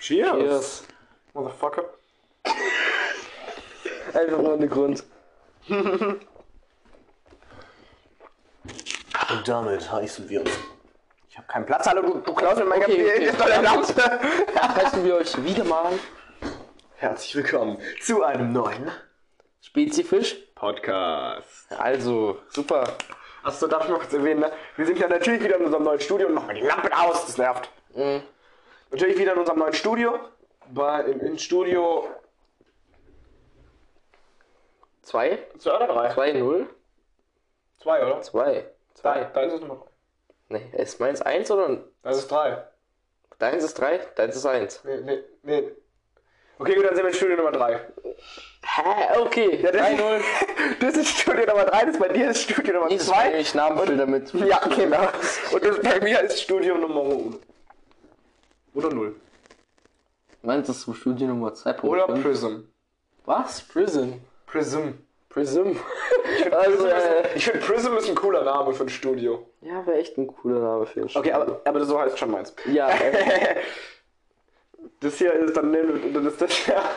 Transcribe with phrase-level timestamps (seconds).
[0.00, 0.32] Cheers.
[0.32, 0.84] Cheers.
[1.34, 1.84] Motherfucker.
[4.14, 5.04] Einfach nur ohne Grund.
[5.68, 6.26] Und
[9.44, 10.50] damit heißen wir uns.
[11.28, 13.24] Ich habe keinen Platz, hallo, du, du klaust mir mein Okay, okay.
[13.26, 14.20] Ist doch der Lampe.
[14.60, 15.92] Heißen wir euch wieder mal
[16.96, 18.90] Herzlich willkommen zu einem neuen
[19.60, 20.36] Spezifisch.
[20.54, 21.72] Podcast.
[21.78, 22.96] Also, super.
[23.42, 24.52] Achso, darf ich noch kurz erwähnen, ne?
[24.76, 27.38] Wir sind ja natürlich wieder in unserem neuen Studio und machen die Lampen aus, das
[27.38, 27.70] nervt.
[27.94, 28.22] Mhm.
[28.90, 30.18] Natürlich wieder in unserem neuen Studio.
[30.72, 32.08] Bei, in, in Studio
[35.02, 35.38] Zwei?
[35.58, 36.14] 2 oder 3?
[36.14, 36.68] Zwei, null?
[37.82, 38.22] 2, oder?
[38.22, 38.54] Zwei.
[38.62, 39.24] Da, Zwei.
[39.24, 39.90] da ist es Nummer 3.
[40.50, 41.78] Nee, ist meins eins oder?
[42.02, 42.62] Das ist 3.
[43.40, 44.84] Deins ist drei, deins ist eins.
[44.84, 45.72] Nee, nee, nee.
[46.58, 47.80] Okay, gut, dann sind wir in Studio Nummer 3.
[48.62, 49.18] Hä?
[49.18, 49.56] Okay.
[49.62, 50.20] Ja, das, drei, null.
[50.80, 53.16] das ist Studio Nummer 3, das bei dir ist Studio Nummer Nee, das 2.
[53.16, 54.32] war ich Namensschilder mit.
[54.34, 55.08] Ja, genau.
[55.52, 57.38] Und das bei mir ist Studio Nummer 1.
[58.74, 59.14] Oder 0.
[60.42, 61.80] Meins ist so Studio Nummer 2.
[61.80, 62.60] Oder Prism.
[63.26, 63.60] Was?
[63.62, 64.20] Prison.
[64.46, 64.92] Prism.
[65.28, 65.76] Prism.
[66.50, 69.46] Also, also, Prism äh, ich finde Prism ist ein cooler Name für ein Studio.
[69.60, 72.54] ja, wäre echt ein cooler Name für ein Okay, aber, aber so heißt schon meins.
[72.66, 73.56] Ja, äh,
[75.00, 76.82] Das hier ist dann, dann ist das ja.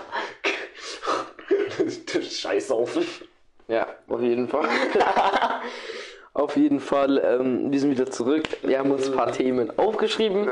[1.77, 3.05] Das das Scheißhaufen.
[3.67, 4.67] ja, auf jeden Fall.
[6.33, 8.43] auf jeden Fall, ähm, wir sind wieder zurück.
[8.61, 10.51] Wir haben uns ein paar Themen aufgeschrieben.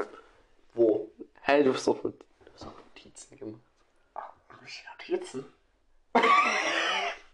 [0.73, 1.09] Wo?
[1.41, 3.61] Hey, du hast doch mit, du hast doch Notizen gemacht.
[5.11, 5.45] Notizen.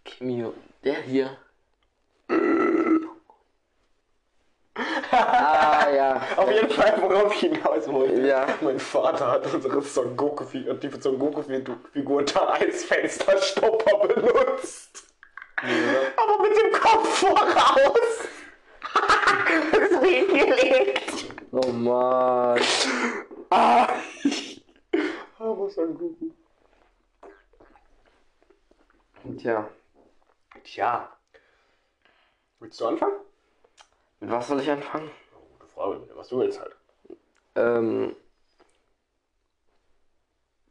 [0.03, 1.37] Kimio, der hier.
[5.11, 6.21] ah, ja.
[6.37, 8.27] Auf jeden Fall, worauf ich hinaus wollte.
[8.27, 8.47] Ja.
[8.61, 15.03] Mein Vater hat unsere Son Goku-Figur, die Son Goku-Figur da als Fensterstopper benutzt.
[15.57, 18.27] Aber mit dem Kopf voraus.
[19.89, 21.33] So hingelegt.
[21.51, 22.59] Oh Mann.
[23.49, 23.87] Ah.
[25.39, 26.31] Aber Son Goku.
[29.37, 29.69] Tja,
[30.63, 31.09] Tja.
[32.59, 33.19] Willst du anfangen?
[34.19, 35.11] mit was soll ich anfangen?
[35.59, 36.75] Gute Frage, was du willst halt.
[37.55, 38.15] Ähm.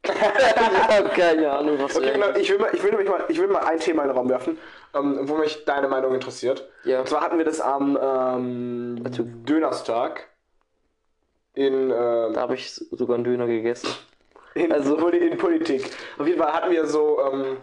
[0.05, 3.25] ich hab keine Ahnung, was Okay, soll genau, ich will, mal, ich, will nämlich mal,
[3.29, 4.59] ich will mal ein Thema in den Raum werfen,
[4.97, 6.69] ähm, wo mich deine Meinung interessiert.
[6.85, 7.01] Ja.
[7.01, 9.03] Und zwar hatten wir das am ähm,
[9.45, 10.29] Dönerstag
[11.55, 13.89] in, ähm, Da habe ich sogar einen Döner gegessen.
[14.55, 15.91] in, also- in Politik.
[16.19, 17.57] Auf jeden Fall hatten wir so, ähm,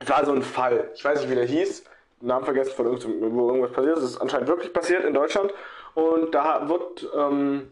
[0.00, 0.90] es war so ein Fall.
[0.94, 1.84] Ich weiß nicht, wie der hieß.
[2.20, 2.86] Namen vergessen von
[3.36, 4.02] wo irgendwas passiert ist.
[4.04, 5.52] Es ist anscheinend wirklich passiert in Deutschland.
[5.94, 7.70] Und da wird ähm,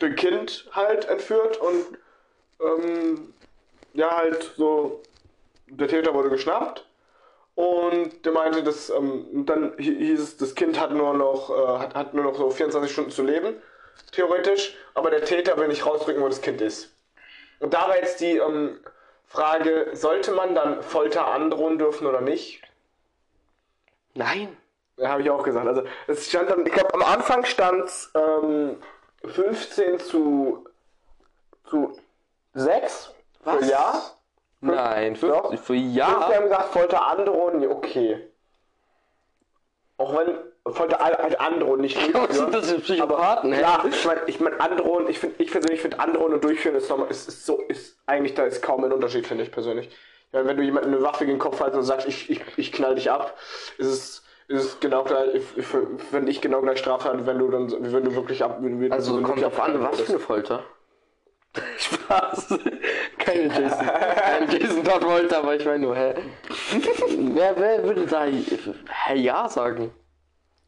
[0.00, 1.98] ein Kind halt entführt und
[2.60, 3.34] ähm,
[3.94, 5.00] ja, halt so,
[5.68, 6.88] der Täter wurde geschnappt.
[7.54, 11.78] Und der meinte, dass ähm, dann hi- hieß es, das Kind hat nur noch äh,
[11.78, 13.56] hat, hat nur noch so 24 Stunden zu leben,
[14.12, 16.94] theoretisch, aber der Täter will nicht rausrücken, wo das Kind ist.
[17.60, 18.80] Und da war jetzt die ähm,
[19.26, 22.62] Frage, sollte man dann Folter androhen dürfen oder nicht?
[24.14, 24.56] Nein.
[24.96, 25.66] Ja, habe ich auch gesagt.
[25.66, 28.76] Also es stand dann, ich glaube am Anfang stand es ähm,
[29.24, 30.66] 15 zu,
[31.68, 31.98] zu
[32.54, 33.10] 6
[33.42, 33.68] für Was?
[33.68, 34.02] Ja.
[34.62, 35.58] Nein, für, Doch.
[35.58, 36.32] für ja.
[36.32, 38.28] haben gesagt, Folter androhen, okay.
[39.96, 40.38] Auch wenn
[40.72, 43.52] Folter halt androhen nicht Was sind das für Psychopathen?
[43.52, 46.88] Klar, ich meine, ich mein, androhen, ich, find, ich persönlich finde androhen und durchführen ist,
[46.88, 49.88] nochmal, ist, ist so, ist eigentlich, da ist kaum ein Unterschied, finde ich persönlich.
[49.88, 52.40] Ich meine, wenn du jemanden eine Waffe gegen den Kopf hältst und sagst, ich, ich,
[52.56, 53.36] ich knall dich ab,
[53.78, 57.50] ist es, ist es genau gleich, ich, ich, finde ich genau gleich Straftat, wenn du
[57.50, 60.12] dann, wenn du wirklich ab, wenn, wenn Also wenn du kommt drauf an, was für
[60.12, 60.62] eine Folter.
[61.78, 62.58] Spaß.
[63.18, 63.86] Keine Jason.
[63.86, 66.14] Kein Jason Todd Folter, aber ich meine nur, hä?
[67.34, 69.90] wer, wer würde da hä, ja sagen?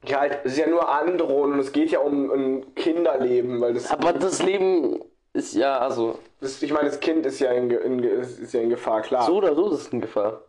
[0.06, 3.72] Ja, halt, es ist ja nur androhen und es geht ja um ein Kinderleben, weil
[3.72, 5.00] das, Aber das Leben
[5.32, 8.68] ist ja, also, das ich meine, das Kind ist ja in, in, ist ja in
[8.68, 9.24] Gefahr, klar.
[9.24, 10.42] so oder so ist es in Gefahr.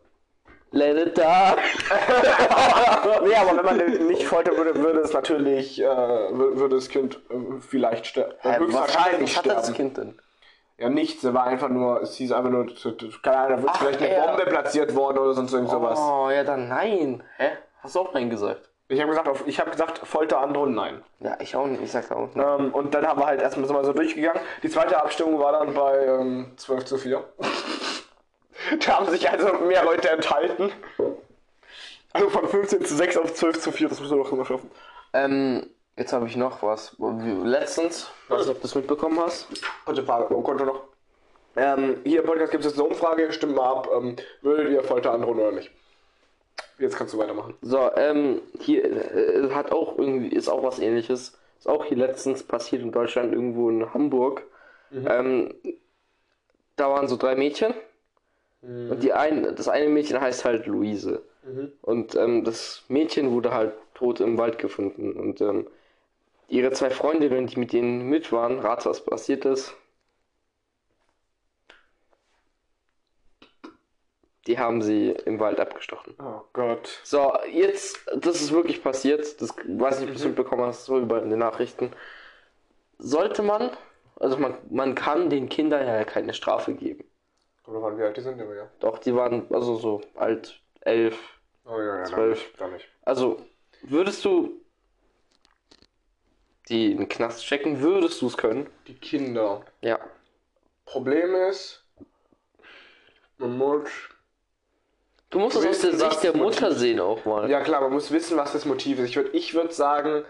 [0.72, 1.22] Let it die.
[3.26, 6.90] Nee, aber wenn man den nicht foltern würde, würde es natürlich, äh, wür- würde das
[6.90, 8.34] Kind äh, vielleicht sterben.
[8.42, 9.76] Hä, höchstwahrscheinlich was hat das sterben.
[9.78, 10.22] Kind denn?
[10.78, 12.66] Ja, nichts, es war einfach nur, es hieß einfach nur,
[13.22, 14.28] keine Ahnung, da wird Ach, vielleicht eine ja.
[14.28, 15.98] Bombe platziert worden oder sonst irgend sowas.
[16.00, 17.24] Oh, ja dann nein.
[17.38, 17.52] Hä?
[17.82, 18.70] Hast du auch nein gesagt?
[18.88, 21.02] Ich habe gesagt, ich habe gesagt, Folter androhen, nein.
[21.20, 21.82] Ja, ich auch nicht.
[21.82, 22.38] Ich sag auch nicht.
[22.38, 24.42] Ähm, und dann haben wir halt erstmal so mal so durchgegangen.
[24.62, 27.24] Die zweite Abstimmung war dann bei ähm, 12 zu 4.
[28.86, 30.72] da haben sich also mehr Leute enthalten.
[32.14, 34.70] Also von 15 zu 6 auf 12 zu 4, das müssen wir doch immer schaffen.
[35.14, 36.96] Ähm, jetzt habe ich noch was.
[37.00, 39.48] Letztens, weiß nicht, ob du es mitbekommen hast.
[40.06, 40.84] Frage, oh, Konto noch.
[41.56, 44.84] Ähm, hier im Podcast gibt es jetzt eine Umfrage, stimmt mal ab, ähm, würdet ihr
[44.84, 45.72] Folter androhen oder nicht?
[46.80, 47.54] Jetzt kannst du weitermachen.
[47.62, 51.38] So, ähm, hier äh, hat auch irgendwie, ist auch was ähnliches.
[51.58, 54.44] Ist auch hier letztens passiert in Deutschland, irgendwo in Hamburg.
[54.92, 55.54] Ähm,
[56.76, 57.74] da waren so drei Mädchen.
[58.62, 61.22] Und die ein, das eine Mädchen heißt halt Luise.
[61.82, 65.14] Und ähm, das Mädchen wurde halt tot im Wald gefunden.
[65.14, 65.68] Und ähm,
[66.48, 69.76] ihre zwei Freundinnen, die mit denen mit waren, rate, was passiert ist.
[74.48, 76.14] Die haben sie im Wald abgestochen.
[76.20, 77.00] Oh Gott.
[77.04, 79.42] So, jetzt, das ist wirklich passiert.
[79.42, 81.92] Das weiß nicht, ob du es mitbekommen hast, so über in den Nachrichten.
[83.00, 83.72] Sollte man,
[84.18, 87.06] also man, man kann den Kindern ja keine Strafe geben.
[87.66, 88.70] Oder wann wie alt die sind, aber ja.
[88.80, 91.18] Doch, die waren also so alt, elf.
[91.66, 92.56] Oh ja, ja, Zwölf.
[92.58, 92.88] Gar nicht.
[93.04, 93.42] Also,
[93.82, 94.62] würdest du
[96.70, 98.70] die in den Knast checken, würdest du es können?
[98.88, 99.64] Die Kinder.
[99.82, 100.00] Ja.
[100.86, 101.84] Problem ist,
[103.38, 103.90] man muss.
[105.30, 107.50] Du musst es aus der Sicht der Mutter Motiv- sehen auch mal.
[107.50, 109.10] Ja klar, man muss wissen, was das Motiv ist.
[109.10, 110.24] Ich würde ich würd sagen,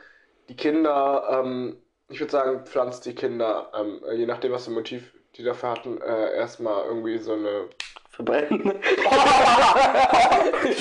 [0.50, 1.78] die Kinder, ähm,
[2.10, 5.70] ich würde sagen, pflanzt die Kinder, ähm, je nachdem, was für ein Motiv die dafür
[5.72, 7.68] hatten, äh, erstmal irgendwie so eine.
[8.16, 8.64] Verbrennen.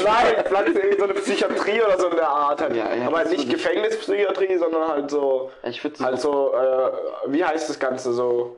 [0.04, 2.60] Nein, pflanzt irgendwie so eine Psychiatrie oder so eine Art.
[2.60, 2.76] Halt.
[2.76, 5.50] Ja, ja, Aber das nicht würde ich- Gefängnispsychiatrie, sondern halt so.
[5.64, 6.92] Ich würde Halt so, äh,
[7.28, 8.56] wie heißt das Ganze so?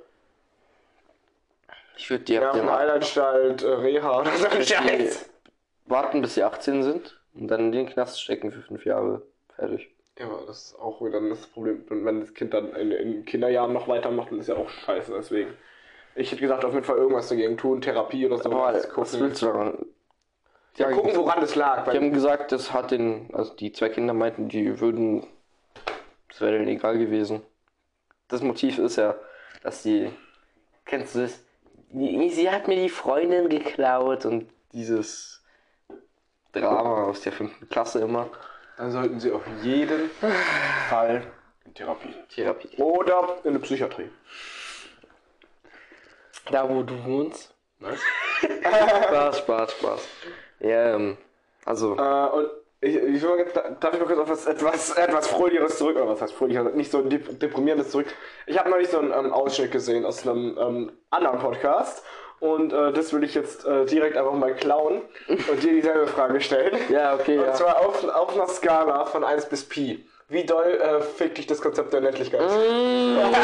[1.98, 5.30] ich würd die Ja, Heilanstalt, äh, Reha oder so ein Scheiß.
[5.86, 9.22] warten, bis sie 18 sind und dann in den Knast stecken für fünf Jahre.
[9.56, 9.88] Fertig.
[10.18, 11.84] Ja, aber das ist auch wieder das Problem.
[11.88, 15.12] Und wenn das Kind dann in, in Kinderjahren noch weitermacht, dann ist ja auch scheiße.
[15.16, 15.54] Deswegen.
[16.16, 18.50] Ich hätte gesagt, auf jeden Fall irgendwas dagegen tun, Therapie oder so.
[18.50, 19.86] Aber was willst du daran?
[20.76, 21.88] Ja, gucken, woran das lag.
[21.90, 25.26] Die haben gesagt, das hat den, also die zwei Kinder meinten, die würden,
[26.28, 27.42] das wäre denen egal gewesen.
[28.28, 29.14] Das Motiv ist ja,
[29.62, 30.10] dass sie,
[30.84, 31.40] kennst du das?
[31.90, 35.42] Die- Sie hat mir die Freundin geklaut und dieses
[36.52, 38.28] Drama aus der fünften Klasse immer.
[38.76, 40.10] dann sollten sie auf jeden
[40.90, 41.22] Fall
[41.64, 42.14] in Therapie.
[42.34, 42.76] Therapie.
[42.82, 44.10] Oder in eine Psychiatrie.
[46.50, 47.54] Da wo du wohnst.
[47.78, 48.00] Nice.
[48.40, 50.08] Spaß, Spaß, Spaß.
[50.60, 51.16] Ja, ähm,
[51.64, 52.50] also, Äh, und
[52.80, 55.96] ich, ich will mal ganz, darf ich mal kurz auf was etwas, etwas Fröhlicheres zurück,
[55.96, 58.06] oder was heißt fröhlicher, nicht so dep deprimierendes zurück.
[58.46, 62.04] Ich habe neulich so einen ähm, Ausschnitt gesehen aus einem ähm, anderen Podcast
[62.40, 66.40] und äh, das will ich jetzt äh, direkt einfach mal klauen und dir dieselbe Frage
[66.40, 66.76] stellen.
[66.90, 67.52] ja, okay, Und ja.
[67.54, 70.06] zwar auf, auf einer Skala von 1 bis Pi.
[70.28, 72.40] Wie doll äh, fickt dich das Konzept der Nettlichkeit?
[72.40, 72.50] J,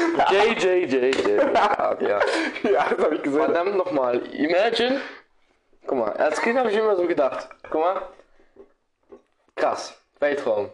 [0.30, 1.28] J, J, J.
[1.28, 2.20] Ja, ja.
[2.62, 3.40] ja, das habe ich gesehen.
[3.40, 5.00] Verdammt nochmal, imagine.
[5.86, 7.48] Guck mal, als Kind habe ich immer so gedacht.
[7.70, 8.02] Guck mal.
[9.56, 10.70] Krass, Weltraum.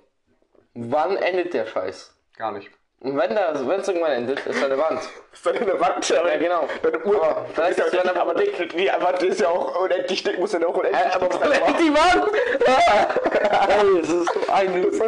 [0.74, 2.14] Wann endet der Scheiß?
[2.36, 2.70] Gar nicht.
[3.00, 5.00] Und wenn das, wenn es irgendwann endet, ist da eine Wand.
[5.32, 6.08] Ist dann in der Wand?
[6.08, 6.66] Ja, genau.
[6.82, 7.22] Deine Uhr.
[7.24, 8.70] Aber vielleicht ist die Wand aber aber dick.
[8.72, 11.52] Die Wand ist ja auch unendlich dick, muss ja auch unendlich Äh, aber dick sein.
[11.52, 12.32] endet die Wand?
[13.68, 14.86] Ey, es ist so eine.
[14.86, 15.00] Es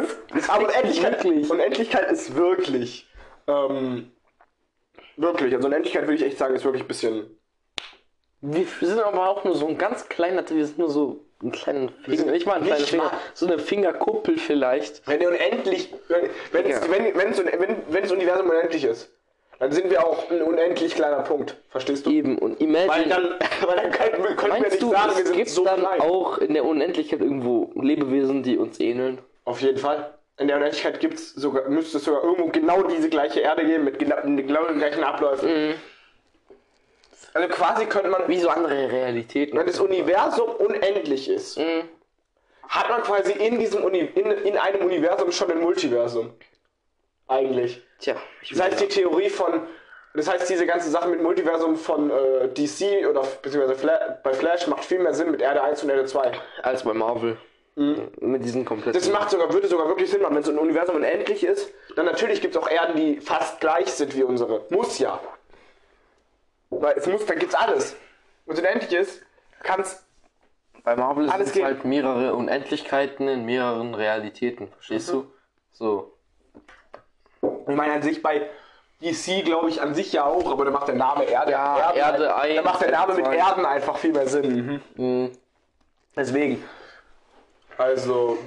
[0.49, 1.49] Aber fickt Unendlichkeit.
[1.49, 3.08] Unendlichkeit ist wirklich.
[3.49, 4.11] Ähm,
[5.17, 5.53] wirklich.
[5.55, 7.35] Also Unendlichkeit würde ich echt sagen, ist wirklich ein bisschen.
[8.41, 11.89] Wir sind aber auch nur so ein ganz kleiner, wir sind nur so einen kleinen
[12.05, 15.05] Finger, nicht mal ein kleiner nicht Finger, so eine Fingerkuppel vielleicht.
[15.07, 15.93] Wenn ihr unendlich.
[16.51, 16.77] Wenn, Ja.
[16.77, 19.11] es, wenn, wenn, es, wenn, wenn das Universum unendlich ist,
[19.59, 21.57] dann sind wir auch ein unendlich kleiner Punkt.
[21.69, 22.11] Verstehst du?
[22.11, 23.23] Eben, und Weil imagine, dann,
[23.67, 25.65] weil dann können, wir- können wir meinst nicht du, sagen, wir es sind gibt so
[25.65, 25.99] dann klein.
[25.99, 29.17] auch in der Unendlichkeit irgendwo Lebewesen, die uns ähneln?
[29.43, 30.13] Auf jeden Fall.
[30.39, 33.99] In der Unendlichkeit gibt's sogar, müsste es sogar irgendwo genau diese gleiche Erde geben, mit
[33.99, 35.73] genau, genau den gleichen Abläufen.
[37.33, 39.57] Also quasi könnte man, Wie so andere Realitäten.
[39.57, 41.83] wenn das Universum unendlich ist, Mhm.
[42.67, 46.33] hat man quasi in diesem Uni in, in einem Universum schon ein Multiversum.
[47.27, 47.83] Eigentlich.
[47.99, 49.67] Tja, ich Das heißt, die Theorie von,
[50.15, 54.65] das heißt, diese ganze Sache mit Multiversum von äh, DC oder beziehungsweise Fla bei Flash
[54.67, 56.31] macht viel mehr Sinn mit Erde 1 und Erde 2.
[56.63, 57.37] als bei Marvel.
[57.79, 58.99] Mit diesen kompletten.
[58.99, 62.05] Das macht sogar, würde sogar wirklich Sinn machen, wenn so ein Universum unendlich ist, dann
[62.05, 64.65] natürlich gibt es auch Erden, die fast gleich sind wie unsere.
[64.69, 65.17] Muss ja.
[66.69, 67.95] Weil es muss, da gibt's alles.
[68.45, 69.21] Wenn es unendlich ist,
[69.63, 70.03] kann es.
[70.83, 74.67] bei Marvel alles es halt mehrere Unendlichkeiten in mehreren Realitäten.
[74.73, 75.31] Verstehst du?
[75.71, 76.13] So.
[77.41, 78.49] Ich meine an sich bei
[79.01, 81.53] DC glaube ich an sich ja auch, aber da macht der Name Erde.
[81.53, 83.25] Ja, Erde Da eins, macht der Name mit.
[83.25, 84.81] Erden einfach viel mehr Sinn.
[84.95, 85.31] Mhm.
[86.13, 86.61] Deswegen.
[87.79, 88.37] Also.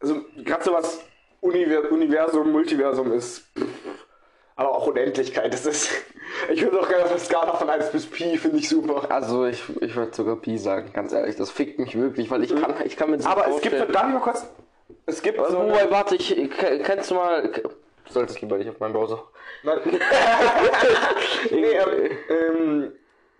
[0.00, 1.00] Also, gerade sowas
[1.40, 3.44] Univer Universum, Multiversum ist.
[4.56, 5.52] Aber auch Unendlichkeit.
[5.52, 5.90] Das ist.
[6.50, 9.10] Ich würde auch gerne auf der Skala von 1 bis Pi, finde ich super.
[9.10, 11.36] Also ich, ich würde sogar Pi sagen, ganz ehrlich.
[11.36, 14.06] Das fickt mich wirklich, weil ich kann, ich kann mir das Aber es gibt, darf
[14.08, 14.46] ich mal kurz?
[15.06, 15.58] Es gibt so.
[15.58, 17.48] Wobei, Also, warte, ich, ke- kennst du mal...
[17.50, 19.22] Du solltest lieber nicht auf meinen Browser.
[19.62, 19.78] Nein.
[21.50, 22.92] nee, ähm, ähm,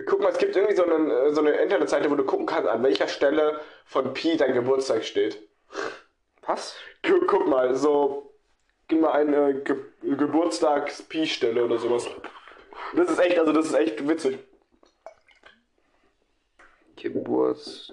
[0.07, 2.69] guck mal, es gibt irgendwie so, einen, äh, so eine Internetseite, wo du gucken kannst,
[2.69, 5.39] an welcher Stelle von Pi dein Geburtstag steht.
[6.47, 6.77] Was?
[7.03, 8.31] Guck, guck mal, so.
[8.89, 12.07] gib mal eine Ge Geburtstags-Pi-Stelle oder sowas.
[12.95, 14.39] Das ist echt, also das ist echt witzig.
[16.97, 17.93] Geburts.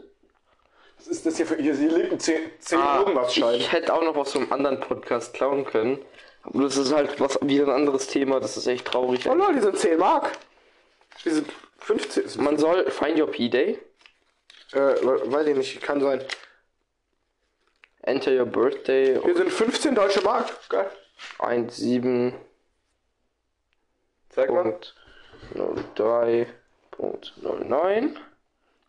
[0.97, 1.55] Was ist das hier für.
[1.57, 3.55] Hier, hier liegt ein 10, 10 Ah, irgendwas Schein.
[3.55, 5.99] ich hätte auch noch was vom anderen Podcast klauen können.
[6.43, 8.39] Aber das ist halt was wieder ein anderes Thema.
[8.39, 9.27] Das ist echt traurig.
[9.29, 10.31] Oh lol, die sind 10 Mark.
[11.25, 11.47] Die sind
[11.81, 12.41] 15.
[12.43, 13.79] Man soll Find Your P-Day,
[14.73, 16.23] Äh, we- weiß ich nicht, kann sein.
[18.03, 20.49] Enter Your Birthday Hier sind 15 deutsche Mark.
[20.69, 20.89] Geil.
[21.69, 22.33] 17.
[24.29, 24.63] Zeig mal.
[24.63, 24.95] Punkt
[25.51, 28.17] 03.09.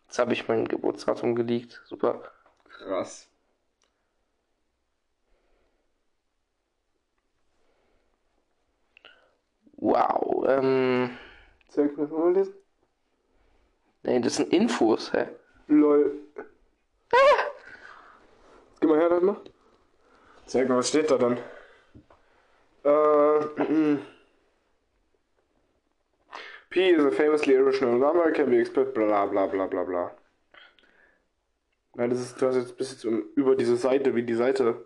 [0.07, 1.81] Jetzt habe ich mein Geburtsdatum geleakt.
[1.85, 2.31] Super.
[2.69, 3.27] Krass.
[9.77, 10.45] Wow.
[10.47, 11.17] Ähm.
[11.69, 12.53] Zeig mal, mal lesen.
[14.03, 15.27] Nee, das sind Infos, hä?
[15.67, 16.11] Lol.
[18.79, 19.37] Geh mal her, das mal.
[20.45, 21.37] Zeig mal, was steht da dann?
[22.83, 23.97] Äh.
[26.69, 30.11] P is a famously irrational number, can be expressed, bla bla bla bla bla.
[31.95, 34.83] Nein, das ist, du hast jetzt bis jetzt über diese Seite, wie die Seite.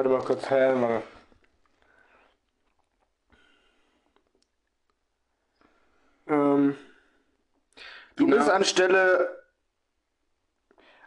[0.00, 1.02] Warte mal kurz, hä, Mann.
[6.26, 6.74] Ähm,
[8.16, 8.38] du Genau.
[8.38, 9.44] bist an Stelle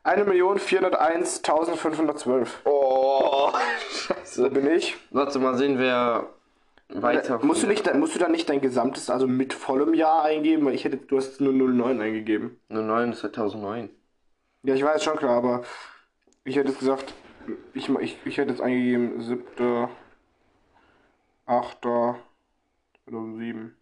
[0.04, 2.48] 1.401.512.
[2.66, 3.52] Oh,
[3.90, 4.52] scheiße.
[4.52, 4.96] bin ich.
[5.10, 6.30] Warte mal sehen, wer
[6.90, 7.40] weiter.
[7.44, 10.68] Musst du, nicht, musst du dann nicht dein gesamtes, also mit vollem Jahr eingeben?
[10.68, 12.62] Weil ich hätte, du hast nur 09 eingegeben.
[12.70, 13.90] Nur 9 ist 2009.
[14.62, 15.64] Ja, ich weiß schon klar, aber
[16.44, 17.12] ich hätte jetzt gesagt,
[17.74, 19.90] ich, ich, ich hätte jetzt eingegeben 7.
[21.46, 21.78] 8.
[21.82, 23.76] 2007.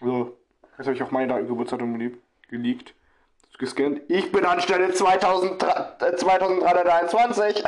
[0.00, 0.36] So,
[0.78, 1.98] jetzt habe ich auch meine Daten- Geburtsdatum
[2.48, 2.94] geleakt-.
[3.58, 4.00] Gescannt.
[4.08, 7.64] Ich bin an Stelle 2000, äh, 2321.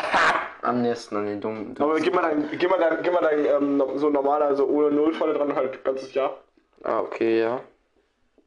[0.63, 1.77] Am nächsten an den dummen.
[1.79, 4.91] Aber gib mal dein, gib mal dein, gib mal dein ähm, so normaler, also ohne
[4.91, 6.39] Null vorne dran, halt ganzes Jahr.
[6.83, 7.61] Ah, okay, ja.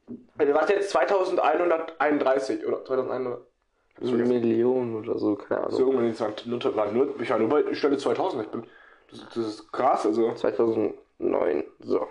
[0.06, 3.40] Du warst jetzt 2131 oder 2100.
[4.02, 6.02] So eine Million oder so, keine So Ahnung.
[6.04, 6.46] irgendwann in St.
[6.46, 8.44] Luther war nur, ich war nur bei Stelle 2000.
[8.44, 8.64] Ich bin,
[9.10, 10.32] das, das ist krass, also.
[10.34, 11.64] 2009.
[11.80, 12.06] So.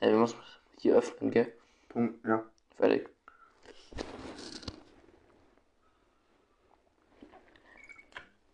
[0.00, 0.36] Ey, wir müssen
[0.78, 1.52] hier öffnen, gell?
[1.90, 2.42] Punkt, ja.
[2.76, 3.08] Fertig.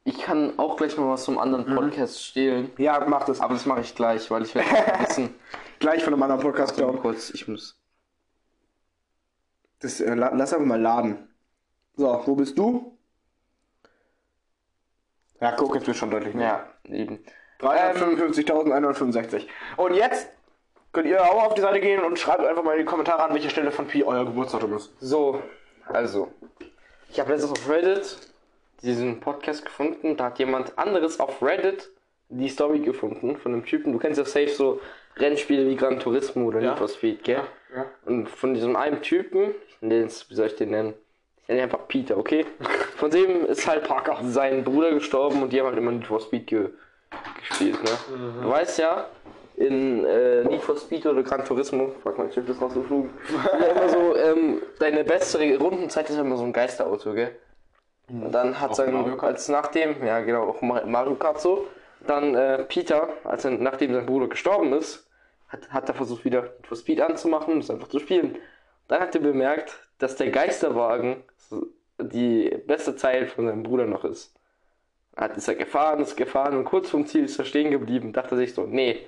[0.04, 2.70] Ich kann auch gleich noch was zum anderen Podcast stehlen.
[2.76, 3.40] Ja, mach das.
[3.40, 4.68] Aber das mache ich gleich, weil ich werde
[5.08, 5.34] wissen.
[5.78, 6.98] Gleich von einem anderen Podcast Mal glauben.
[6.98, 7.78] kurz, ich muss.
[9.82, 11.28] Das, äh, la- lass einfach mal laden.
[11.96, 12.96] So, wo bist du?
[15.40, 16.66] Ja, guck, jetzt wird schon deutlich mehr.
[16.86, 17.18] Ja, eben.
[17.60, 19.46] 355.165.
[19.76, 20.28] Und jetzt
[20.92, 23.34] könnt ihr auch auf die Seite gehen und schreibt einfach mal in die Kommentare an,
[23.34, 24.92] welche Stelle von Pi euer Geburtsdatum ist.
[25.00, 25.42] So,
[25.86, 26.32] also.
[27.10, 28.18] Ich habe letztens auf Reddit
[28.82, 30.16] diesen Podcast gefunden.
[30.16, 31.90] Da hat jemand anderes auf Reddit
[32.28, 33.92] die Story gefunden von einem Typen.
[33.92, 34.80] Du kennst ja safe so
[35.16, 36.70] Rennspiele wie Gran Turismo oder Ja.
[36.70, 37.42] Need for Speed, gell?
[37.74, 37.86] Ja.
[38.06, 39.54] Und von diesem einen Typen,
[39.90, 40.94] ich es- wie soll ich den nennen?
[41.42, 42.46] Ich nenne ihn einfach Peter, okay?
[42.96, 46.20] Von dem ist halt Parker sein Bruder gestorben und die haben halt immer Need for
[46.20, 46.68] Speed ge
[47.38, 47.90] gespielt, ne?
[48.42, 49.06] Du weißt ja,
[49.56, 53.10] in äh, Need for Speed oder Gran Turismo, frag mal, Schiff ist rausgeflogen,
[53.60, 57.36] ja immer so, ähm, deine beste Rundenzeit ist immer so ein Geisterauto, gell?
[58.08, 61.66] Und dann hat Auch sein, als nachdem, ja genau, auch Ma- Mario Kart so,
[62.06, 65.06] dann äh, Peter, als er, nachdem sein Bruder gestorben ist,
[65.48, 68.36] hat, hat er versucht wieder Need for Speed anzumachen, das einfach zu spielen.
[68.88, 71.22] Dann hat er bemerkt, dass der Geisterwagen
[72.00, 74.34] die beste Zeit von seinem Bruder noch ist.
[75.16, 78.12] Hat ist er gefahren, ist gefahren und kurz vom Ziel ist er stehen geblieben.
[78.12, 79.04] Dachte sich so, nee,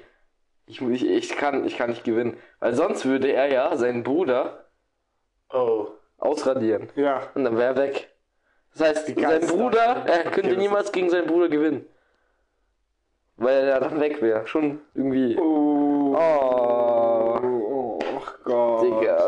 [0.67, 2.37] ich, ich, ich, kann, ich kann nicht gewinnen.
[2.61, 4.67] Weil sonst würde er ja seinen Bruder
[5.51, 5.89] Oh.
[6.19, 6.89] ausradieren.
[6.97, 7.31] Ja.
[7.35, 8.11] Und dann wäre er weg.
[8.73, 9.47] Das heißt, sein.
[9.47, 11.87] Bruder, er könnte niemals gegen seinen Bruder gewinnen.
[13.37, 14.47] Weil er dann weg wäre.
[14.47, 15.37] Schon irgendwie.
[15.39, 16.17] Oh.
[16.17, 16.74] Oh.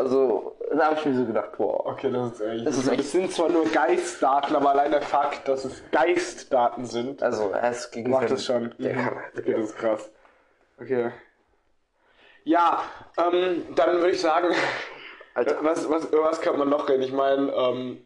[0.07, 1.85] Also, da habe ich mir so gedacht, boah.
[1.85, 2.65] Okay, das ist echt.
[2.65, 6.85] Das ist echt- Das sind zwar nur Geistdaten, aber allein der Fakt, dass es Geistdaten
[6.85, 8.73] sind, Also, ist gegen macht das schon.
[8.77, 8.93] Mhm.
[8.93, 10.11] kann, Okay, das ist krass.
[10.79, 11.11] Okay.
[12.45, 12.81] Ja,
[13.17, 14.55] ähm, dann würde ich sagen,
[15.33, 15.57] Alter.
[15.61, 17.03] was, was, über was kann man noch reden?
[17.03, 18.05] Ich meine, ähm,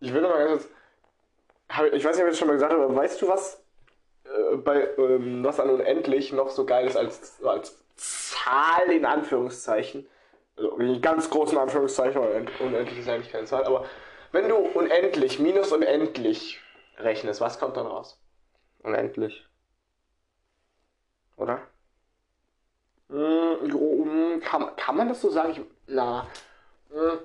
[0.00, 2.72] ich will noch mal ganz kurz, ich weiß nicht, ob ich das schon mal gesagt
[2.72, 3.62] habe, aber weißt du, was
[4.24, 10.06] äh, bei ähm, was an unendlich noch so geil ist als, als Zahl in Anführungszeichen?
[10.56, 13.86] Also in ganz großen Anführungszeichen, weil un- unendlich ist eigentlich keine Zahl, aber
[14.32, 16.60] wenn du unendlich minus unendlich
[16.98, 18.18] rechnest, was kommt dann raus?
[18.82, 19.46] Unendlich.
[21.36, 21.68] Oder?
[23.08, 25.52] Mm, kann, kann man das so sagen?
[25.52, 26.26] Ich, na.
[26.90, 27.18] mm,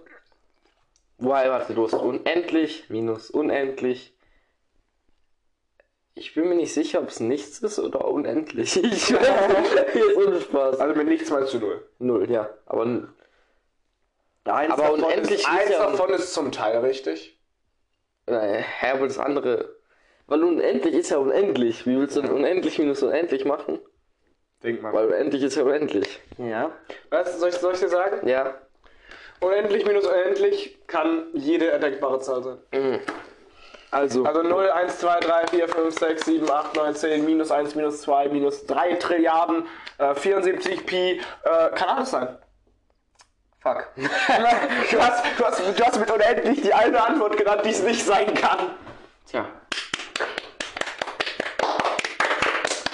[1.19, 4.15] Wobei, warte, du hast unendlich minus unendlich.
[6.15, 8.75] Ich bin mir nicht sicher, ob es nichts ist oder unendlich.
[8.83, 10.79] Ich weiß, hier ist ohne Spaß.
[10.79, 11.89] Also mit nichts meinst du null.
[11.99, 12.49] Null, ja.
[12.65, 12.85] Aber
[14.49, 17.39] Eins Aber unendlich ist, ist eins ja- davon ist zum Teil richtig.
[18.27, 19.75] äh, hä, aber das andere.
[20.27, 21.85] Weil unendlich ist ja unendlich.
[21.85, 23.79] Wie willst du denn unendlich minus unendlich machen?
[24.63, 24.91] Denk mal.
[24.93, 26.19] Weil unendlich ist ja unendlich.
[26.37, 26.71] Ja.
[27.09, 28.27] Was soll ich, soll ich dir sagen?
[28.27, 28.55] Ja.
[29.39, 32.57] Unendlich minus unendlich kann jede erdenkbare Zahl sein.
[32.73, 32.99] Mhm.
[33.91, 37.75] Also, Also 0, 1, 2, 3, 4, 5, 6, 7, 8, 9, 10, minus 1,
[37.75, 39.65] minus 2, minus 3 Trilliarden,
[39.99, 42.37] äh, 74 Pi, äh, kann alles sein.
[43.67, 43.87] Fuck.
[44.91, 48.03] Du hast, du, hast, du hast mit unendlich die eine Antwort genannt, die es nicht
[48.03, 48.71] sein kann.
[49.25, 49.45] Tja.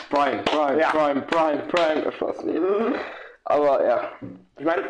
[0.09, 0.89] Prime, Prime, Ja.
[0.91, 2.11] Prime, Prime, Prime.
[2.11, 2.59] Spaß, nee.
[3.45, 4.11] Aber ja.
[4.57, 4.89] Ich meine,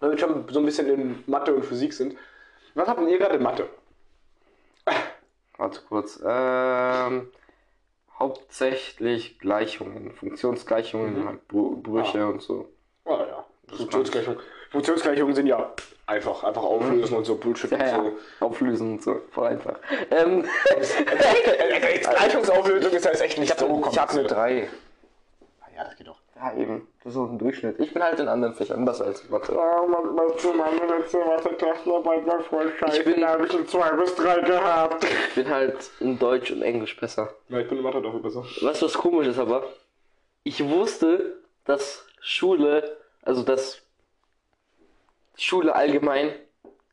[0.00, 2.16] wenn wir schon so ein bisschen in Mathe und Physik sind,
[2.74, 3.68] was habt ihr gerade in Mathe?
[5.58, 6.20] Warte kurz.
[6.24, 7.28] Ähm,
[8.18, 12.68] hauptsächlich Gleichungen, Funktionsgleichungen, halt Br Brüche und so.
[13.04, 14.40] Oh ja, Funktionsgleichungen.
[14.72, 15.70] Funktionsgleichungen sind ja
[16.06, 17.96] einfach, einfach auflösen und so Bullshit Ja, ja.
[17.98, 18.46] und so.
[18.46, 19.20] Auflösen und so.
[19.30, 19.76] Voll einfach.
[20.10, 24.68] Ähm, Äh, Gleichungsauflösung ist ja jetzt echt nicht so ich habe eine 3.
[25.76, 26.18] Ja, das geht doch.
[26.36, 26.86] Ja, eben.
[26.98, 27.78] Das ist so ein Durchschnitt.
[27.80, 29.52] Ich bin halt in anderen Fächern besser als Mathe.
[29.52, 32.98] Man, man, zu meine letzte Mathe-Klassenarbeit war voll scheiße.
[32.98, 35.04] Ich bin- da habe ich ein 2 bis 3 gehabt.
[35.04, 37.32] Ich bin halt in Deutsch und Englisch besser.
[37.48, 38.44] Ja, ich bin in Mathe dafür besser.
[38.60, 39.64] Weißt du, was komisch ist aber?
[40.42, 43.80] Ich wusste, dass Schule, also dass
[45.36, 46.32] Schule allgemein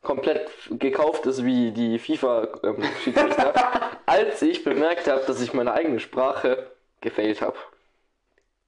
[0.01, 3.53] komplett gekauft ist wie die FIFA-Schiedsrichter,
[4.05, 7.57] als ich bemerkt habe, dass ich meine eigene Sprache gefailt habe.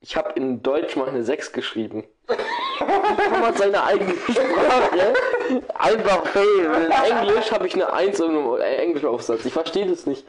[0.01, 2.03] Ich habe in Deutsch mal eine 6 geschrieben.
[2.27, 5.13] Wie kann man seine eigene Sprache
[5.75, 6.71] einfach failen?
[6.71, 9.45] Und In Englisch habe ich eine 1 im Englischaufsatz.
[9.45, 10.25] Ich verstehe das nicht.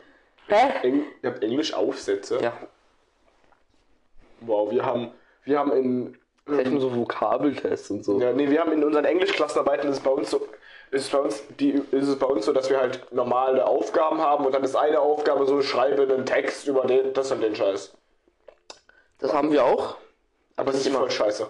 [0.48, 0.87] Hä?
[0.87, 2.38] Eng, ihr habt Englisch-Aufsätze?
[2.42, 2.52] Ja,
[4.44, 5.12] Wow, wir haben,
[5.44, 6.18] wir haben in...
[6.46, 8.20] vielleicht nur so Vokabeltests und so.
[8.20, 10.46] Ja, nee, wir haben in unseren Englischklassenarbeiten ist es bei uns so,
[10.90, 14.20] ist es bei uns die ist es bei uns so, dass wir halt normale Aufgaben
[14.20, 17.55] haben und dann ist eine Aufgabe so schreibe einen Text über den das und den
[17.55, 17.94] Scheiß.
[19.18, 19.96] Das haben wir auch.
[20.57, 20.98] Aber nicht ist immer.
[20.98, 21.48] voll scheiße.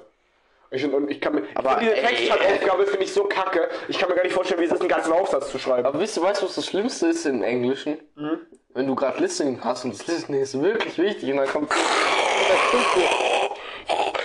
[0.70, 3.68] Ich, und ich kann mir Aber, diese ey, Textaufgabe finde ich so kacke.
[3.88, 5.86] Ich kann mir gar nicht vorstellen, wie es ist, einen ganzen Aufsatz zu schreiben.
[5.86, 7.98] Aber weißt du, weißt du, was das Schlimmste ist im Englischen?
[8.14, 8.38] Mhm.
[8.70, 11.70] Wenn du gerade Listening hast und das Listening ist wirklich wichtig und dann kommt.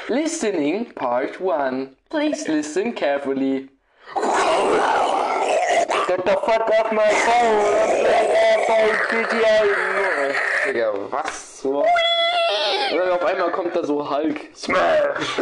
[0.10, 1.90] Listening Part 1.
[2.10, 3.68] Please listen carefully.
[6.08, 8.06] Get the fuck off my phone!
[10.66, 11.60] Digga, was?
[11.62, 11.84] So.
[12.94, 14.40] Und auf einmal kommt da so Hulk.
[14.56, 15.40] Smash!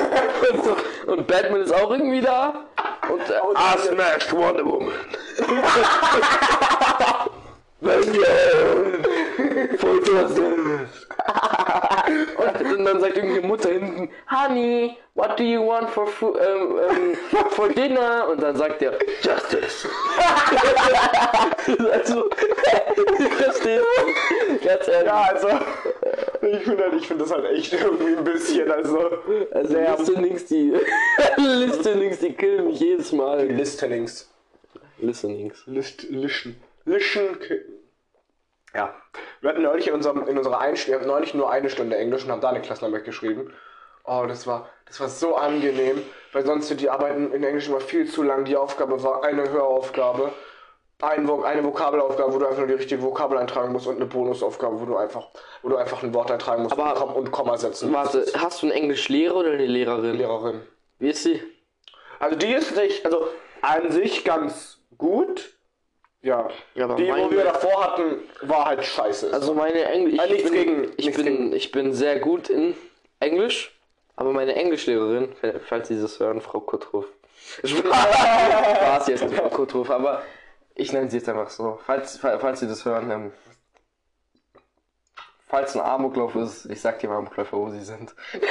[0.52, 0.76] und, so,
[1.12, 2.66] und Batman ist auch irgendwie da.
[3.08, 4.94] Und äh, ah, smashed Wonder Woman.
[12.78, 17.18] Und dann sagt irgendeine Mutter hinten, Honey, what do you want for, ähm, ähm,
[17.50, 18.28] for dinner?
[18.30, 19.88] Und dann sagt er, Justice.
[21.92, 22.30] also,
[23.38, 23.86] verstehst?
[24.64, 25.08] Ganz ehrlich.
[25.08, 25.50] Ja, also
[26.42, 29.10] ich finde halt, ich finde das halt echt irgendwie ein bisschen, also
[29.52, 30.74] Also Listenings, die
[31.38, 33.48] Listenings, die killen mich jedes Mal.
[33.48, 34.30] Listenings.
[35.00, 35.64] Listenings.
[35.66, 36.56] List, lischen.
[36.86, 37.38] Lischen.
[38.76, 38.94] Ja.
[39.42, 42.26] Wir hatten neulich in, unserem, in unserer Einstellung, wir haben neulich nur eine Stunde Englisch
[42.26, 43.54] und haben da eine Klassenarbeit geschrieben.
[44.04, 46.02] Oh, das war, das war so angenehm,
[46.34, 48.46] weil sonst sind die Arbeiten in Englisch immer viel zu lang.
[48.46, 50.32] Die Aufgabe war eine Höraufgabe,
[51.02, 54.06] ein, Vo- eine Vokabelaufgabe, wo du einfach nur die richtige Vokabel eintragen musst und eine
[54.06, 55.28] Bonusaufgabe, wo du einfach,
[55.64, 58.38] wo du einfach ein Wort eintragen musst Aber- und, Kom und Komma setzen Warte, musst.
[58.40, 60.16] hast du einen Englischlehrer oder eine Lehrerin?
[60.16, 60.62] Lehrerin.
[61.00, 61.42] Wie ist sie?
[62.20, 63.28] Also die ist nicht, also
[63.62, 65.55] an sich ganz gut.
[66.26, 66.50] Ja.
[66.74, 69.32] Ja, die, wo wir davor hatten, war halt scheiße.
[69.32, 70.20] Also meine Englisch.
[70.20, 71.54] Ah, nichts bin, gegen- ich, nichts bin, gegen.
[71.54, 72.76] ich bin sehr gut in
[73.20, 73.78] Englisch,
[74.16, 75.30] aber meine Englischlehrerin,
[75.68, 77.06] falls Sie das hören, Frau Kutthof.
[77.64, 80.24] Spaß jetzt, Frau Kutthof, aber
[80.74, 81.80] ich nenne sie jetzt einfach so.
[81.86, 83.32] Falls, falls falls Sie das hören, ähm,
[85.56, 88.14] falls ein Amoklauf ist, ich sag dir mal Amokläufer, wo sie sind.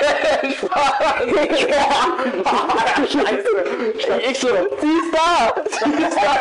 [3.12, 3.48] Scheiße.
[4.30, 4.48] Ich so,
[4.80, 5.54] sie ist da!
[5.68, 6.38] Sie ist da!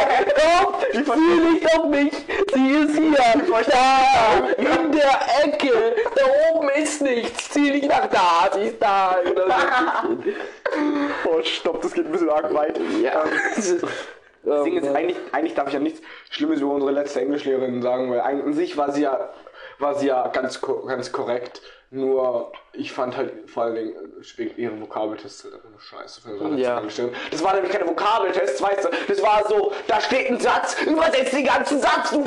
[1.05, 2.13] Komm, zieh nicht auf mich!
[2.53, 3.17] Sie ist hier!
[3.67, 4.47] Da!
[4.57, 5.95] In der Ecke!
[6.15, 6.23] Da
[6.53, 7.49] oben ist nichts!
[7.49, 8.49] Zieh nicht nach da!
[8.53, 9.17] Sie ist da!
[11.25, 12.79] Oh, stopp, das geht ein bisschen arg weit.
[13.01, 13.25] Ja.
[14.43, 18.09] Das Ding ist, eigentlich, eigentlich darf ich ja nichts Schlimmes über unsere letzte Englischlehrerin sagen,
[18.09, 19.29] weil an sich war sie ja
[19.79, 21.61] war sie ja ganz, ganz korrekt.
[21.91, 23.93] Nur, ich fand halt vor allen Dingen
[24.57, 26.21] ihre Vokabeltests halt einfach nur scheiße.
[26.21, 26.81] Für so Ja.
[27.29, 28.89] Das war nämlich keine Vokabeltests, weißt du.
[29.07, 32.25] Das war so, da steht ein Satz, übersetzt den ganzen Satz, du.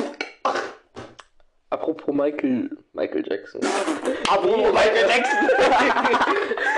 [1.69, 3.59] Apropos Michael, Michael Jackson.
[4.29, 5.49] Apropos Michael Jackson.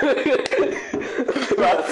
[1.58, 1.86] Was?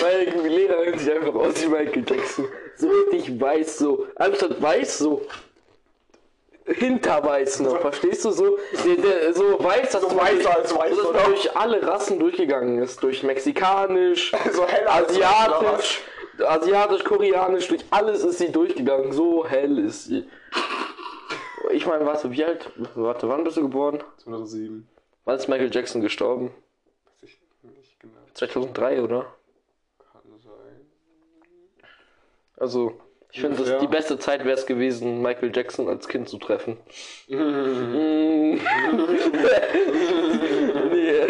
[0.00, 2.46] Meine Lehrerin sieht einfach aus wie Michael Jackson.
[2.76, 4.06] So richtig weiß, so.
[4.16, 5.20] Anstatt weiß, so.
[6.74, 8.30] Hinterweiß noch, verstehst du?
[8.30, 12.82] So, der, der, so weiß, dass So weißer als weiß, dass durch alle Rassen durchgegangen
[12.82, 13.02] ist.
[13.02, 16.02] Durch Mexikanisch, So hell Asiatisch,
[16.38, 19.12] Asiatisch, Koreanisch, durch alles ist sie durchgegangen.
[19.12, 20.28] So hell ist sie.
[21.72, 22.70] Ich meine, warst du wie alt?
[22.94, 24.02] Warte, wann bist du geboren?
[24.18, 24.88] 2007.
[25.24, 26.52] Wann ist Michael Jackson gestorben?
[27.04, 28.14] Weiß ich nicht genau.
[28.34, 29.26] 2003, oder?
[30.12, 30.86] Kann sein.
[32.56, 32.94] Also,
[33.32, 33.78] ich finde, Ungefähr.
[33.78, 36.76] die beste Zeit wäre es gewesen, Michael Jackson als Kind zu treffen.
[40.90, 41.26] Nee.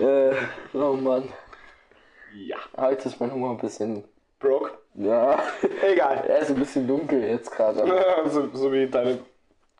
[0.00, 0.34] äh,
[0.72, 1.28] oh Mann.
[2.34, 2.56] Ja.
[2.76, 4.04] Heute ist mein Humor ein bisschen.
[4.38, 4.70] Broke.
[4.94, 5.42] Ja.
[5.82, 6.24] Egal.
[6.28, 7.84] Er ist ein bisschen dunkel jetzt gerade.
[8.26, 9.18] so, so wie deine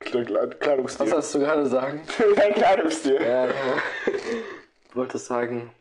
[0.01, 1.07] Kle- Kleidungsstil.
[1.07, 2.03] Was sollst du gerade sagen?
[2.37, 3.21] Dein Kleidungsstil.
[3.21, 3.77] Ja, genau.
[4.89, 5.73] Ich wollte sagen.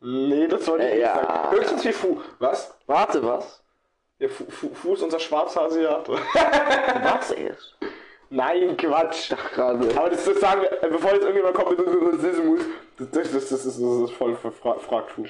[0.00, 1.14] Nee, das wollte ich Äh, nicht ja.
[1.14, 1.50] sagen.
[1.56, 2.20] Höchstens wie Fu.
[2.38, 2.76] Was?
[2.86, 3.62] Warte, was?
[4.20, 6.12] Ja, Fu, Fu, Fu ist unser schwarzer Asiate.
[6.12, 7.76] Was erst?
[8.30, 9.32] Nein, Quatsch.
[9.54, 9.96] Gerade.
[9.96, 12.60] Aber das, das sagen wir, bevor jetzt irgendjemand kommt mit Rassismus,
[12.98, 14.50] das, das, das, das, ist, das ist voll Fu.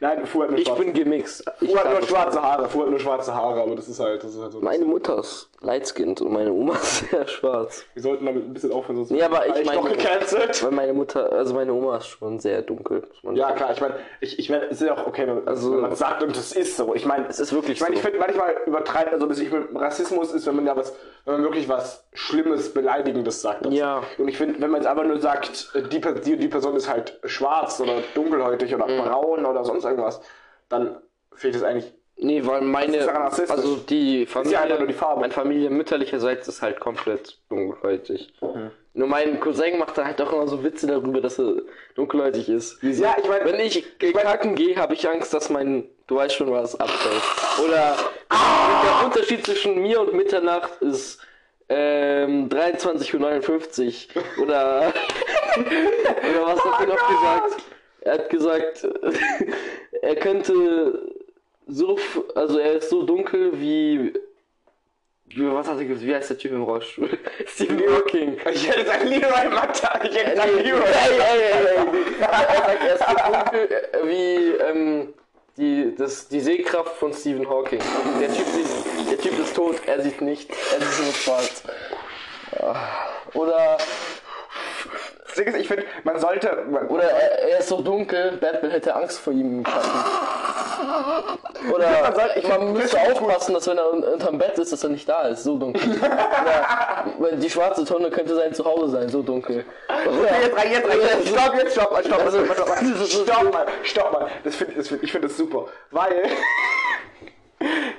[0.00, 1.44] Nein, Fu hat nur Ich schwarze, bin gemixt.
[1.60, 2.68] Ich Fu hat nur schwarze Haare.
[2.68, 4.60] Fu hat nur schwarze Haare, aber das ist halt, das ist halt so.
[4.60, 7.84] Meine Mutter ist lightskinned und meine Oma ist sehr schwarz.
[7.94, 10.62] Wir sollten damit ein bisschen aufhören, sonst Nee, aber ich doch meine- gecancelt.
[10.64, 13.00] Weil meine Mutter, also meine Oma ist schon sehr dunkel.
[13.00, 13.56] Muss man Ja, sagen.
[13.56, 15.94] klar, ich meine, ich, ich meine, es ist ja auch okay, wenn, Also- wenn man
[15.94, 16.94] sagt und das ist so.
[16.94, 18.06] Ich meine, Es ist wirklich Ich meine, ich so.
[18.06, 21.68] finde manchmal übertreibt, also ich find, Rassismus ist, wenn man ja was, wenn man wirklich
[21.68, 23.64] was Schlimmes, Beleidigendes sagt.
[23.66, 23.74] dazu.
[23.76, 24.02] Ja.
[24.18, 26.95] Und ich finde, wenn man jetzt einfach nur sagt, die, die, die Person ist halt
[27.24, 28.98] schwarz oder dunkelhäutig oder Mhm.
[29.02, 30.20] braun oder sonst irgendwas,
[30.68, 30.96] dann
[31.34, 31.92] finde ich das eigentlich.
[32.18, 35.20] Nee, weil meine, ja also die ja Familie, nur die Farbe.
[35.20, 38.32] meine Familie mütterlicherseits ist halt komplett dunkelhäutig.
[38.94, 41.56] Nur mein Cousin macht da halt auch immer so Witze darüber, dass er
[41.94, 42.82] dunkelhäutig ist.
[42.82, 46.34] Wie Ja, ich mein- wenn ich kacken gehe, habe ich Angst, dass mein, du weißt
[46.34, 47.22] schon was, abfällt.
[47.62, 47.96] Oder
[48.30, 48.82] Ah!
[48.82, 51.20] der Unterschied zwischen mir und Mitternacht ist
[51.68, 54.22] ähm, 23.59 Uhr.
[54.44, 54.92] Oder,
[55.58, 57.62] oder was hat er noch gesagt?
[58.02, 58.86] Er hat gesagt,
[60.02, 61.02] er könnte
[61.66, 61.98] so,
[62.36, 64.14] also er ist so dunkel wie,
[65.26, 67.08] wie was hat er gesagt, wie heißt der Typ im Rollstuhl?
[67.46, 68.36] Stephen Hawking.
[68.52, 70.82] Ich hätte gesagt, Leroy Matta, ich hätte gesagt, Ey, Leroy.
[70.84, 72.20] ey, ey, ey, ey.
[72.20, 75.14] Er sagt, er ist so dunkel äh, wie ähm,
[75.56, 77.80] die, das, die Sehkraft von Stephen Hawking.
[78.20, 81.62] Der typ, sieht, der typ ist tot, er sieht nicht, er sieht nur schwarz.
[83.34, 83.78] Oder,
[85.36, 86.64] Ding ist, Ich finde, man sollte.
[86.70, 89.88] Man, oder er, er ist so dunkel, Batman hätte Angst vor ihm im Schatten.
[91.72, 94.84] Oder Man soll- ich man müsste aufpassen, dass wenn er un- unterm Bett ist, dass
[94.84, 95.82] er nicht da ist, so dunkel.
[97.18, 99.64] Oder, die schwarze Tonne könnte sein Zuhause sein, so dunkel.
[99.88, 102.74] Oder, Jetzt rein, jetzt rein, jetzt stopp, jetzt stopp mal, stopp mal, Also, stopp mal,
[102.80, 104.26] das ist so stopp mal, stopp mal.
[104.44, 106.24] Das find, das find, ich finde das super, weil,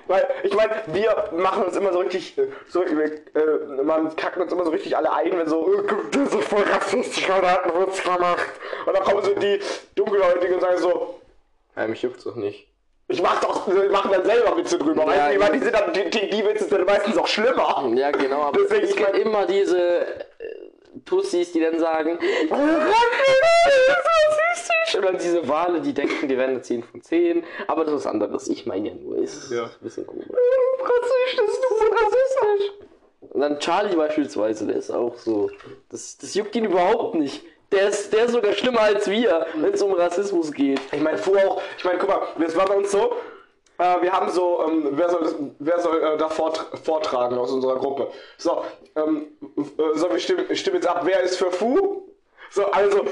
[0.08, 3.12] weil, ich meine, wir machen uns immer so richtig, äh, so, äh,
[3.84, 7.30] man kacken uns immer so richtig alle ein, wenn so, äh, das ist voll rassistisch,
[7.30, 8.46] oder hat einen Witz gemacht.
[8.86, 9.60] Und dann kommen so die
[9.96, 11.20] Dunkelhäutigen und sagen so,
[11.76, 12.68] ja, mich juckt's doch nicht.
[13.10, 15.50] ich mach doch, wir machen dann selber Witze drüber, Ja, weißt du, ich ja.
[15.54, 17.92] die sind dann, die, die, die Witze sind meistens auch schlimmer.
[17.96, 20.06] Ja, genau, aber Deswegen, es ich gibt mein- immer diese
[21.06, 22.18] Tussis, die dann sagen,
[24.96, 28.06] und dann diese Wale, die denken, die werden eine 10 von 10, aber das ist
[28.06, 28.48] was anderes.
[28.48, 29.66] Ich meine ja nur, ist Ja.
[29.66, 30.26] ein bisschen komisch.
[30.30, 32.72] Rassistisch, du bist rassistisch.
[33.32, 35.52] Und dann Charlie beispielsweise, der ist auch so,
[35.90, 37.44] das, das juckt ihn überhaupt nicht.
[37.72, 40.80] Der ist, der ist sogar schlimmer als wir, wenn es um Rassismus geht.
[40.94, 43.12] Ich meine, vor auch, ich meine, guck mal, das war bei uns so,
[43.78, 47.52] äh, wir haben so, ähm, wer soll, das, wer soll äh, da vort, vortragen aus
[47.52, 48.08] unserer Gruppe?
[48.38, 48.64] So,
[48.96, 52.04] ähm, äh, so, wir stimmen, stimmen jetzt ab, wer ist für Fu?
[52.50, 53.04] So, also,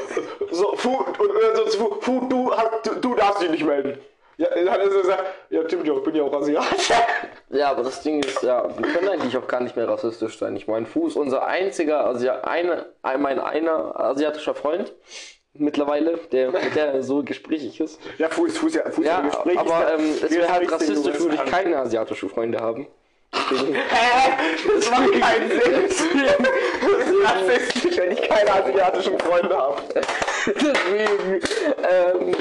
[0.51, 3.99] so, Fu, und äh, so, Fu, du, hast- du, du darfst dich nicht melden.
[4.37, 6.65] Ja, dann hat er gesagt, ja, stimmt ja, ich bin ja auch Asiat.
[7.49, 10.57] Ja, aber das Ding ist, ja, wir können eigentlich auch gar nicht mehr rassistisch sein.
[10.57, 14.93] Ich meine, Fu ist unser einziger, Asi eine, ein- mein einer asiatischer Freund
[15.57, 17.99] mittlerweile, der mit der so gesprächig ist.
[18.17, 19.59] Ja, Fu ist, Fu ist ja, Fu ist Ja, ein Gespräch.
[19.59, 22.87] aber ähm, es wäre halt Gesprächsding, rassistisch, du würde ich keine asiatische Freunde haben.
[23.51, 23.79] Deswegen, Hä?
[24.75, 26.21] Das macht keinen Sinn.
[26.81, 29.81] Das ist rassistisch, wenn ich keine asiatischen Freunde habe.
[30.45, 32.35] deswegen ähm,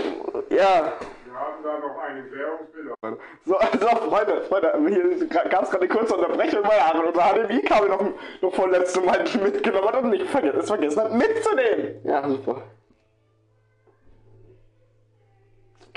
[0.50, 0.92] ja,
[1.24, 3.18] Wir haben da noch eine Klärungsbedarf.
[3.44, 7.88] So, also Freunde, Freunde, hier gab es gerade eine kurze Unterbrechung, weil er unser HDMI-Kabel
[7.88, 8.00] noch,
[8.42, 12.00] noch von letztem Mal mitgenommen hat und nicht vergessen, es vergessen hat mitzunehmen.
[12.04, 12.62] Ja, super.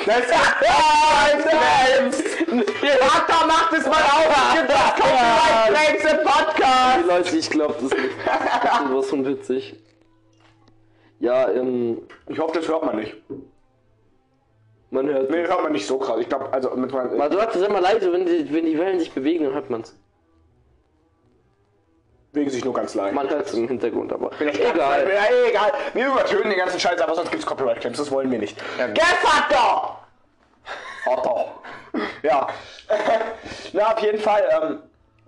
[0.06, 2.22] Das ist Copyright-Claims!
[3.00, 4.28] Vater, macht es mal auf!
[4.68, 7.06] Das Copyright-Claims im Podcast!
[7.08, 8.10] Leute, ich glaube das nicht.
[8.26, 9.76] Das ist was von witzig.
[11.20, 13.16] Ja, ähm, Ich hoffe, das hört man nicht.
[14.92, 15.30] man hört.
[15.32, 16.18] Nee, hört man nicht so krass.
[16.22, 17.18] Ich glaube, also mit meinem.
[17.32, 19.96] Du hast es immer leise, wenn die, wenn die Wellen sich bewegen, dann hört man's.
[22.38, 23.16] Bewegen sich nur ganz leicht.
[23.16, 25.10] Man hört es im Hintergrund, aber Vielleicht egal.
[25.12, 25.72] Ja, egal.
[25.96, 27.98] Wir übertönen den ganzen Scheiß, aber sonst gibt's Copyright-Claims.
[27.98, 28.56] Das wollen wir nicht.
[28.78, 29.98] Ja, Vater!
[31.04, 31.46] Vater.
[32.22, 32.48] Ja.
[33.74, 34.44] Na, auf jeden Fall.
[34.52, 34.80] Ähm,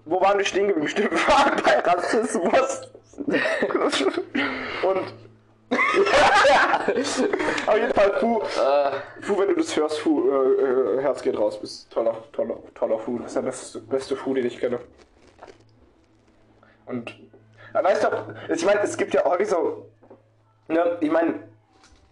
[0.06, 0.88] wo waren wir stehen geblieben?
[0.88, 2.82] Stimmt, wir waren bei Rassismus.
[4.84, 5.14] Und.
[7.66, 8.42] auf jeden Fall, Fu,
[9.22, 11.60] Fu, wenn du das hörst, Fu, äh, äh, Herz geht raus.
[11.60, 13.18] Bist toller, toller, toller Fu.
[13.18, 14.80] Das ist der beste, beste Fu, den ich kenne.
[16.90, 17.14] Und
[17.72, 18.08] weißt du,
[18.54, 19.86] ich meine, es gibt ja häufig so,
[20.68, 21.36] ne, ich meine,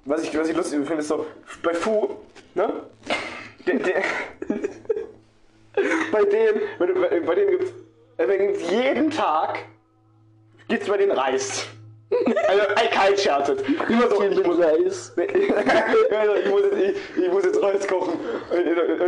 [0.06, 1.26] was ich, was ich lustig finde, ist so,
[1.64, 2.18] bei Fu,
[2.54, 2.84] ne,
[3.66, 4.04] der, der,
[6.12, 7.50] bei dem, bei, bei, dem
[8.18, 9.66] äh, gibt's jeden Tag,
[10.68, 11.68] gibt's bei den Reis.
[12.48, 13.64] Also, ein kein scherzet.
[13.90, 15.14] Immer so, ich muss, Reis.
[15.18, 15.50] ich,
[16.50, 16.78] muss jetzt,
[17.18, 18.14] ich, ich muss jetzt Reis kochen.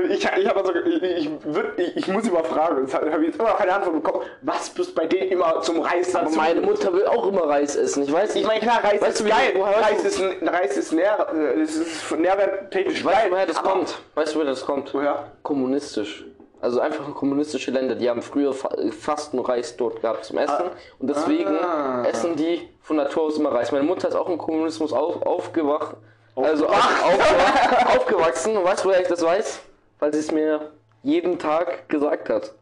[0.10, 3.28] Ich, ich, habe also, ich, ich, würd- ich, ich muss immer fragen, das habe ich
[3.28, 6.38] jetzt immer noch keine Antwort bekommen, was bist bei denen immer zum Reis Aber dazu?
[6.38, 8.04] meine Mutter will auch immer Reis essen.
[8.04, 8.44] Ich weiß nicht.
[8.44, 9.54] Ich meine, klar, Reis Weißt ist du, geil.
[9.56, 13.26] weißt Reis du- ist, Reis ist, nähr, äh, ist nährwerttechnisch Weißt geil.
[13.30, 13.98] du, woher das aber- kommt?
[14.16, 14.94] Weißt du, woher das kommt?
[14.94, 15.32] Woher?
[15.44, 16.26] Kommunistisch.
[16.62, 20.66] Also einfach kommunistische Länder, die haben früher fa fast nur Reis dort gehabt zum Essen
[21.00, 22.04] und deswegen Ah.
[22.06, 23.72] essen die von Natur aus immer Reis.
[23.72, 25.96] Meine Mutter ist auch im Kommunismus auf, aufgewacht,
[26.36, 29.62] also auf, aufgewacht, aufgewachsen und weißt du, woher ich das weiß?
[30.00, 32.54] Weil sie es mir jeden Tag gesagt hat.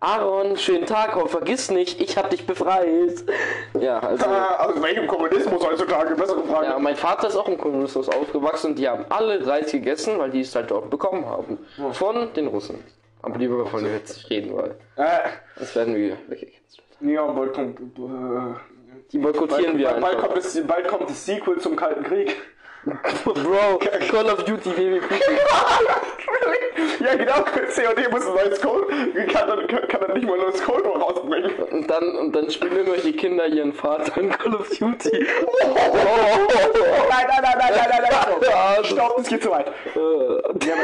[0.00, 3.24] Aaron, schönen Tag, aber vergiss nicht, ich hab dich befreit.
[3.80, 4.26] Ja, also.
[4.26, 6.14] Ah, Aus welchem Kommunismus heutzutage?
[6.14, 6.66] Bessere Frage.
[6.66, 10.28] Ja, mein Vater ist auch im Kommunismus aufgewachsen und die haben alle Reis gegessen, weil
[10.30, 11.58] die es halt dort bekommen haben.
[11.92, 12.84] Von den Russen.
[13.24, 16.82] Aber lieber denen jetzt nicht reden, weil Äh, das werden wir weggecancelt.
[17.00, 18.54] ja, bald kommt, äh,
[19.12, 20.28] Die boykottieren bald, wir bald, bald, einfach.
[20.28, 22.36] kommt das, bald kommt das Sequel zum Kalten Krieg.
[22.84, 23.78] Bro,
[24.10, 25.10] Call of Duty WWP.
[27.00, 27.42] ja, genau.
[27.42, 28.86] COD muss ein neues Code.
[29.32, 31.54] Kann dann, kann dann nicht mal ein neues Code rausbringen.
[31.70, 35.10] Und dann, und dann spielen irgendwelche Kinder ihren Vater in Call of Duty.
[35.12, 35.74] Nein,
[37.10, 38.02] nein, nein, nein, nein, nein,
[38.40, 38.84] nein.
[38.84, 39.66] Stopp, das geht zu weit.
[39.66, 40.74] Ja,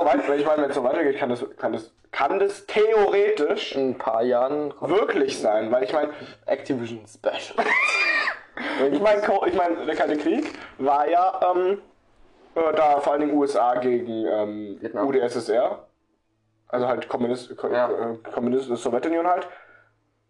[0.00, 3.90] aber ich meine, wenn es so weitergeht, kann das, kann das, kann das theoretisch in
[3.90, 6.12] ein paar Jahren wirklich sein, weil ich meine,
[6.46, 7.66] Activision Special.
[8.90, 11.82] ich meine, ich meine, der Kalte Krieg war ja ähm,
[12.54, 14.80] äh, da vor allen Dingen USA gegen ähm.
[14.94, 15.86] UdSSR,
[16.68, 17.90] also halt Kommunist, Ko Ja.
[17.90, 19.46] äh, Kommunist Sowjetunion halt.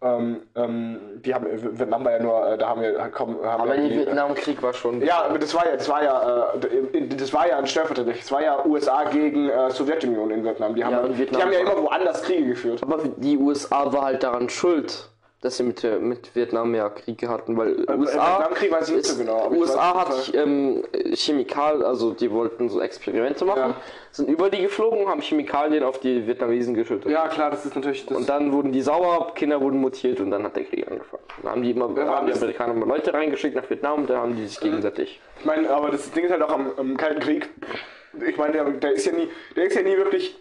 [0.03, 1.47] Ähm, ähm, die haben
[1.79, 4.75] Vietnam war ja nur, äh, da haben wir haben, haben Aber ja der Vietnamkrieg war
[4.75, 5.01] schon.
[5.01, 8.13] Ja, aber das war ja, das war ja, äh, das war ja ein Stellvertreter.
[8.13, 10.75] Das war ja USA gegen äh, Sowjetunion in Vietnam.
[10.75, 12.83] Die haben, Ja, Vietnam die haben ja immer woanders Kriege geführt.
[12.83, 15.11] Aber die USA war halt daran schuld,
[15.47, 19.07] dass sie mit, der- mit Vietnam ja Kriege hatten, weil USA, Vietnamkrieg weiß ich nicht
[19.07, 20.83] so genau, USA hat ähm,
[21.15, 23.77] Chemikal, also die wollten so Experimente machen, Ja.
[24.11, 27.11] sind über die geflogen und haben Chemikalien auf die Vietnamesen geschüttet.
[27.13, 28.05] Ja, klar, das ist natürlich.
[28.07, 31.23] Das Und dann wurden die sauer, Kinder wurden mutiert und dann hat der Krieg angefangen.
[31.43, 34.19] Dann haben die immer Ja, haben die Amerikaner mal Leute reingeschickt nach Vietnam und da
[34.19, 35.21] haben die sich gegenseitig.
[35.39, 37.49] ich meine, aber das Ding ist halt auch am, am Kalten Krieg.
[38.27, 40.37] Ich meine, der, der ist ja nie, der ist ja nie wirklich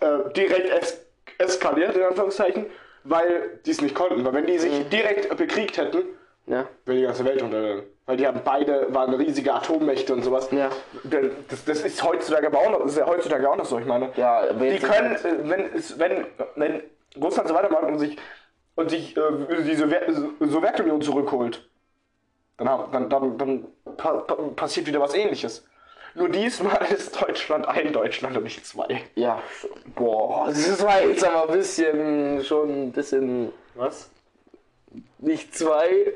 [0.00, 1.00] äh, direkt es,
[1.38, 2.66] eskaliert in Anführungszeichen,
[3.04, 4.24] weil die es nicht konnten.
[4.24, 6.02] Weil wenn die sich direkt bekriegt hätten,
[6.46, 6.66] Ja.
[6.84, 7.84] wäre die ganze Welt untergegangen.
[8.06, 10.48] Weil die haben beide waren riesige Atommächte und sowas.
[10.50, 10.68] Ja.
[11.04, 14.10] Das, das ist heutzutage aber auch noch, ist ja heutzutage auch noch so, ich meine.
[14.16, 16.82] Ja, Die können, äh, wenn, wenn, wenn
[17.22, 18.18] Russland so weitermacht und sich,
[18.74, 19.20] und sich äh,
[19.62, 20.02] die Sowjet,
[20.40, 21.66] Sowjetunion zurückholt,
[22.58, 25.66] dann, dann, dann, dann pa pa passiert wieder was ähnliches.
[26.14, 29.02] Nur diesmal ist Deutschland ein Deutschland und nicht zwei.
[29.16, 29.42] Ja,
[29.94, 34.10] boah, das war jetzt aber ein bisschen, schon ein bisschen, Was?
[35.18, 36.12] nicht zwei,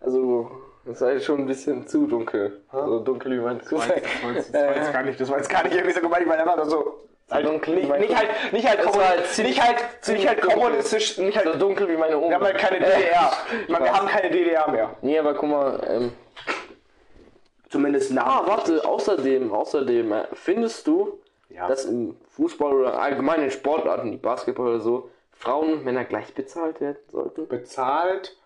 [0.00, 0.50] also,
[0.84, 2.62] das war jetzt schon ein bisschen zu dunkel.
[2.72, 5.94] So dunkel wie mein Das war jetzt gar nicht, das war jetzt gar nicht irgendwie
[5.94, 7.00] so gemeint, ich meine einfach so.
[7.30, 10.40] Halt, dunkel, nicht, mein- nicht halt, nicht halt, kommuni- halt ziemlich- nicht halt, nicht halt
[10.40, 12.28] kommunistisch, nicht halt, So dunkel wie meine Oma.
[12.30, 13.30] wir haben halt keine DDR.
[13.68, 14.96] Meine, wir haben keine DDR mehr.
[15.02, 16.12] Nee, aber guck mal, ähm,
[17.68, 18.24] Zumindest nah.
[18.24, 21.18] ah, warte, außerdem, außerdem, äh, findest du,
[21.50, 21.68] Ja.
[21.68, 26.32] dass im Fußball oder allgemein in Sportarten, wie Basketball oder so, Frauen und Männer gleich
[26.34, 27.46] bezahlt werden sollten?
[27.48, 28.36] bezahlt.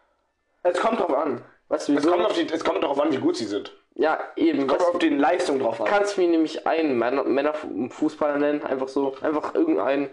[0.63, 1.43] Es kommt drauf an.
[1.69, 2.11] Weißt du, Es wieso?
[2.13, 3.77] kommt, auf die, es kommt darauf an, wie gut sie sind.
[3.95, 4.67] Ja, eben.
[4.67, 5.87] Kommt Was, auf die Leistung drauf an.
[5.87, 8.63] kannst du mir nämlich einen Männer, Männerfußballer nennen?
[8.63, 9.15] Einfach so.
[9.21, 10.09] Einfach irgendeinen.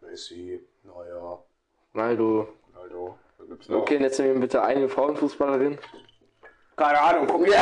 [0.00, 1.44] Messi, Neuer,
[1.94, 2.48] Ronaldo.
[2.74, 3.18] Ronaldo.
[3.70, 5.78] Okay, jetzt nehmen wir bitte eine Frauenfußballerin.
[6.80, 7.58] Keine Ahnung, guck ja.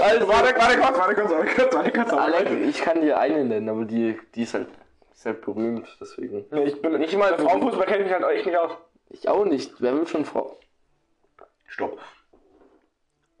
[0.00, 2.10] also, Warte, warte kurz, warte kurz, warte kurz, warte kurz.
[2.10, 2.50] Kurz.
[2.68, 4.66] ich kann dir eine nennen, aber die, die ist halt,
[5.14, 6.44] ist halt berühmt, deswegen.
[6.50, 8.72] Nee, ich bin Nicht mal Frauenfußball kenne ich mich halt echt nicht aus.
[9.10, 9.74] Ich auch nicht.
[9.78, 10.58] Wer will schon Frau?
[11.68, 12.00] Stopp.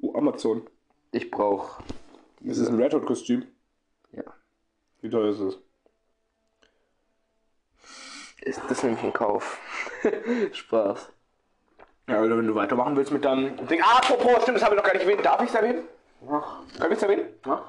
[0.00, 0.68] Uh, Amazon.
[1.10, 1.80] Ich brauch.
[2.44, 3.44] Ist es ein Red Hot Kostüm?
[4.12, 4.22] Ja.
[5.00, 5.58] Wie teuer ist es?
[8.42, 9.58] Ist das nämlich ein Kauf?
[10.52, 11.10] Spaß.
[12.10, 13.80] Ja, also wenn du weitermachen willst mit deinem Ding.
[13.82, 15.24] Ah, apropos, stimmt, das habe ich noch gar nicht erwähnt.
[15.24, 15.84] Darf ich es erwähnen?
[16.30, 17.28] Ach, Kann ich es erwähnen?
[17.46, 17.62] Ja.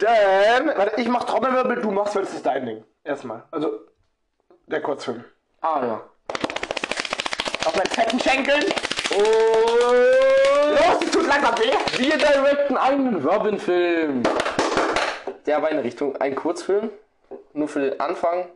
[0.00, 2.84] Denn, warte, ich mach Trommelwirbel, du machst, weil es ist dein Ding.
[3.04, 3.42] Erstmal.
[3.50, 3.80] Also,
[4.66, 5.24] der Kurzfilm.
[5.60, 6.00] Ah ja.
[7.66, 8.64] Auf meinen fetten Schenkeln.
[8.64, 11.72] Und Los, es tut langsam weh.
[11.98, 14.22] wir directen einen Robin-Film.
[15.46, 16.90] Der war in Richtung ein Kurzfilm.
[17.52, 18.46] Nur für den Anfang.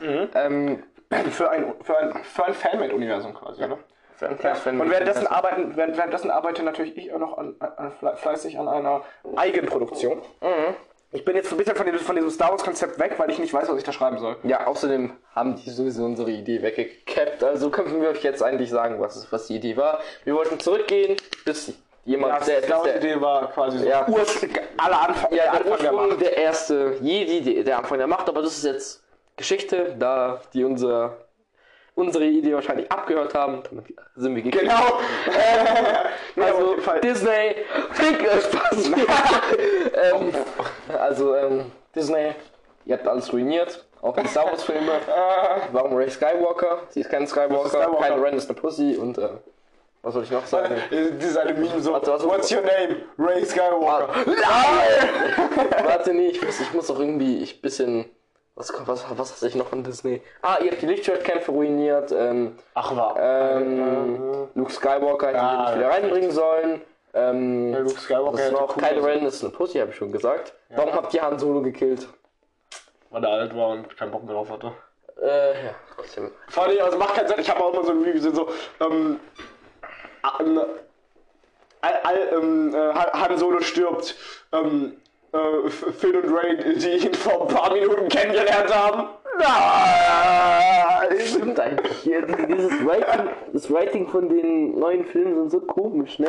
[0.00, 0.82] Ähm,
[1.32, 3.78] Für ein, für ein, für ein Fanmade-Universum quasi, ne?
[4.28, 8.16] Für Fan- Und währenddessen arbeiten, während- währenddessen arbeite natürlich ich auch noch an, an, fle-
[8.16, 9.02] fleißig an einer
[9.36, 10.20] Eigenproduktion.
[11.12, 13.52] Ich bin jetzt ein bisschen von diesem, von diesem Star Wars-Konzept weg, weil ich nicht
[13.52, 14.36] weiß, was ich da schreiben soll.
[14.44, 17.42] Ja, außerdem haben die sowieso unsere Idee weggekappt.
[17.42, 19.98] Also können wir euch jetzt eigentlich sagen, was, was die Idee war.
[20.24, 21.72] Wir wollten zurückgehen, bis
[22.04, 24.06] jemand, Ja, der, der, Wars-Idee war quasi so Ja.
[24.76, 26.20] Aller Anfang, ja, der Anfang der Ursprung, Macht.
[26.20, 29.02] der erste Jedi, der, der Anfang der Macht, aber das ist jetzt
[29.36, 31.16] Geschichte, da die unser,
[32.00, 33.62] unsere Idee wahrscheinlich abgehört haben.
[33.68, 34.64] Damit sind wir gekickt.
[34.64, 34.74] Genau.
[36.36, 36.76] Also.
[37.02, 37.56] Disney,
[37.92, 38.86] Fick, äh, Spaß.
[40.14, 40.32] ähm,
[40.98, 42.32] also ähm, Disney,
[42.86, 44.92] ihr habt alles ruiniert, auch die Star Wars Filme.
[45.72, 46.82] Warum Ray Skywalker?
[46.88, 47.98] Sie ist kein Skywalker, Skywalker.
[47.98, 49.28] kein Ren ist eine Pussy und äh,
[50.02, 50.76] was soll ich noch sagen?
[50.90, 53.02] Dieses eine Meme so, Warte, warte, what's your name?
[53.18, 54.08] Ray Skywalker.
[55.84, 58.06] Warte, nee, ich muss, ich muss doch irgendwie ich bisschen.
[58.60, 60.20] Was, was, was hatte ich noch von Disney?
[60.42, 62.12] Ah, ihr habt die Lichtschwertkämpfe ruiniert.
[62.12, 63.16] Ähm, Ach, war.
[63.18, 65.94] ähm, Luke Skywalker hätte Ja, ich nicht wieder ja.
[65.94, 66.82] reinbringen sollen.
[67.14, 70.12] Ähm, Luke Skywalker das ist noch cool Kylo Ren ist eine Pussy, habe ich schon
[70.12, 70.52] gesagt.
[70.68, 72.06] Warum habt ihr Han Solo gekillt?
[73.08, 74.72] weil er alt war und keinen Bock mehr drauf hatte.
[75.22, 76.30] Äh, ja, trotzdem.
[76.48, 77.40] Vor allem, also macht keinen Sinn.
[77.40, 78.48] Ich habe auch mal so ein Review gesehen, so,
[78.80, 79.18] ähm,
[80.22, 80.68] all,
[82.04, 84.14] all, ähm, äh, Han Solo stirbt,
[84.52, 84.96] ähm,
[85.32, 89.08] äh, Finn und Ray, die ihn vor ein paar Minuten kennengelernt haben.
[89.38, 91.18] Nein!
[91.24, 92.02] Stimmt eigentlich.
[92.02, 96.28] Dieses Writing, das Writing von den neuen Filmen sind so komisch, ne?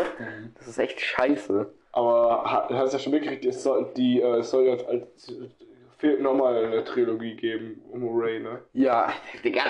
[0.58, 1.72] Das ist echt scheiße.
[1.94, 5.34] Aber du hast ja schon mitgekriegt, es soll, die, äh, soll ja als,
[6.02, 8.64] fehlt nochmal eine Trilogie geben um Ray, ne?
[8.74, 9.62] Ja, Digga.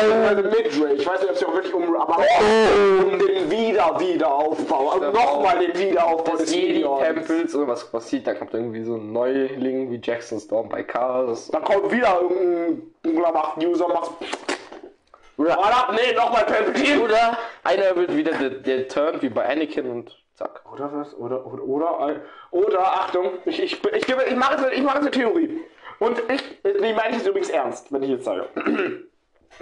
[0.00, 3.18] Also mit Ray, ich weiß nicht, ob es ja auch wirklich um, aber auch um
[3.18, 6.54] den Wieder Wiederaufbau, also nochmal den Wiederaufbau des.
[6.54, 11.48] Jedi-Tempels oder was passiert, da kommt irgendwie so ein Neuling wie Jackson Storm bei Chaos.
[11.48, 14.12] Dann kommt wieder irgendein dunkler Macht-User, macht.
[15.36, 17.00] Oder ab, nee, nochmal Palpatine.
[17.00, 20.62] Oder einer wird wieder der, der Turn wie bei Anakin und zack.
[20.72, 21.14] Oder was?
[21.14, 22.20] Oder, oder, oder,
[22.52, 25.60] oder, Achtung, ich, ich, ich, ich mache jetzt, ich mache jetzt eine Theorie.
[26.00, 28.48] Und ich, die meine ich übrigens ernst, wenn ich jetzt sage.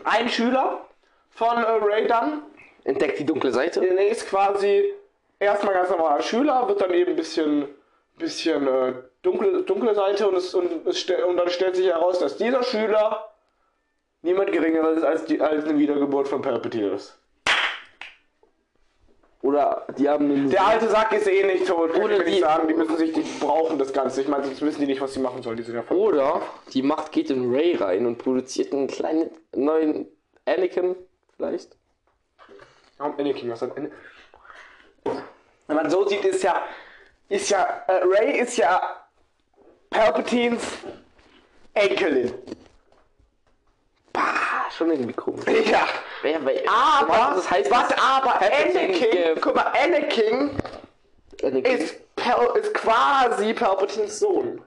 [0.04, 0.86] Ein Schüler
[1.30, 2.42] von äh, Ray Dunn
[2.88, 3.80] Entdeckt die dunkle Seite.
[3.80, 4.94] Der ist quasi
[5.38, 7.68] erstmal ganz normaler Schüler, wird dann eben ein bisschen,
[8.16, 12.38] bisschen äh, dunkle, dunkle Seite und, es, und, es, und dann stellt sich heraus, dass
[12.38, 13.28] dieser Schüler
[14.22, 17.17] niemand geringeres ist als, die, als eine Wiedergeburt von ist.
[19.40, 22.40] Oder die haben einen Der alte Sack ist eh nicht tot, kann Oder ich nicht
[22.40, 24.20] sagen, die müssen sich, die brauchen das Ganze.
[24.20, 25.96] Ich meine, sonst wissen die nicht, was sie machen sollen, die sind ja voll.
[25.96, 30.08] Oder die Macht geht in Ray rein und produziert einen kleinen neuen
[30.44, 30.96] Anakin
[31.36, 31.76] vielleicht.
[32.96, 33.50] Warum Anakin?
[33.50, 33.92] Was hat Anakin?
[35.68, 36.62] Wenn man so sieht, ist ja,
[37.28, 39.06] ist ja, äh, Ray ist ja
[39.90, 40.64] Palpatines
[41.74, 42.34] Enkelin.
[44.14, 45.44] Ah, schon irgendwie komisch.
[45.70, 45.86] Ja.
[46.22, 50.50] Wer, wer, Aber, das heißt, was aber Anakin, guck mal, Anakin
[51.42, 54.60] Anakin ist, Pal ist quasi Palpatines Sohn.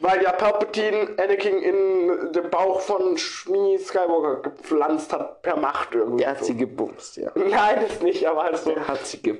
[0.00, 6.24] Weil ja Palpatine Anakin in den Bauch von Shmi Skywalker gepflanzt hat per Macht irgendwie.
[6.24, 7.30] der hat sie gebumst, ja.
[7.34, 8.72] Nein, das nicht, aber halt so.
[8.72, 9.38] Der hat sie ge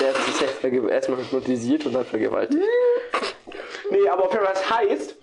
[0.00, 2.62] Der hat sich erst verge- erstmal hypnotisiert und dann vergewaltigt.
[3.88, 5.16] Nee, aber auf jeden Fall, das heißt,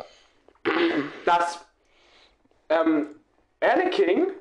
[1.26, 1.66] dass
[2.70, 3.20] ähm,
[3.60, 4.32] Anakin,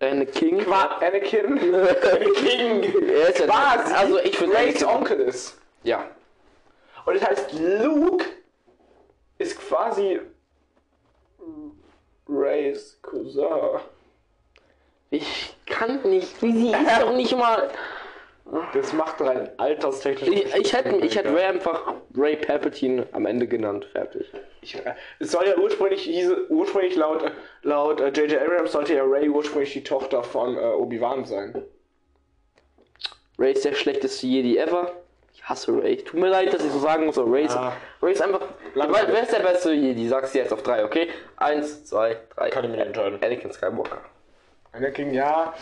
[0.00, 0.64] Anakin.
[0.64, 5.58] qua Anakin, Anakin Er ist ja- quasi also ich finde Rays Onkel ist.
[5.84, 6.04] Ja.
[7.04, 8.24] Und das heißt, Luke
[9.38, 10.20] ist quasi
[12.28, 13.80] Rays Cousin.
[15.10, 16.42] Ich kann nicht.
[16.42, 17.70] Wie sie ist doch nicht mal.
[18.74, 20.28] Das macht rein alterstechnisch.
[20.28, 23.86] Ich, ich hätte ich hätte Ray einfach Ray Palpatine am Ende genannt.
[23.86, 24.30] Fertig.
[24.60, 27.30] Ich, äh, es soll ja ursprünglich, hieße, ursprünglich laut äh,
[27.62, 28.40] laut äh, J.J.
[28.40, 31.64] Abrams sollte ja Ray ursprünglich die Tochter von äh, Obi-Wan sein.
[33.38, 34.92] Ray ist der schlechteste Jedi ever.
[35.34, 35.96] Ich hasse Ray.
[35.96, 37.76] Tut mir leid, dass ich so sagen muss, aber Ray ist, Ja.
[38.00, 38.42] Ray ist einfach.
[38.74, 39.08] Langweilig.
[39.12, 40.06] Wer ist der beste Jedi?
[40.06, 41.08] Sag's dir jetzt auf drei, okay?
[41.36, 42.50] Eins, zwei, drei.
[42.50, 43.18] Kann ich mir entscheiden.
[43.22, 44.00] Anakin Skywalker.
[44.72, 45.52] Anakin, ja.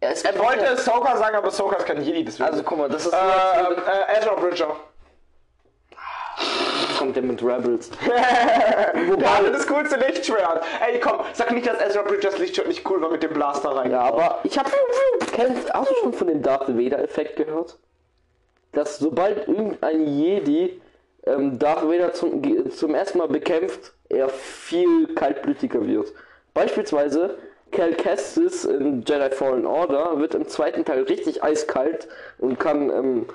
[0.00, 2.48] Er ist Er wollte Ahsoka sagen, aber Ahsoka ist kein Jedi, deswegen.
[2.48, 4.76] Also guck mal, das ist äh, ähm, äh, Ezra Bridger.
[6.98, 7.90] kommt der mit Rebels.
[8.00, 10.64] Der hatte das coolste Lichtschwert.
[10.86, 13.90] Ey, komm, sag nicht, dass Ezra Bridgers Lichtschwert nicht cool war mit dem Blaster rein.
[13.90, 14.70] Ja, aber ich hab.
[15.32, 17.78] Kennst, hast du schon von dem Darth Vader-Effekt gehört?
[18.72, 20.80] Dass sobald irgendein Jedi
[21.24, 26.12] ähm, Darth Vader zum, zum ersten Mal bekämpft, er viel kaltblütiger wird.
[26.54, 27.38] Beispielsweise
[27.70, 32.08] Cal Kestis in Jedi Fallen Order wird im zweiten Teil richtig eiskalt
[32.38, 33.26] und kann ähm,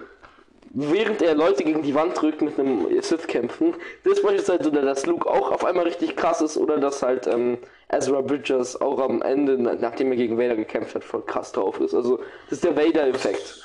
[0.75, 3.75] während er Leute gegen die Wand drückt mit einem Sith kämpfen.
[4.03, 7.27] Das ist beispielsweise, oder dass Luke auch auf einmal richtig krass ist oder dass halt
[7.27, 7.57] ähm,
[7.89, 11.79] Ezra Bridgers auch am Ende, na- nachdem er gegen Vader gekämpft hat, voll krass drauf
[11.79, 11.93] ist.
[11.93, 12.17] Also
[12.49, 13.61] das ist der Vader-Effekt.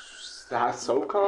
[0.51, 1.19] Der Ahsoka?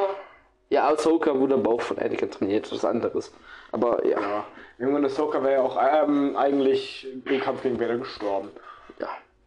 [0.70, 3.32] Ja, Ahsoka wurde am Bauch von Anakin trainiert, das ist anderes.
[3.72, 4.46] Aber ja, Ja.
[4.78, 8.50] Irgendwann Ahsoka wäre ja auch ähm, eigentlich im Kampf gegen Vader gestorben.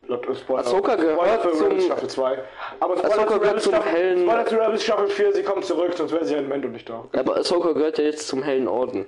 [0.08, 0.34] Ja.
[0.34, 2.38] Spoiler, Ahsoka gehört Spoiler zum- Rebels Staffel 2.
[2.80, 5.92] Aber Spoiler Ahsoka gehört zum Staffel, hellen- Spoiler zu Rebels Staffel 4, sie kommt zurück,
[5.94, 7.04] sonst wäre sie ein Mendo nicht da.
[7.16, 9.06] Aber Ahsoka gehört ja jetzt zum hellen Orden.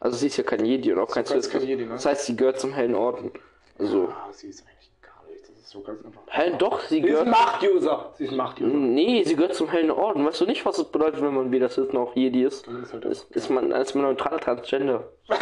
[0.00, 1.52] Also sie ist ja kein Jedi und auch kein Sith.
[1.54, 1.86] ne?
[1.88, 3.32] Das heißt, sie gehört zum hellen Orden.
[3.78, 5.48] Also, Ah, sie ist eigentlich gar nichts.
[5.48, 6.22] Das ist so ganz einfach.
[6.28, 8.12] hell doch, sie Sie ist gehört Macht-User.
[8.16, 8.72] Sie ist Macht-User.
[8.72, 10.24] Nee, sie gehört zum hellen Orden.
[10.24, 12.66] Weißt du nicht, was es bedeutet, wenn man weder Sith noch Jedi ist?
[12.68, 15.04] ist halt ist, ist man als man neutraler Transgender.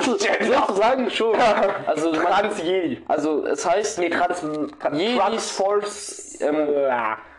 [0.00, 1.34] Sozusagen schon.
[1.86, 3.02] Also, man, Trans-Jedi.
[3.08, 4.42] also es heißt, Nee, Trans...
[4.44, 6.40] Jedis- Trans-Force...
[6.40, 6.90] ähm, äh,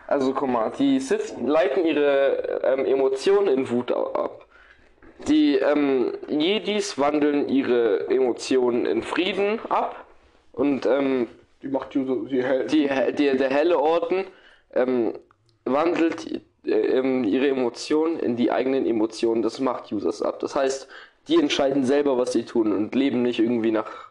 [0.06, 4.44] also guck mal, die Sith leiten ihre ähm, Emotionen in Wut ab.
[5.28, 10.04] Die ähm, Jedis wandeln ihre Emotionen in Frieden ab.
[10.52, 11.28] Und ähm,
[11.62, 12.28] die Macht-User...
[12.28, 12.72] Sie hält...
[12.72, 14.24] die, die, der helle Orden
[14.74, 15.14] ähm,
[15.64, 20.40] wandelt äh, ähm, ihre Emotionen in die eigenen Emotionen des Macht-Users ab.
[20.40, 20.88] Das heißt,
[21.28, 24.10] die entscheiden selber, was sie tun und leben nicht irgendwie nach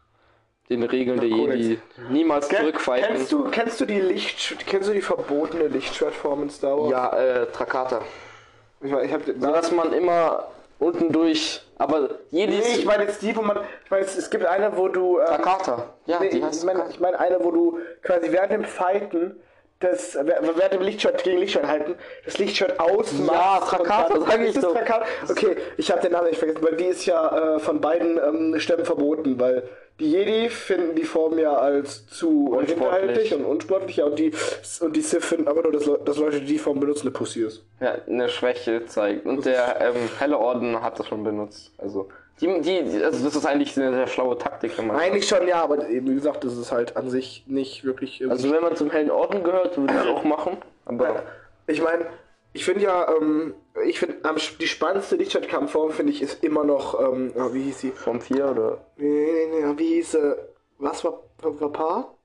[0.70, 1.58] den Regeln der Kodex.
[1.58, 1.80] Jedi.
[2.12, 3.16] Niemals zurückfighten.
[3.16, 4.56] Kennst du, kennst du die Licht...
[4.68, 6.92] Kennst du die verbotene Lichtschwertform in Star Wars?
[6.92, 8.02] Ja, äh, Trakata.
[8.82, 9.26] Ich, ich hab...
[9.26, 10.48] So dass man immer
[10.80, 11.62] unten durch.
[11.78, 12.66] Aber Jedis.
[12.66, 13.60] Nee, ich meine jetzt die, wo man...
[13.86, 15.20] Ich meine, es, es gibt eine, wo du...
[15.20, 15.94] Ähm, Trakata.
[16.06, 19.40] Ja, nee, die ich heißt meine ich mein eine, wo du quasi während dem Fighten
[19.80, 23.32] das, während dem Lichtschwert gegen Lichtschwert halten, das Lichtschwert ausmachst.
[23.32, 24.74] Ja, Trakata, sag ich doch.
[24.74, 25.06] Trakata?
[25.30, 28.60] Okay, ich habe den Namen nicht vergessen, weil die ist ja äh, von beiden ähm,
[28.60, 29.64] Stämmen verboten, weil
[30.00, 34.32] die Jedi finden die Form ja als zu hinterhältig und unsportlich, ja, und die,
[34.82, 37.44] und die Sith finden aber nur, dass, dass Leute, die die Form benutzen, eine Pussy
[37.44, 37.64] ist.
[37.80, 39.26] ja, eine Schwäche zeigt.
[39.26, 41.72] Und der ähm, helle Orden hat das schon benutzt.
[41.78, 44.96] Also, die, die, also das ist eigentlich eine sehr schlaue Taktik, wenn man.
[44.96, 48.24] Eigentlich schon, ja, aber eben, wie gesagt, das ist halt an sich nicht wirklich...
[48.30, 50.58] Also, wenn man zum hellen Orden gehört, würde ich das auch machen.
[50.86, 51.24] Aber.
[51.68, 52.06] Ich meine,
[52.54, 53.54] ich finde ja, ähm,
[53.86, 54.18] ich finde,
[54.60, 57.92] die spannendste Lichtschwertkampfform, finde ich, ist immer noch, ähm, oh, wie hieß sie?
[57.92, 58.86] Vom 4 oder?
[58.98, 60.36] Nee, nee, nee, wie hieß sie?
[60.80, 62.18] Was war, war, Paar?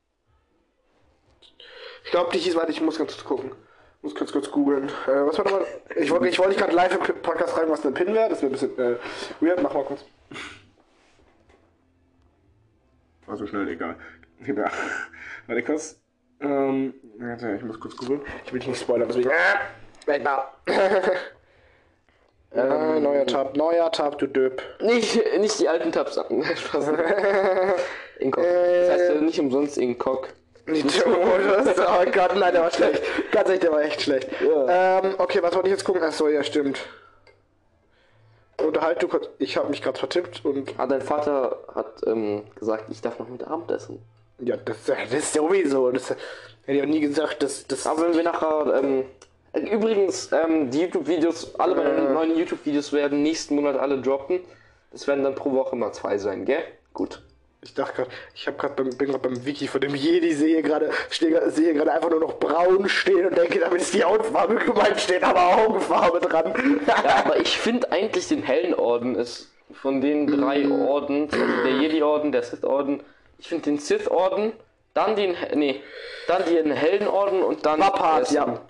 [2.05, 3.53] Ich glaube, die hieß, warte, ich muss ganz kurz gucken.
[4.03, 4.89] Muss ganz kurz googeln.
[5.07, 5.67] Äh, was war nochmal?
[5.97, 8.29] Ich wollte ich nicht gerade live im Podcast fragen, was ein Pin wäre.
[8.29, 8.97] Das wäre ein bisschen äh,
[9.41, 9.63] weird.
[9.63, 10.05] Mach mal kurz.
[13.27, 13.97] War so schnell, egal.
[14.47, 14.71] Ja.
[15.47, 15.99] Warte kurz.
[16.41, 16.95] Ähm,
[17.57, 18.21] ich muss kurz googeln.
[18.45, 19.31] Ich will dich nicht spoilern, deswegen.
[20.07, 20.53] Äh, da.
[22.55, 24.63] äh, neuer Tab, neuer Tab, du Döp.
[24.81, 26.45] Nicht, nicht die alten Tabs an.
[26.57, 26.89] Spaß.
[28.19, 28.45] Inkok.
[28.45, 30.29] Das heißt ja nicht umsonst Inkok.
[30.67, 31.77] Nicht Modus.
[31.79, 33.03] Oh Gott, nein, der war schlecht.
[33.33, 34.29] Ganz ehrlich, der war echt schlecht.
[34.41, 36.03] Ähm, okay, was wollte ich jetzt gucken?
[36.03, 36.81] Achso, ja, stimmt.
[38.63, 39.29] Unterhalt du kurz.
[39.39, 40.75] Ich habe mich gerade vertippt und.
[40.79, 44.01] Ah, dein Vater hat ähm, gesagt, ich darf noch mit Abendessen.
[44.39, 45.91] Ja, das, das ist sowieso.
[45.91, 46.19] Das hätte
[46.67, 47.87] ich auch nie gesagt, dass das.
[47.87, 49.05] Aber wenn wir nachher, ähm,
[49.55, 54.41] übrigens, ähm, die YouTube-Videos, alle meine neuen YouTube-Videos werden nächsten Monat alle droppen.
[54.93, 56.63] Das werden dann pro Woche mal zwei sein, gell?
[56.93, 57.23] Gut.
[57.63, 60.61] Ich dachte gerade, ich habe gerade beim, bin gerade beim Wiki von dem Jedi, sehe
[60.63, 65.01] gerade, sehe gerade einfach nur noch braun stehen und denke, damit ist die Hautfarbe gemeint,
[65.01, 66.53] steht aber Augenfarbe dran.
[66.87, 71.73] Ja, aber ich finde eigentlich den hellen Orden ist von den drei Orden, also der
[71.73, 73.03] Jedi-Orden, der Sith-Orden,
[73.39, 74.53] ich finde den Sith-Orden,
[74.93, 75.81] dann den, nee,
[76.29, 78.61] dann den hellen Orden und dann den- ja.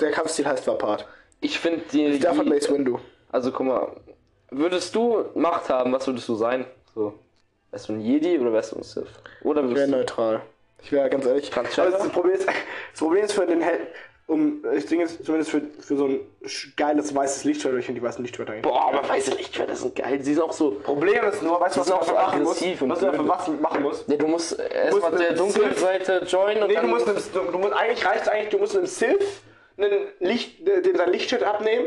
[0.00, 1.06] Der Kampfstil heißt Vapat.
[1.40, 2.98] Ich finde die, Der von die Mace Windu.
[3.32, 3.96] also guck mal,
[4.50, 6.66] würdest du Macht haben, was würdest du sein?
[6.94, 7.14] So,
[7.70, 9.06] wärst du ein Jedi oder wärst du ein Sith?
[9.42, 10.42] Oder Ich wäre neutral.
[10.82, 11.50] Ich wäre ganz ehrlich.
[11.50, 11.94] Transgender?
[11.94, 13.80] Aber das, Problem ist, das Problem ist für den Held.
[14.26, 16.20] um, ich Ding ist zumindest für, für so ein
[16.76, 18.54] geiles weißes Lichtschwert, weil ich finde die weißen Lichtschwerter.
[18.62, 20.22] Boah, aber weiße Lichtschwerter sind geil.
[20.22, 20.70] Sie sind auch so.
[20.82, 22.62] Problem ist nur, weißt du, was du sind auch so dafür machen musst?
[22.80, 24.08] Was du dafür machen, machen musst?
[24.08, 26.84] Ja, du musst erstmal der dunklen Seite joinen und Nee, dann.
[26.86, 29.42] du musst, einem, du, du musst eigentlich reicht eigentlich, du musst einem Sylph
[29.82, 31.86] einen Licht, dem sein Lichtschwert abnehmen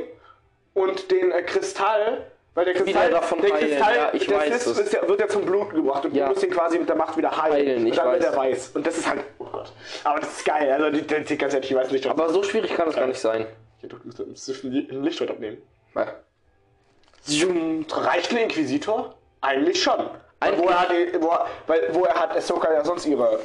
[0.73, 2.25] und den äh, Kristall,
[2.55, 4.77] weil der Kristall, der heilen, Kristall, ja, ich der weiß das.
[4.77, 6.25] ist ja, wird ja zum Bluten gebracht und Ja.
[6.27, 7.53] du musst ihn quasi mit der Macht wieder heilen.
[7.67, 8.31] Heilen, und ich dann wird weiß.
[8.31, 8.69] er weiß.
[8.75, 9.71] Und das ist halt, oh Gott.
[10.03, 12.05] Aber das ist geil, also die, die, die ganz ehrlich, ich weiß nicht.
[12.07, 13.45] aber so schwierig kann das gar nicht sein.
[13.81, 15.57] Ja, du musst ein Lichtschwert abnehmen.
[15.95, 16.13] Ja.
[17.21, 17.85] Zoom.
[17.91, 19.15] Reicht ein Inquisitor?
[19.41, 20.09] Eigentlich schon.
[20.39, 23.05] Weil wo Eigentlich- er hat, die- wo, er- weil, wo er hat Ahsoka ja sonst
[23.05, 23.39] ihre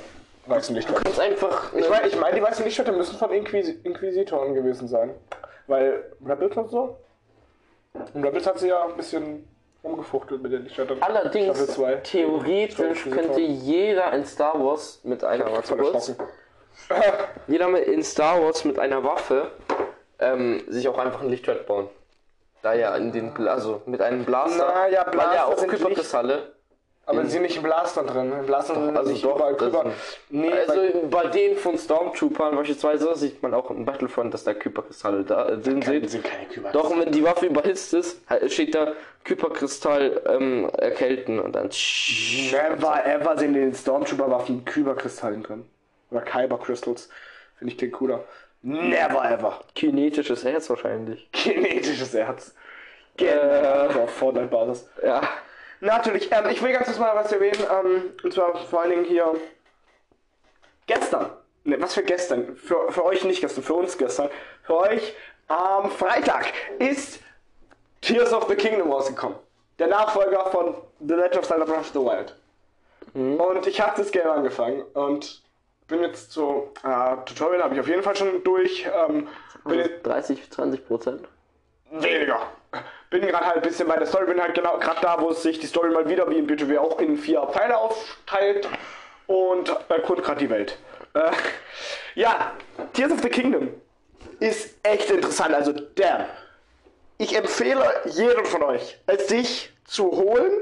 [0.49, 1.03] weißen Du Lichtschwerter.
[1.05, 1.73] kannst einfach.
[1.75, 5.15] Ich meine, ich mein, die weißen Lichtschwerter müssen von Inquisi Inquisitoren gewesen sein.
[5.67, 6.97] Weil Rebels und so.
[8.15, 9.47] Und Rebels hat sie ja ein bisschen
[9.85, 10.99] rumgefuchtelt mit den Lichtschwertern.
[11.01, 16.15] Allerdings, theoretisch könnte jeder in Star Wars mit einer bin kurz,
[17.47, 19.51] jeder in Star Wars mit einer Waffe
[20.19, 21.89] ähm, sich auch einfach ein Lichtschwert bauen.
[22.63, 26.55] Da ja in den, also mit einem Blaster, Na ja, weil Blaster ja auch Kyberkristalle.
[27.09, 28.31] Aber sie sind nicht im Blaster drin.
[28.33, 29.57] Im Blaster sind also nicht doch, überall
[30.29, 34.53] Nee, Also weil- bei denen von Stormtroopern beispielsweise sieht man auch im Battlefront, dass da
[34.53, 36.11] Kyberkristalle da äh, drin sind.
[36.11, 36.71] sind keine Küber.
[36.73, 38.93] Doch, wenn die Waffe überhitzt ist, steht da
[39.25, 41.71] Kyberkristall ähm, erkälten und dann.
[42.53, 45.65] Never ever sind in den Stormtrooper-Waffen Kyberkristallen drin.
[46.11, 47.09] Oder Kyber Crystals.
[47.59, 48.23] Finde ich klingt cooler.
[48.61, 49.61] Never ever.
[49.75, 51.31] Kinetisches Herz wahrscheinlich.
[51.33, 52.55] Kinetisches Erz.
[53.17, 53.25] Äh.
[53.25, 54.03] Genau.
[54.05, 54.89] Auf Fortnite-Basis.
[55.03, 55.23] Ja.
[55.81, 59.05] Natürlich, ähm, ich will ganz kurz mal was erwähnen, ähm, und zwar vor allen Dingen
[59.05, 59.35] hier
[60.87, 61.31] gestern.
[61.65, 62.57] Ne, was für gestern?
[62.57, 64.31] Für, für euch nicht gestern, für uns gestern.
[64.63, 65.15] Für euch
[65.49, 67.21] am Freitag ist
[68.01, 69.39] Tears of the Kingdom rausgekommen.
[69.79, 72.35] Der Nachfolger von The Legend of Zelda Breath of the Wild.
[73.15, 75.43] Und ich habe das Game angefangen und
[75.87, 78.87] bin jetzt so, äh, Tutorial habe ich auf jeden Fall schon durch.
[78.87, 79.29] Ähm,
[79.71, 81.29] jetzt 30, 20 Prozent.
[81.91, 82.41] Weniger.
[83.11, 85.43] Bin gerade halt ein bisschen bei der Story, bin halt genau gerade da, wo es
[85.43, 88.69] sich die Story mal wieder wie in BGW auch in vier Teile aufteilt
[89.27, 90.79] und erkundet gerade die Welt.
[91.15, 91.31] Äh,
[92.15, 92.53] ja,
[92.93, 93.71] Tears of the Kingdom
[94.41, 95.55] ist echt interessant.
[95.55, 96.29] Also, der.
[97.17, 100.53] Ich empfehle jedem von euch, es sich zu holen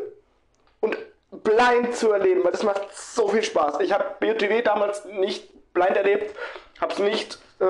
[0.81, 0.97] und
[1.31, 3.81] blind zu erleben, weil das macht so viel Spaß.
[3.81, 6.35] Ich habe BOTW damals nicht blind erlebt,
[6.81, 7.65] hab's nicht äh,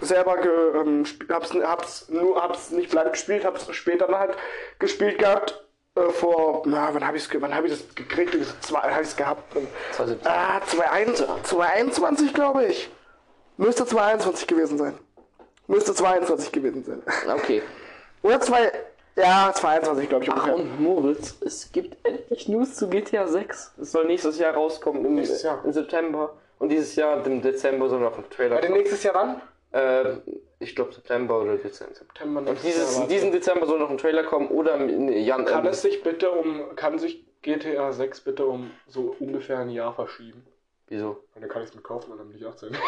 [0.00, 4.36] selber ge, ähm, hab's, hab's nur hab's nicht blind gespielt, hab's später dann halt
[4.78, 5.64] gespielt gehabt.
[5.94, 8.34] Äh, vor, na, wann habe ich wann habe ich das gekriegt?
[8.62, 9.52] Zwei, habe ich es gehabt?
[9.92, 10.26] 2017.
[10.32, 12.90] Ah, 2021, 2021 glaube ich.
[13.58, 14.94] Müsste 2021 gewesen sein.
[15.66, 17.02] Müsste 22 gewesen sein.
[17.36, 17.62] Okay.
[18.22, 18.72] Oder zwei,
[19.16, 20.54] ja, 22 glaube ich Ach ungefähr.
[20.56, 23.74] und Moritz, es gibt endlich News zu GTA 6.
[23.80, 25.62] Es soll nächstes Jahr rauskommen im, Nächstes Jahr.
[25.64, 26.32] im September.
[26.58, 28.72] Und dieses Jahr, im Dezember, soll noch ein Trailer kommen.
[28.72, 29.42] nächstes Jahr wann?
[29.72, 30.16] Äh,
[30.58, 31.94] ich glaube September oder Dezember.
[31.94, 35.44] September Und dieses, Jahr, diesen Dezember soll noch ein Trailer kommen oder im Jan.
[35.44, 39.94] Kann es sich bitte um, kann sich GTA 6 bitte um so ungefähr ein Jahr
[39.94, 40.46] verschieben?
[40.88, 41.24] Wieso?
[41.34, 42.76] Und dann kann ich es mir kaufen und dann bin ich 18.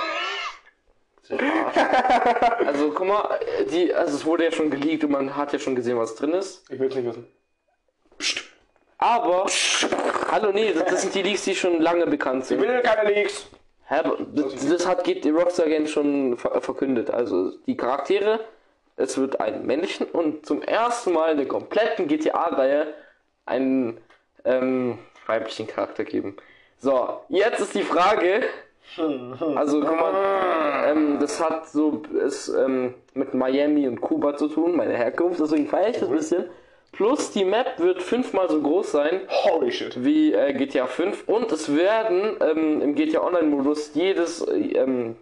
[2.66, 5.74] Also guck mal, die, also es wurde ja schon geleakt und man hat ja schon
[5.74, 6.70] gesehen, was drin ist.
[6.70, 7.26] Ich will es nicht wissen.
[8.99, 9.47] Aber,
[10.30, 12.61] hallo, nee, das, das sind die Leaks, die schon lange bekannt Ich sind.
[12.61, 13.47] will keine Leaks.
[13.89, 17.11] Das, das hat die Rockstar Games schon ver verkündet.
[17.11, 18.41] Also die Charaktere,
[18.97, 22.95] es wird einen männlichen und zum ersten Mal in der kompletten GTA-Reihe
[23.47, 23.99] einen
[24.45, 26.37] ähm, weiblichen Charakter geben.
[26.78, 28.43] So, jetzt ist die Frage.
[29.57, 34.76] Also guck mal, ähm, das hat so ist, ähm, mit Miami und Kuba zu tun,
[34.76, 36.45] meine Herkunft, deswegen feiere ich das ein bisschen.
[36.97, 40.05] Plus die Map wird fünfmal so groß sein Holy shit.
[40.05, 45.16] wie äh, GTA 5 und es werden ähm, im GTA Online Modus jedes äh, ähm,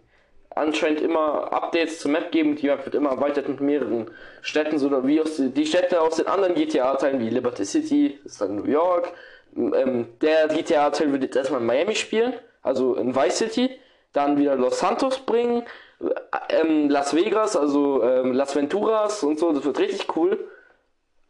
[0.54, 4.10] anscheinend immer Updates zur Map geben, die Map wird immer erweitert mit mehreren
[4.42, 8.40] Städten, so wie aus die Städte aus den anderen GTA-Teilen wie Liberty City, das ist
[8.42, 9.12] dann New York.
[9.56, 13.70] Ähm, der GTA-Teil wird jetzt erstmal in Miami spielen, also in Vice City,
[14.12, 15.62] dann wieder Los Santos bringen,
[16.00, 20.38] äh, ähm, Las Vegas, also ähm, Las Venturas und so, das wird richtig cool.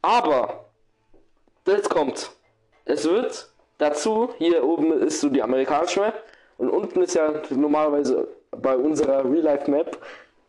[0.03, 0.67] Aber
[1.67, 2.33] jetzt kommt.
[2.85, 6.25] Es wird dazu, hier oben ist so die amerikanische Map
[6.59, 9.99] und unten ist ja normalerweise bei unserer Real-Life-Map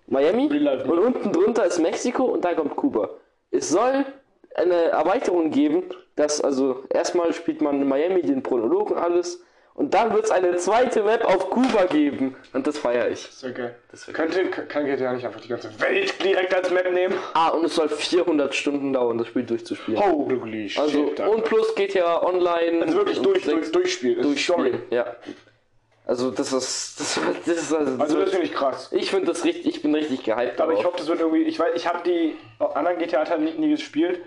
[0.08, 0.91] Miami Real-Life-Map.
[0.91, 3.10] und unten drunter ist Mexiko und da kommt Kuba.
[3.51, 4.06] Es soll
[4.56, 5.84] eine Erweiterung geben,
[6.16, 9.43] dass also erstmal spielt man in Miami den Prolog und alles
[9.76, 13.21] und dann wird es eine zweite Map auf Kuba geben und das feiere ich.
[13.21, 13.76] Sehr geil.
[13.89, 17.15] Das wird Könnte, kann GTA nicht einfach die ganze Welt direkt als Map nehmen?
[17.34, 19.99] Ah, und es soll 400 Stunden dauern, das Spiel durchzuspielen.
[19.99, 20.80] Holy shit.
[20.82, 21.32] Also, Alter.
[21.32, 22.84] und plus GTA Online.
[22.84, 24.17] also wirklich durch, durch, durchspielen.
[24.17, 24.84] Das ist durchspielen.
[24.91, 25.15] Ja.
[26.05, 26.99] Also das ist.
[26.99, 28.89] Das, das ist also, Also das finde ich krass.
[28.91, 30.59] ich finde das richtig, ich bin richtig gehypt.
[30.59, 30.86] Aber ich darauf.
[30.93, 31.43] hoffe, das wird irgendwie.
[31.43, 34.19] Ich weiß, ich habe die anderen GTA Teile nie, nie gespielt.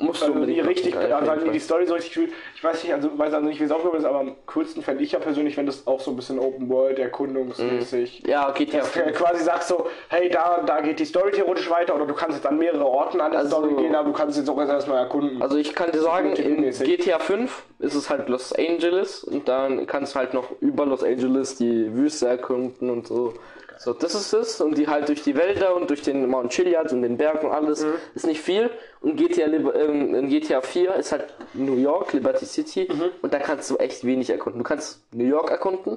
[0.00, 1.58] Musst du Also die unbedingt richtig, also nie die.
[1.60, 2.32] Story so richtig gespielt.
[2.54, 5.04] Ich weiß nicht, also weiß also nicht, wie es aufgehoben ist, aber am coolsten fände
[5.04, 8.22] ich ja persönlich, wenn das auch so ein bisschen Open World, erkundungsmäßig.
[8.26, 8.80] Ja, geht ja.
[8.80, 12.14] Dass du quasi sagst so, hey, da, da geht die Story theoretisch weiter oder du
[12.14, 14.58] kannst jetzt an mehrere Orten an der Also- Story gehen, aber du kannst jetzt auch
[14.58, 15.40] erstmal erkunden.
[15.42, 16.70] Also ich kann dir sagen, in.
[16.70, 21.02] GTA 5 ist es halt Los Angeles und dann kannst du halt noch über Los
[21.02, 23.34] Angeles die Wüste erkunden und so.
[23.82, 24.60] So, das ist es.
[24.60, 27.50] Und die halt durch die Wälder und durch den Mount Chiliad und den Berg und
[27.50, 27.94] alles Mhm.
[28.14, 28.68] ist nicht viel.
[29.00, 32.86] Und GTA, ähm, in GTA 4 ist halt New York, Liberty City.
[32.92, 33.04] Mhm.
[33.22, 34.58] Und da kannst du echt wenig erkunden.
[34.58, 35.96] Du kannst New York erkunden,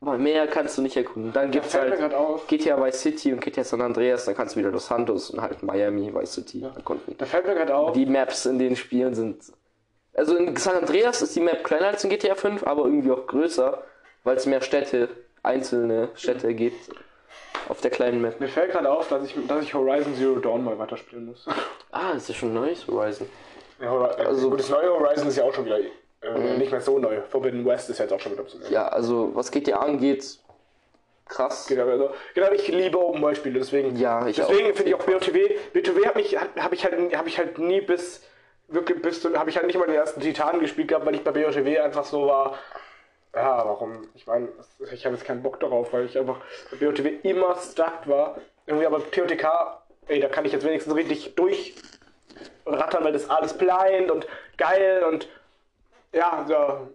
[0.00, 1.32] aber mehr kannst du nicht erkunden.
[1.32, 2.46] Dann fällt mir halt.
[2.46, 4.26] GTA Vice City und GTA San Andreas.
[4.26, 7.54] Dann kannst du wieder Los Santos und halt Miami, Vice City erkunden da fällt mir
[7.54, 9.42] gerade auf, die Maps in den Spielen sind.
[10.16, 13.26] Also in San Andreas ist die Map kleiner als in GTA 5, aber irgendwie auch
[13.26, 13.82] größer,
[14.22, 15.08] weil es mehr Städte,
[15.42, 16.90] einzelne Städte gibt
[17.68, 18.40] auf der kleinen Map.
[18.40, 21.46] mir fällt gerade auf, dass ich, dass ich Horizon Zero Dawn mal weiterspielen muss.
[21.92, 23.28] Ah, ist ja schon neues Horizon.
[23.80, 26.80] Ja, Hor- Also- gut, das neue Horizon ist ja auch schon wieder äh, nicht mehr
[26.80, 27.20] so neu.
[27.30, 30.38] Forbidden West ist jetzt auch schon wieder ein bisschen Ja, also was GTA angeht,
[31.28, 31.66] krass.
[31.68, 33.94] Genau, also, genau, ich liebe Open World Spiele, deswegen.
[33.96, 35.56] Ja, ich deswegen finde ich auch BOTW.
[35.72, 38.22] BOTW habe ich, hab ich, halt, hab ich halt nie bis
[38.68, 41.22] wirklich bis zu, habe ich halt nicht mal den ersten Titan gespielt gehabt, weil ich
[41.22, 42.58] bei BOTW einfach so war.
[43.34, 44.08] Ja, warum?
[44.14, 44.48] Ich meine,
[44.92, 46.38] ich habe jetzt keinen Bock darauf, weil ich einfach
[46.70, 48.40] bei BOTW immer stuck war.
[48.66, 49.46] Irgendwie aber TOTK,
[50.06, 54.26] ey, da kann ich jetzt wenigstens richtig durchrattern, weil das alles blind und
[54.56, 55.28] geil und
[56.12, 56.88] ja, da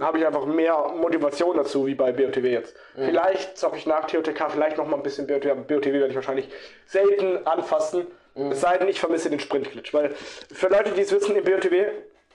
[0.00, 2.74] habe ich einfach mehr Motivation dazu, wie bei BOTW jetzt.
[2.94, 6.14] Vielleicht zocke ich nach TOTK vielleicht noch mal ein bisschen BOTW, aber BOTW werde ich
[6.14, 6.48] wahrscheinlich
[6.86, 8.06] selten anfassen.
[8.34, 9.92] Es sei denn, ich vermisse den Sprintglitch.
[9.92, 11.88] Weil für Leute, die es wissen, im BOTW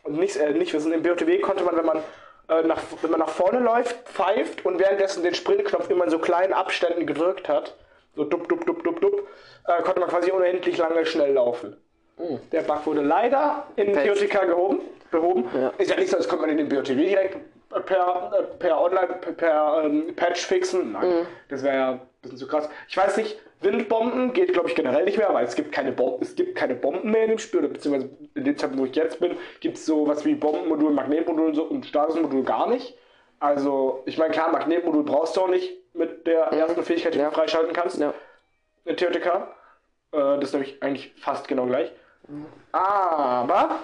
[0.04, 2.04] und nicht, äh, nicht wissen, im BOTW konnte man, wenn man,
[2.50, 6.20] äh, nach, wenn man nach vorne läuft, pfeift und währenddessen den Sprintknopf immer in so
[6.20, 7.76] kleinen Abständen gedrückt hat,
[8.16, 9.28] so dup, dup, dup, dup, dup,
[9.68, 11.78] äh, konnte man quasi unendlich lange schnell laufen.
[12.52, 14.20] Der Bug wurde leider in Patch.
[14.20, 14.82] TOTK gehoben,
[15.12, 15.46] behoben.
[15.54, 15.72] Ja.
[15.78, 17.38] Ist ja nicht so, als könnte man in den BOTW direkt
[17.86, 20.94] per, äh, per Online, per, per ähm, Patch fixen.
[20.94, 22.70] Nein, das wäre ja ein bisschen zu krass.
[22.88, 26.22] Ich weiß nicht, Windbomben geht, glaube ich, generell nicht mehr, weil es gibt keine Bomben,
[26.22, 28.96] es gibt keine Bomben mehr in dem Spiel, oder beziehungsweise in dem Zeitpunkt, wo ich
[28.96, 32.96] jetzt bin, gibt es sowas wie Bombenmodul, Magnetmodul und so und Statusmodul gar nicht.
[33.40, 37.30] Also, ich meine, klar, Magnetmodul brauchst du auch nicht mit der ersten Fähigkeit, die Ja.
[37.30, 38.14] du freischalten kannst Ja.
[38.86, 39.26] in TOTK.
[39.26, 39.42] Äh,
[40.12, 41.92] das ist nämlich eigentlich fast genau gleich.
[42.72, 43.80] Aber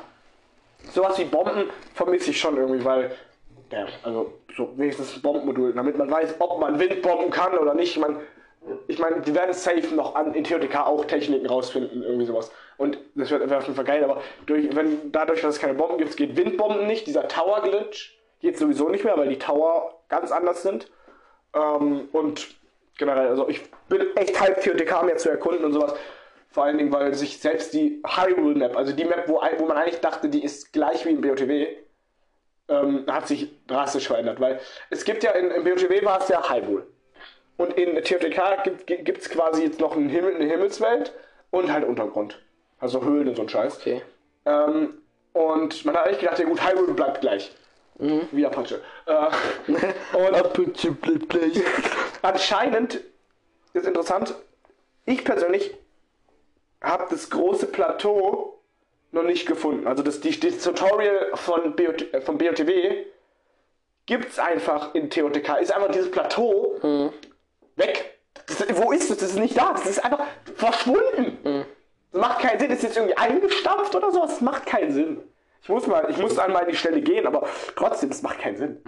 [0.91, 3.11] sowas wie Bomben vermisse ich schon irgendwie, weil,
[4.03, 7.97] also so wenigstens ein Bombenmodul, damit man weiß, ob man Windbomben kann oder nicht.
[7.97, 8.19] Man,
[8.87, 12.51] ich meine, die werden safe noch an, in TOTK auch Techniken rausfinden, irgendwie sowas.
[12.77, 15.97] Und das einfach auf jeden Fall geil, aber durch, wenn, dadurch, dass es keine Bomben
[15.97, 17.07] gibt, geht Windbomben nicht.
[17.07, 20.91] Dieser Tower-Glitch geht sowieso nicht mehr, weil die Tower ganz anders sind.
[21.53, 22.47] Ähm, und
[22.97, 25.93] generell, also ich bin echt hyped, TOTK mehr zu erkunden und sowas.
[26.49, 29.77] Vor allen Dingen, weil sich selbst die Hyrule Map, also die Map, wo, wo man
[29.77, 31.67] eigentlich dachte, die ist gleich wie in BOTW,
[32.69, 34.39] ähm, hat sich drastisch verändert.
[34.39, 34.59] Weil
[34.89, 36.87] es gibt ja, in, in BOTW war es ja Hyrule.
[37.57, 41.13] Und in TOTK gibt es quasi jetzt noch einen Himmel, eine Himmelswelt
[41.51, 42.41] und halt Untergrund.
[42.79, 43.77] Also Höhlen und so ein Scheiß.
[43.77, 44.01] Okay.
[44.45, 44.95] Ähm,
[45.33, 47.55] und man hat eigentlich gedacht, ja gut, Hyrule bleibt gleich.
[48.31, 48.81] Wie Apache.
[49.05, 49.27] Äh,
[50.17, 50.35] und
[52.23, 53.01] anscheinend
[53.73, 54.35] ist interessant,
[55.05, 55.75] ich persönlich
[56.81, 58.59] habe das große Plateau
[59.11, 59.87] noch nicht gefunden.
[59.87, 63.05] Also das, die, das Tutorial von, BOT, äh, von BOTW
[64.05, 65.61] gibt es einfach in TOTK.
[65.61, 67.11] Ist einfach dieses Plateau
[67.75, 68.19] weg.
[68.47, 69.17] Das, wo ist es?
[69.17, 69.73] Das ist nicht da.
[69.73, 71.65] Das ist einfach verschwunden.
[72.11, 72.69] Das macht keinen Sinn.
[72.69, 74.21] Das ist jetzt irgendwie eingestampft oder so.
[74.21, 75.21] Das macht keinen Sinn.
[75.61, 78.57] Ich muss mal, ich muss einmal an die Stelle gehen, aber trotzdem, das macht keinen
[78.57, 78.83] Sinn.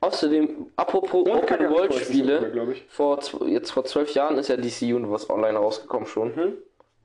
[0.00, 5.28] Außerdem, apropos Und Open World Spiele, vor jetzt vor zwölf Jahren ist ja DC Universe
[5.30, 6.34] Online rausgekommen schon.
[6.34, 6.52] Mhm.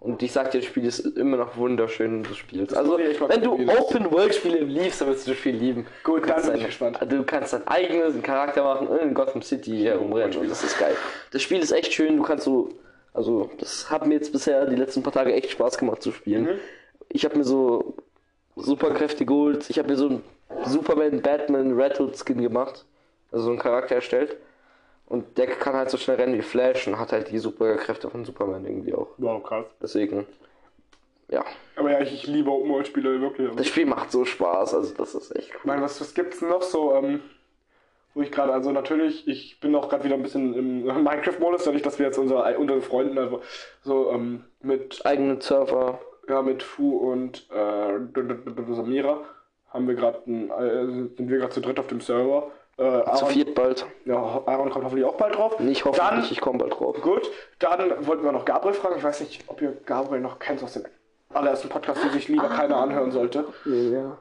[0.06, 2.78] Und ich sag dir, das Spiel ist immer noch wunderschön, du spielst.
[2.78, 3.78] Also, wenn du probieren.
[3.80, 5.88] Open World Spiele liebst, dann wirst du das Spiel lieben.
[6.03, 6.99] Gut, Du dann kannst bin ich gespannt.
[7.10, 10.95] Du kannst dein eigenes Charakter machen und in Gotham City herumrennen und das ist geil.
[11.32, 12.70] Das Spiel ist echt schön, du kannst so,
[13.14, 16.43] also das hat mir jetzt bisher die letzten paar Tage echt Spaß gemacht zu spielen.
[16.43, 16.60] Mhm.
[17.10, 17.95] Ich habe mir so
[18.56, 20.24] Superkräfte geholt, ich habe mir so einen
[20.66, 22.86] Superman, Batman, Red Hood Skin gemacht,
[23.32, 24.38] also so einen Charakter erstellt.
[25.08, 28.26] Und der kann halt so schnell rennen wie Flash und hat halt die Superkräfte von
[28.26, 29.10] Superman irgendwie auch.
[29.18, 29.66] Wow, krass.
[29.82, 30.26] Deswegen,
[31.30, 31.45] ja.
[31.76, 33.56] Aber ja, ich, ich liebe Open World Spiele wirklich.
[33.56, 35.62] Das Spiel macht so Spaß, also das ist echt Ich cool.
[35.64, 37.22] meine, was, was gibt's noch so, ähm,
[38.14, 41.84] wo ich gerade, also natürlich, ich bin auch gerade wieder ein bisschen im Minecraft-Modus, dadurch,
[41.84, 43.41] dass wir jetzt unsere, unsere Freunden, also
[43.84, 45.99] so ähm, mit, Eigene Server.
[46.28, 47.99] ja, mit Fu und äh,
[48.74, 49.22] Samira
[49.70, 53.30] haben wir gerade, äh, sind wir gerade zu dritt auf dem Server, Äh, Zu Aaron,
[53.30, 53.86] viert bald.
[54.03, 55.55] ja, Aaron kommt hoffentlich auch bald drauf.
[55.61, 56.99] Ich hoffe Dann- nicht, ich komme bald drauf.
[57.01, 58.95] Gut, dann wollten wir noch Gabriel fragen.
[58.97, 60.84] Ich weiß nicht, ob ihr Gabriel noch kennt aus dem
[61.34, 63.45] allerersten Podcast, den sich lieber keiner anhören sollte.
[63.65, 64.17] Ja.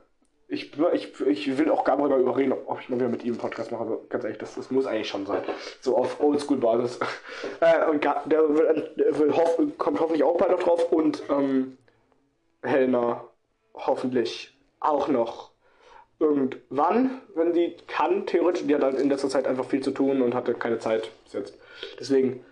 [0.46, 3.40] Ich, ich, ich will auch Gabriel mal überreden, ob ich mal wieder mit ihm einen
[3.40, 3.82] Podcast mache.
[3.82, 5.42] Aber ganz ehrlich, das, das muss eigentlich schon sein.
[5.80, 7.00] So auf Oldschool-Basis.
[7.61, 10.92] Äh, und der, will, der will hoff, kommt hoffentlich auch bald noch drauf.
[10.92, 11.76] Und ähm,
[12.62, 13.24] Helena
[13.74, 15.50] hoffentlich auch noch
[16.25, 18.66] irgendwann, wenn die kann, theoretisch.
[18.66, 21.35] Die hat halt in letzter Zeit einfach viel zu tun und hatte keine Zeit bis
[21.35, 21.59] jetzt.
[22.01, 22.45] Deswegen.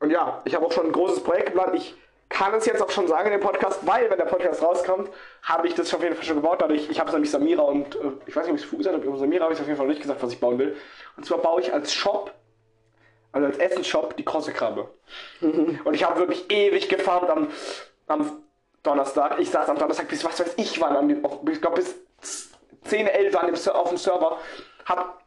[0.00, 1.74] Und ja, ich habe auch schon ein großes Projekt geplant.
[1.74, 1.94] Ich
[2.28, 5.10] kann es jetzt auch schon sagen in dem Podcast, weil, wenn der Podcast rauskommt,
[5.42, 6.60] habe ich das schon auf jeden Fall schon gebaut.
[6.60, 8.96] Dadurch, ich habe es nämlich Samira und, äh, ich weiß nicht, ob ich es gesagt
[8.96, 10.74] habe, aber Samira habe ich auf jeden Fall nicht gesagt, was ich bauen will.
[11.16, 12.32] Und zwar baue ich als Shop,
[13.32, 14.88] also als Essensshop, die krosse Krabbe.
[15.40, 17.48] und ich habe wirklich ewig gefarmt am,
[18.06, 18.42] am
[18.82, 19.38] Donnerstag.
[19.38, 22.51] Ich saß am Donnerstag bis, was weiß ich wann, auf, ich glaube bis
[22.84, 24.38] 10, 11 an dem, Ser- auf dem Server.
[24.86, 25.22] Hab,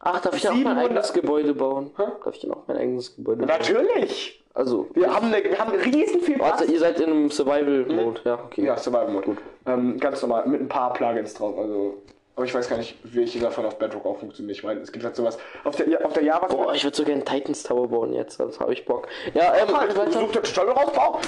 [0.00, 1.90] Ach, darf ich dann auch mein 700 eigenes Gebäude bauen?
[1.96, 2.02] Hä?
[2.24, 3.48] Darf ich dann auch mein eigenes Gebäude bauen?
[3.58, 4.34] natürlich!
[4.54, 6.60] Also, Wir haben, eine, wir haben riesen viel Platz.
[6.60, 8.20] warte, ihr seid in einem Survival-Mode.
[8.24, 8.64] Ja, okay.
[8.64, 9.36] Ja, Survival Mode.
[9.66, 11.56] Ähm, ganz normal, mit ein paar Plugins drauf.
[11.58, 11.98] Also,
[12.38, 14.52] aber ich weiß gar nicht, welche davon auf Bedrock auch funktionieren.
[14.54, 15.36] Ich meine, es gibt halt sowas.
[15.64, 16.46] Auf der, auf der Java.
[16.46, 18.38] Boah, ich würde so gerne Titans Tower bauen jetzt.
[18.38, 19.08] Das habe ich Bock.
[19.34, 20.20] Ja, ähm, halt, weiter.
[20.30, 21.18] Tutorial rausbau.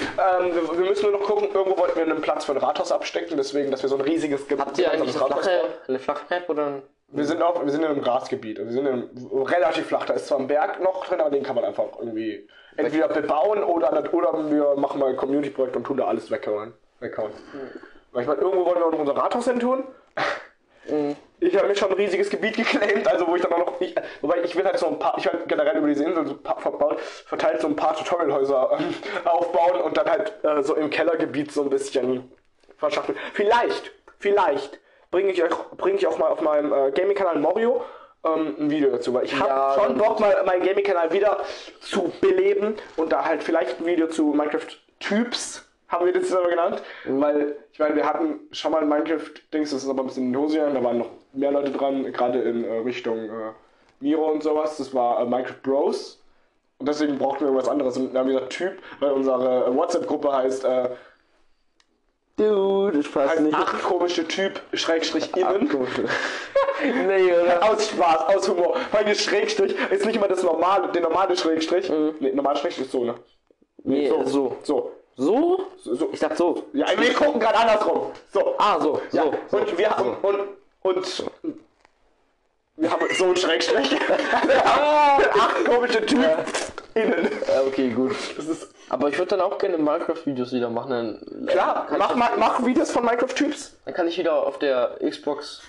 [0.40, 2.92] Ähm, wir, wir müssen nur noch gucken, irgendwo wollten wir einen Platz für ein Rathaus
[2.92, 5.70] abstecken, deswegen, dass wir so ein riesiges Ge- Habt ihr eigentlich eine Rathaus flache, bauen.
[5.88, 6.82] eine flache Map oder ein...
[7.12, 8.58] Wir sind, auf, wir sind in einem Grasgebiet.
[8.58, 9.10] Wir sind in einem,
[9.42, 10.06] relativ flach.
[10.06, 13.64] Da ist zwar ein Berg noch drin, aber den kann man einfach irgendwie entweder bebauen
[13.64, 16.72] oder, oder wir machen mal ein Community-Projekt und tun da alles weghauen.
[17.00, 17.32] weghauen.
[18.12, 19.82] Weil ich meine, irgendwo wollen wir auch noch unser Rathaus hin tun.
[21.40, 23.80] Ich habe mir schon ein riesiges Gebiet geclaimt, also wo ich dann auch noch.
[23.80, 25.16] Ich, wobei ich will halt so ein paar.
[25.18, 28.94] Ich will generell über diese Insel so paar, verbaut, verteilt so ein paar Tutorialhäuser ähm,
[29.24, 32.30] aufbauen und dann halt äh, so im Kellergebiet so ein bisschen
[32.76, 33.16] verschachteln.
[33.32, 37.84] Vielleicht, vielleicht bringe ich euch bringe ich auch mal auf meinem äh, Gaming-Kanal Morio
[38.24, 41.38] ähm, ein Video dazu, weil ich habe Ja, schon Bock mal meinen Gaming-Kanal wieder
[41.80, 46.48] zu beleben und da halt vielleicht ein Video zu Minecraft-Typs haben wir das jetzt aber
[46.48, 50.38] genannt, weil ich meine, wir hatten schon mal Minecraft-Dings, das ist aber ein bisschen in
[50.38, 53.52] Hose gegangen, da waren noch mehr Leute dran, gerade in äh, Richtung äh,
[54.00, 56.16] Miro und sowas, das war äh, Minecraft Bros.
[56.78, 57.96] Und deswegen brauchten wir irgendwas anderes.
[57.98, 60.88] Und dann haben wir gesagt, Typ, weil unsere äh, WhatsApp-Gruppe heißt, äh,
[62.36, 63.54] Dude, das passt heißt nicht.
[63.54, 65.68] acht komische Typ, Schrägstrich innen.
[66.82, 67.62] nee, oder?
[67.62, 68.76] Aus Spaß, aus Humor.
[68.92, 71.92] Weil das Schrägstrich ist nicht immer das normale, der normale Schrägstrich.
[72.20, 73.14] Nee, normale Schrägstrich ist so, ne?
[73.84, 74.24] Nee, so.
[74.24, 74.56] so.
[74.62, 74.92] So.
[75.16, 75.66] So?
[75.82, 75.94] so.
[75.94, 76.10] so.
[76.12, 76.66] Ich dachte so.
[76.72, 78.12] Ja, wir gucken gerade andersrum.
[78.32, 78.54] So.
[78.58, 79.00] Ah, so.
[79.12, 79.56] Ja, So.
[79.56, 80.38] und wir haben und,
[80.82, 81.24] und
[82.76, 83.98] wir haben so ein Schrägstrich.
[84.64, 86.24] Acht komische Typen
[86.94, 87.28] innen.
[87.46, 88.16] Ja, okay, gut.
[88.36, 90.90] Das ist Aber ich würde dann auch gerne Minecraft-Videos wieder machen.
[90.90, 91.86] Dann, klar.
[91.86, 93.76] kann Mach, mach, mach Videos von Minecraft-Typs.
[93.84, 95.62] Dann kann ich wieder auf der Xbox.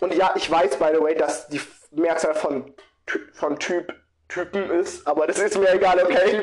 [0.00, 1.60] Und ja, ich weiß, by the way, dass die
[1.92, 2.74] Mehrzahl von,
[3.32, 3.94] von Typ
[4.34, 6.40] Typen ist, aber das ist mir egal, okay?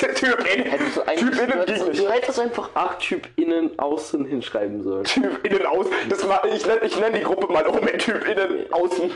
[0.00, 0.44] Der Typ.
[0.46, 2.00] Hättest du eigentlich Typ innen ging nicht.
[2.02, 5.04] du hättest einfach acht Typ innen außen hinschreiben sollen.
[5.04, 5.86] Typ innen aus.
[6.08, 9.10] Das ma- ich nenne ich nenn die Gruppe mal um mit Typ innen außen.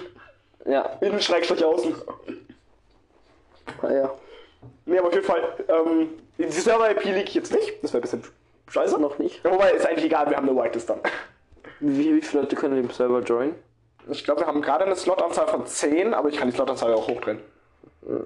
[0.67, 0.99] Ja.
[1.01, 1.95] Innen Schrägstrich außen.
[3.83, 4.11] Ah, ja.
[4.87, 6.09] Nee, aber auf jeden Fall, ähm,
[6.39, 7.83] die Server-IP liegt jetzt nicht.
[7.83, 8.25] Das wäre ein bisschen
[8.69, 8.99] scheiße.
[9.01, 9.45] Noch nicht.
[9.45, 11.01] Ja, Wobei, ist eigentlich egal, wir haben eine Whitelist dann.
[11.81, 13.55] Wie, wie viele Leute können den Server joinen?
[14.11, 17.07] Ich glaube, wir haben gerade eine Slotanzahl von 10, aber ich kann die Slotanzahl auch
[17.09, 17.41] hochdrehen.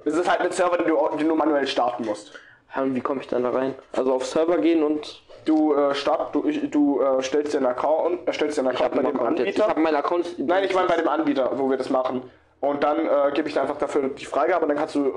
[0.04, 2.32] Es ist halt ein Server, den du, den du manuell starten musst.
[2.74, 3.74] Und wie komme ich dann da rein?
[3.92, 5.22] Also auf Server gehen und.
[5.44, 9.02] Du, äh, start, du, du äh, stellst dir einen Account, erstellst dir einen Account bei
[9.02, 9.48] dem Account jetzt.
[9.48, 9.68] Ich Anbieter.
[9.68, 10.38] habe meinen Account.
[10.38, 12.22] Nein, ich meine bei dem Anbieter, wo wir das machen.
[12.60, 15.12] Und dann äh, gebe ich dir einfach dafür die Freigabe und dann kannst du, äh,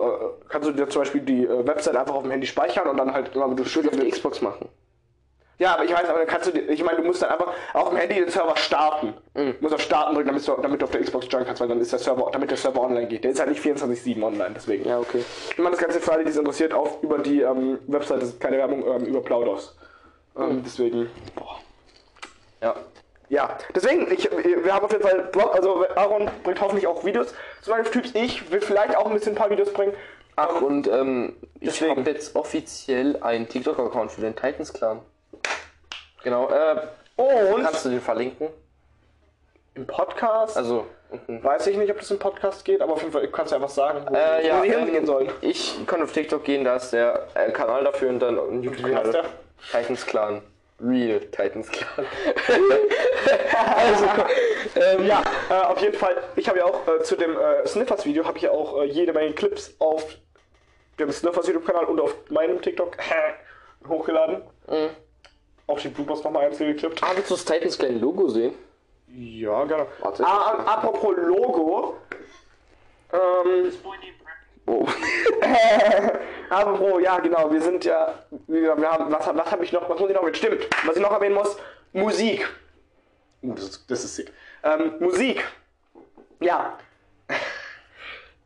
[0.49, 3.13] kannst du dir zum Beispiel die äh, Website einfach auf dem Handy speichern und dann
[3.13, 4.68] halt immer, du Ich auf die Xbox machen.
[5.58, 7.53] Ja, aber ich weiß, aber dann kannst du, dir- ich meine, du musst dann einfach
[7.74, 9.14] auf dem Handy den Server starten.
[9.34, 11.70] Du musst auf Starten drücken, damit du, damit du auf der Xbox joinen kannst, weil
[11.70, 13.24] dann ist der Server, damit der Server online geht.
[13.24, 14.86] Der ist halt nicht 24-7 online, deswegen.
[14.88, 15.24] Ja, okay.
[15.51, 18.30] Ich meine, das Ganze für alle, die es interessiert, auf über die ähm, Website, das
[18.30, 19.78] ist keine Werbung, ähm, über Plaudos.
[20.38, 21.10] Ähm, deswegen.
[22.62, 22.76] Ja.
[23.30, 27.34] Ja, deswegen, ich, wir haben auf jeden Fall Bock, also Aaron bringt hoffentlich auch Videos
[27.62, 28.12] zu meinen Typs.
[28.14, 29.93] Ich will vielleicht auch ein bisschen ein paar Videos bringen.
[30.36, 34.99] Ach, und ähm, ich habe jetzt offiziell einen TikTok-Account für den Titans Clan.
[36.26, 36.76] Genau, äh,
[37.15, 38.49] Und kannst du den verlinken?
[39.76, 40.88] im Podcast, Also,
[41.28, 43.69] weiß ich nicht, ob das im Podcast geht, aber auf jeden Fall kannst du einfach
[43.69, 45.30] sagen, wo, Äh, ja, wo die ähm, hingehen sollen.
[45.41, 49.23] Ich kann auf TikTok gehen, da ist der äh, Kanal dafür und dann ein YouTube-Kanal.
[49.71, 50.41] Titans Clan.
[50.82, 52.05] Real Titans Clan.
[53.76, 54.05] also,
[54.76, 56.15] ähm, Ja, äh, auf jeden Fall.
[56.38, 59.13] Ich habe ja auch äh, zu dem äh, Sniffers-Video habe ich ja auch äh, jede
[59.13, 60.05] Menge Clips auf
[60.99, 62.97] dem Sniffers YouTube-Kanal und auf meinem TikTok
[63.89, 64.41] hochgeladen.
[65.68, 67.01] Auch die Bloopers nochmal einzeln geklippt.
[67.03, 68.53] Ah, willst du das Titans Clan Logo sehen?
[69.07, 69.88] Ja, gerne.
[69.99, 70.24] Warte.
[70.26, 71.97] Ah, apropos Logo.
[73.13, 73.72] Ähm,
[74.68, 74.88] Oh.
[76.49, 78.16] Bro, ja genau, wir sind ja,
[78.47, 80.95] wir, wir haben, was, was habe ich noch, was muss ich noch mit, stimmt, was
[80.95, 81.55] ich noch erwähnen muss,
[81.93, 82.49] Musik.
[83.43, 84.34] Uh, das, ist- das ist sick.
[84.63, 85.43] Ähm, Musik.
[86.39, 86.80] Ja.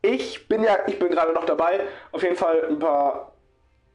[0.02, 3.32] Ich bin ja, ich bin gerade noch dabei, auf jeden Fall ein paar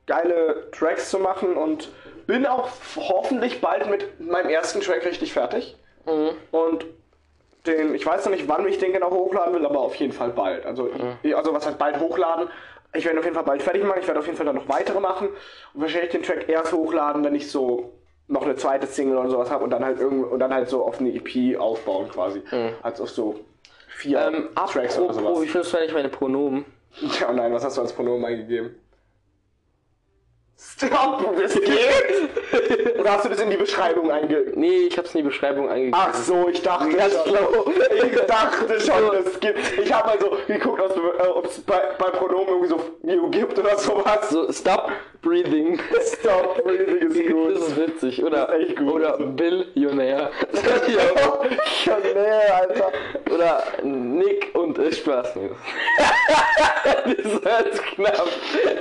[0.07, 1.89] geile Tracks zu machen und
[2.27, 5.75] bin auch hoffentlich bald mit meinem ersten Track richtig fertig.
[6.51, 6.85] Und
[7.65, 10.29] den, ich weiß noch nicht, wann ich den genau hochladen will, aber auf jeden Fall
[10.29, 10.65] bald.
[10.65, 10.89] Also,
[11.23, 12.47] ich, also was heißt bald hochladen?
[12.93, 13.99] Ich werde auf jeden Fall bald fertig machen.
[14.01, 15.29] Ich werde auf jeden Fall dann noch weitere machen
[15.73, 17.91] und wahrscheinlich den Track erst hochladen, wenn ich so
[18.27, 20.83] noch eine zweite Single oder sowas habe und dann halt irgend und dann halt so
[20.85, 22.41] auf eine EP aufbauen quasi,
[22.81, 23.39] als auf so
[23.89, 25.41] vier Ähm, Tracks oder sowas.
[25.41, 26.65] wie findest du eigentlich meine Pronomen?
[27.19, 28.75] Ja, nein, was hast du als Pronomen eingegeben?
[30.57, 32.97] Stop, das geht?
[32.99, 34.53] Oder hast du das in die Beschreibung eingegeben?
[34.55, 35.99] Nee, ich hab's in die Beschreibung eingegeben.
[36.01, 37.27] Ach so, ich dachte Ganz schon.
[37.27, 37.65] schlau.
[38.05, 39.59] Ich dachte schon, das gibt.
[39.77, 43.77] Ich habe mal so geguckt, ob es bei, bei Pronomen irgendwie so View gibt oder
[43.77, 44.29] sowas.
[44.29, 44.91] So, stop
[45.25, 45.79] breathing.
[46.19, 47.51] Stop breathing ist Das gut.
[47.57, 48.23] ist witzig.
[48.23, 48.93] Oder, Das ist echt gut.
[48.93, 50.29] oder Billionär.
[52.13, 52.91] Näher, Alter.
[53.33, 55.33] Oder Nick und äh, Spaß.
[57.05, 58.27] Das war jetzt knapp.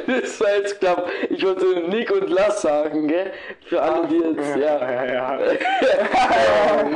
[0.07, 1.07] Das war jetzt knapp.
[1.31, 3.33] Ich wollte Nick und Lass sagen, gell?
[3.67, 4.79] Für alle, die jetzt, ja.
[4.79, 5.39] Ja, ja.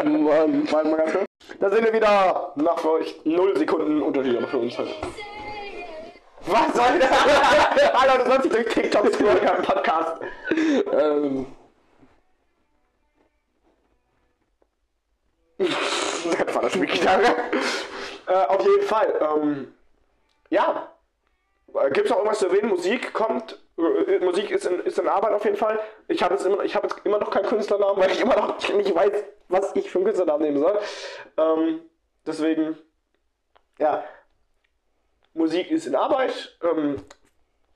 [0.04, 0.68] Oh Mann.
[0.70, 1.24] Warte mal ganz kurz.
[1.60, 4.88] Da sind wir wieder nach für euch 0 Sekunden Unterschied, aber für uns halt.
[6.50, 7.10] Was soll das?
[7.94, 10.22] Alter, du sollst dich durch TikTok scrollen im Podcast.
[10.92, 11.46] Ähm,
[15.58, 17.24] Das war das Spielgitarre.
[18.26, 19.12] äh, auf jeden Fall.
[19.20, 19.74] Ähm,
[20.50, 20.92] ja.
[21.92, 22.68] Gibt es noch irgendwas zu erwähnen?
[22.68, 23.58] Musik kommt.
[23.76, 25.78] Äh, Musik ist in, ist in Arbeit auf jeden Fall.
[26.08, 28.56] Ich habe jetzt, immer- ich hab jetzt immer noch keinen Künstlernamen, weil ich immer noch
[28.72, 29.12] nicht weiß,
[29.48, 30.78] was ich für einen Künstlernamen nehmen soll.
[31.36, 31.80] Ähm,
[32.26, 32.78] deswegen,
[33.78, 34.04] ja.
[35.38, 36.58] Musik ist in Arbeit.
[36.62, 36.96] Ähm,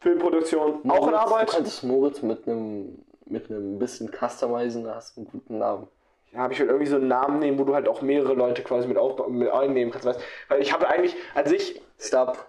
[0.01, 1.49] Filmproduktion auch in Moritz, Arbeit.
[1.49, 5.89] Du könntest Moritz mit einem mit einem bisschen customizen, hast einen guten Namen.
[6.33, 8.89] Ja, ich will irgendwie so einen Namen nehmen, wo du halt auch mehrere Leute quasi
[8.89, 10.07] mit, auf, mit einnehmen kannst.
[10.07, 10.21] Weißt?
[10.49, 12.47] Weil ich habe eigentlich, als ich Stop.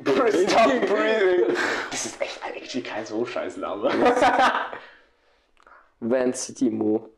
[0.00, 1.54] Stop breathing.
[1.90, 3.90] Das ist echt actually kein so scheiß Name.
[6.00, 7.08] Van City Mo.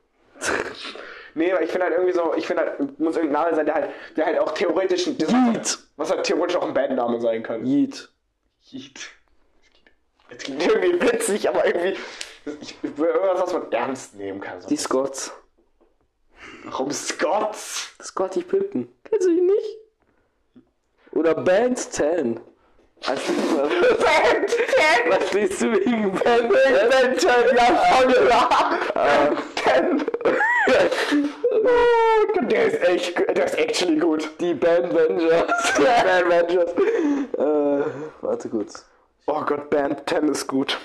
[1.39, 3.75] Nee, aber ich finde halt irgendwie so, ich finde halt, muss irgendein Name sein, der
[3.75, 5.79] halt, der halt auch theoretisch, das, Yeet.
[5.97, 7.65] was halt theoretisch auch ein Bandname sein kann.
[7.65, 8.11] Yeet.
[8.71, 9.11] Yeet.
[10.29, 11.97] Das klingt irgendwie witzig, aber irgendwie,
[12.61, 14.61] ich, irgendwas, was man ernst nehmen kann.
[14.61, 14.69] So.
[14.69, 15.33] Die Scots.
[16.65, 17.95] Warum Scots?
[18.03, 18.89] Scotty Pippen.
[19.05, 19.79] Kennst du ihn nicht?
[21.13, 22.41] Oder Band 10.
[23.07, 24.59] Also, was, Band 10!
[25.09, 26.91] was liest du wegen Band 10?
[26.91, 28.13] Band 10, ja, schon
[29.65, 30.07] Band 10.
[30.71, 34.31] Oh, der ist echt, der ist actually gut.
[34.41, 35.75] Die Band Vengers.
[35.79, 36.73] Band Rangers.
[37.37, 37.91] äh,
[38.21, 38.87] warte kurz.
[39.27, 40.79] Oh Gott, Band 10 ist gut.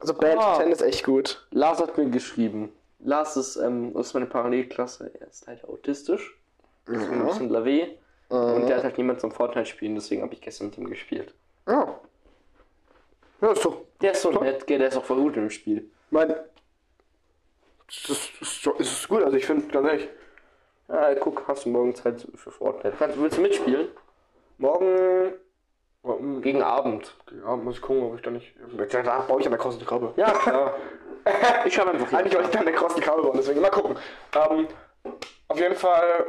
[0.00, 0.58] Also Band Ah.
[0.60, 1.46] 10 ist echt gut.
[1.50, 2.72] Lars hat mir geschrieben.
[3.00, 5.10] Lars ist, ähm, ist meine Parallelklasse.
[5.20, 6.38] Er ist halt autistisch.
[6.86, 7.88] Ist ein bisschen lavé.
[8.28, 11.34] Und der hat halt niemand zum Fortnite spielen, deswegen habe ich gestern mit ihm gespielt.
[11.68, 12.00] Ja.
[13.42, 13.76] Ja, ist doch.
[14.00, 15.90] Der ist so nett, der ist auch voll gut im Spiel.
[16.10, 16.34] Mein.
[17.86, 18.30] Das
[18.80, 20.08] ist, gut, also ich finde, ganz ehrlich,
[20.88, 22.96] Ja, guck, hast du morgen Zeit für Fortnite.
[22.98, 23.88] Kannst, willst du mitspielen?
[24.58, 25.32] morgen.
[26.42, 27.16] Gegen Abend.
[27.44, 28.54] Ja, muss ich gucken, ob ich da nicht.
[28.90, 30.12] Da baue ich an der krossen Krabbe.
[30.16, 30.74] Ja, klar.
[31.64, 33.96] Ich habe einfach Eigentlich wollte ich an der krossen Krabbe bauen, deswegen mal gucken.
[34.34, 34.66] Ähm,
[35.46, 36.24] auf jeden Fall.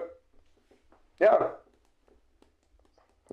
[1.17, 1.57] Ja.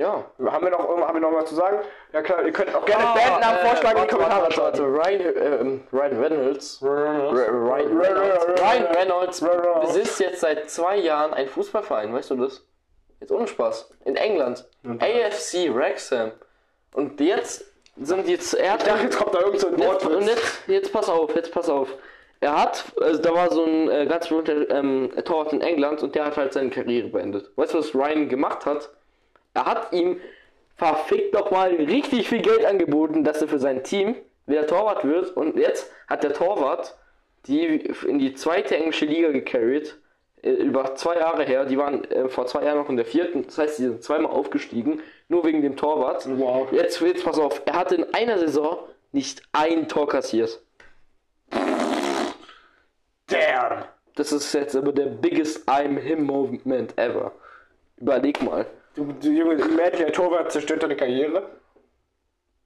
[0.01, 0.25] Ja.
[0.47, 1.79] Haben wir noch haben wir noch was zu sagen?
[2.15, 4.83] Ja klar, ihr könnt auch gerne Bandnamen äh, vorschlagen in die Kommentare warte.
[4.83, 6.83] Ryan, ähm, Ryan Reynolds.
[6.83, 8.47] Ryan Ryan Reynolds.
[8.63, 9.93] Ryan Reynolds Reynolds.
[9.93, 12.65] besitzt jetzt seit zwei Jahren einen Fußballverein, weißt du das?
[13.21, 13.91] Jetzt ohne Spaß.
[14.07, 14.65] In England.
[14.85, 16.33] AFC Wrexham.
[16.95, 17.67] Und jetzt
[18.01, 20.93] sind jetzt er Ich dachte, jetzt kommt da irgend so ein Jetzt, und jetzt, jetzt
[20.95, 21.95] pass auf, jetzt pass auf.
[22.41, 26.15] Er hat, also da war so ein äh, ganz berühmter ähm, Torwart in England und
[26.15, 27.51] der hat halt seine Karriere beendet.
[27.57, 28.89] Weißt du, was Ryan gemacht hat?
[29.55, 30.21] Er hat ihm
[30.77, 35.57] verfickt nochmal richtig viel Geld angeboten, dass er für sein Team wieder Torwart wird und
[35.57, 36.97] jetzt hat der Torwart
[37.47, 37.77] die
[38.07, 39.97] in die zweite englische Liga gecarried.
[40.43, 43.45] äh, Über zwei Jahre her, die waren äh, vor zwei Jahren noch in der vierten,
[43.45, 46.27] das heißt, die sind zweimal aufgestiegen, nur wegen dem Torwart.
[46.29, 46.71] Wow.
[46.73, 48.79] Jetzt, jetzt pass auf, er hatte in einer Saison
[49.13, 50.61] nicht ein Tor kassiert.
[53.27, 53.85] Damn.
[54.17, 57.33] Das ist jetzt aber der biggest I'm him Moment ever.
[57.97, 58.67] Überleg mal.
[58.95, 61.51] Du, du Junge, der Torwart zerstört deine Karriere.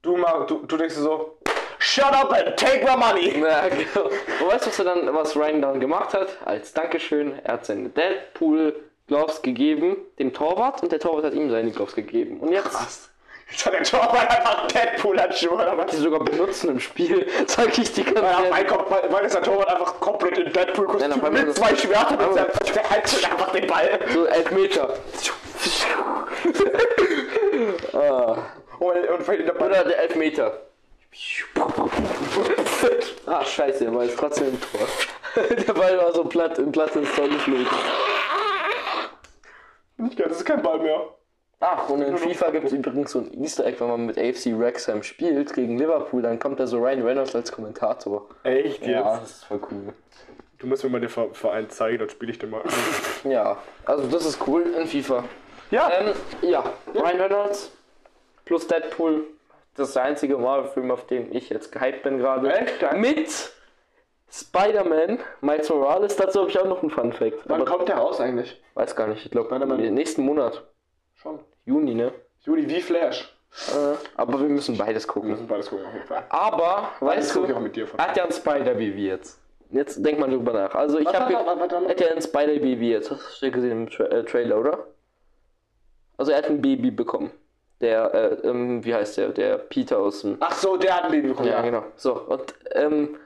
[0.02, 1.38] Du, mal, du, du denkst dir so,
[1.78, 3.38] shut up and take my money.
[3.40, 4.08] Ja, genau.
[4.40, 6.38] Und weißt du, was er dann, was Ryan dann gemacht hat?
[6.44, 8.74] Als Dankeschön, er hat seine Deadpool
[9.06, 12.40] Gloves gegeben, dem Torwart, und der Torwart hat ihm seine Gloves gegeben.
[12.40, 13.10] Und jetzt Was?
[13.50, 15.90] Jetzt hat der Torwart einfach Deadpool-Handschuhe oder was?
[15.90, 18.50] die sogar benutzen im Spiel, sag ich die ganze Ja, Zeit.
[18.50, 22.34] mein Gott, weil, ist der Torwart einfach komplett in Deadpool-Kostüm wenn mit zwei Schwertern und
[22.36, 22.48] der,
[22.90, 24.00] hält einfach den Ball.
[24.12, 24.94] So elf Meter.
[27.92, 28.36] ah.
[28.78, 29.70] Und, und fällt in der Ball.
[29.70, 30.60] Oder der Elfmeter.
[33.26, 34.88] Ah, scheiße, war jetzt trotzdem im Tor.
[35.66, 37.66] Der Ball war so platt, im platt ins Tor geflogen.
[39.96, 41.14] Nicht geil, das ist kein Ball mehr.
[41.66, 44.58] Ach, und in FIFA gibt es übrigens so ein Easter Egg, wenn man mit AFC
[44.58, 48.28] Wrexham spielt gegen Liverpool, dann kommt da so Ryan Reynolds als Kommentator.
[48.42, 48.86] Echt jetzt?
[48.86, 49.94] Ja, das ist voll cool.
[50.58, 52.62] Du musst mir mal den Ver- Verein zeigen, dann spiele ich den mal.
[53.24, 53.56] Ja,
[53.86, 55.24] also das ist cool in FIFA.
[55.70, 56.12] Ja, Ähm,
[56.42, 56.62] ja,
[56.94, 57.72] Ryan Reynolds
[58.44, 59.22] plus Deadpool.
[59.74, 62.52] Das ist der einzige Marvel-Film, auf den ich jetzt gehypt bin gerade.
[62.54, 62.82] Echt?
[62.82, 62.92] Ja.
[62.94, 63.28] Mit
[64.30, 66.16] Spider-Man, Miles Morales.
[66.16, 67.38] Dazu habe ich auch noch einen Fun-Fact.
[67.46, 68.62] wann Aber kommt der raus eigentlich?
[68.74, 69.24] weiß gar nicht.
[69.24, 69.58] Ich glaube,
[69.90, 70.62] nächsten Monat.
[71.14, 71.40] Schon.
[71.66, 72.12] Juni, ne?
[72.42, 73.30] Juli wie Flash.
[73.68, 75.30] Äh, aber wir müssen beides Wir gucken.
[75.30, 76.24] müssen beides gucken auf jeden Fall.
[76.28, 78.00] Aber, Beides weißt gucke ich du, auch mit dir von.
[78.00, 79.40] hat ja ein Spider-Baby jetzt.
[79.70, 80.74] Jetzt denk mal drüber nach.
[80.74, 81.34] Also ich habe
[81.88, 83.10] hat ja ein Spider-Baby jetzt.
[83.10, 84.86] Hast du ja gesehen im Tra äh, Trailer, oder?
[86.16, 87.30] Also er hat ein Baby bekommen.
[87.80, 89.28] Der, äh, ähm, wie heißt der?
[89.30, 90.36] Der Peter aus dem...
[90.40, 91.48] Ach so, der hat ein Baby bekommen.
[91.48, 91.84] Ja, genau.
[91.96, 93.16] So, und, ähm,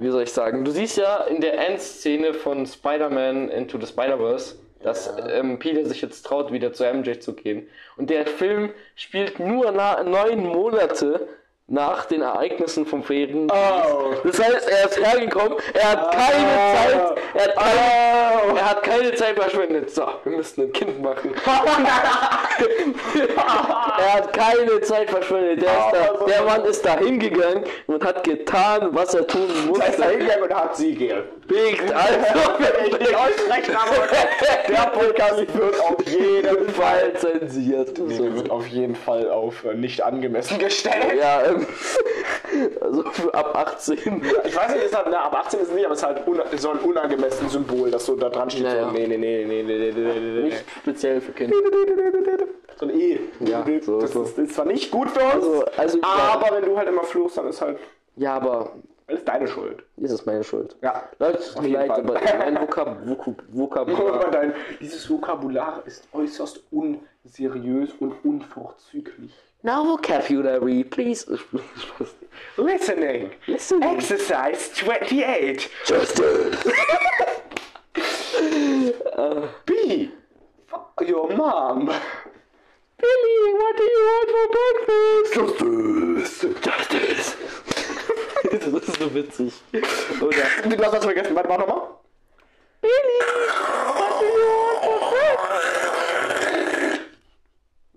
[0.00, 0.64] wie soll ich sagen?
[0.64, 6.00] Du siehst ja in der Endszene von Spider-Man Into the Spider-Verse, dass ähm, Peter sich
[6.02, 7.66] jetzt traut, wieder zu MJ zu gehen.
[7.96, 11.26] Und der Film spielt nur na neun Monate
[11.66, 13.50] nach den Ereignissen vom Ferien.
[13.50, 14.12] Oh.
[14.22, 16.74] Das heißt, er ist hergekommen, er hat keine Ah.
[16.74, 19.90] Zeit, er hat keine, er hat keine Zeit verschwendet.
[19.90, 21.32] So, wir müssen ein Kind machen.
[23.98, 25.62] er hat keine Zeit verschwendet.
[25.62, 29.84] Der, ist da, der Mann ist da hingegangen und hat getan, was er tun Da
[29.86, 30.08] ist er musste.
[30.18, 31.24] hingegangen und hat sie gel.
[31.46, 32.18] Biegt also
[32.86, 34.06] Ich bin euch recht, aber
[34.68, 37.12] der Podcast wird auf jeden Fall.
[37.14, 37.98] Zensiert.
[37.98, 38.34] Nee, So.
[38.34, 41.14] wird auf jeden Fall auf äh, nicht angemessen gestellt.
[41.18, 41.66] Ja, ähm,
[42.80, 44.22] also für ab 18.
[44.44, 46.26] Ich weiß nicht, ist halt, na, ab 18 ist es nicht, aber es ist halt
[46.26, 48.64] un so ein unangemessenes Symbol, dass so da dran steht.
[48.64, 48.90] Ja, so, ja.
[48.92, 50.42] nee, nee, nee, nee, nee, nee, nee, nee.
[50.44, 51.56] Nicht speziell für Kinder.
[52.76, 53.20] So ein E.
[53.40, 54.22] Ja, so, das so.
[54.22, 57.38] Ist, ist zwar nicht gut für uns, Also, also aber wenn du halt immer fluchst,
[57.38, 57.78] dann ist halt
[58.16, 58.70] ja, aber
[59.06, 59.82] ist deine Schuld.
[59.96, 60.76] ist es meine Schuld.
[60.82, 61.08] Ja.
[61.18, 64.30] Leute, es tut mir leid, aber mein Vokab Vokab Vokabular.
[64.30, 69.32] Dein, dieses Vokabular ist äußerst unseriös und unvorzüglich.
[69.62, 71.26] Now vocabulary, please.
[72.58, 73.30] Listening.
[73.46, 73.80] Listen.
[73.82, 75.70] Exercise 28.
[75.86, 76.58] Justice.
[79.64, 80.10] B.
[80.66, 81.86] Fuck your mom.
[81.86, 85.34] Billy, what do you want for breakfast?
[85.34, 86.44] Justice.
[86.60, 87.36] Justice.
[88.58, 89.52] Das ist so witzig.
[90.20, 90.36] Oder
[90.76, 91.34] Du hast das vergessen.
[91.34, 91.88] Warte, mach nochmal.
[92.80, 93.24] Billy?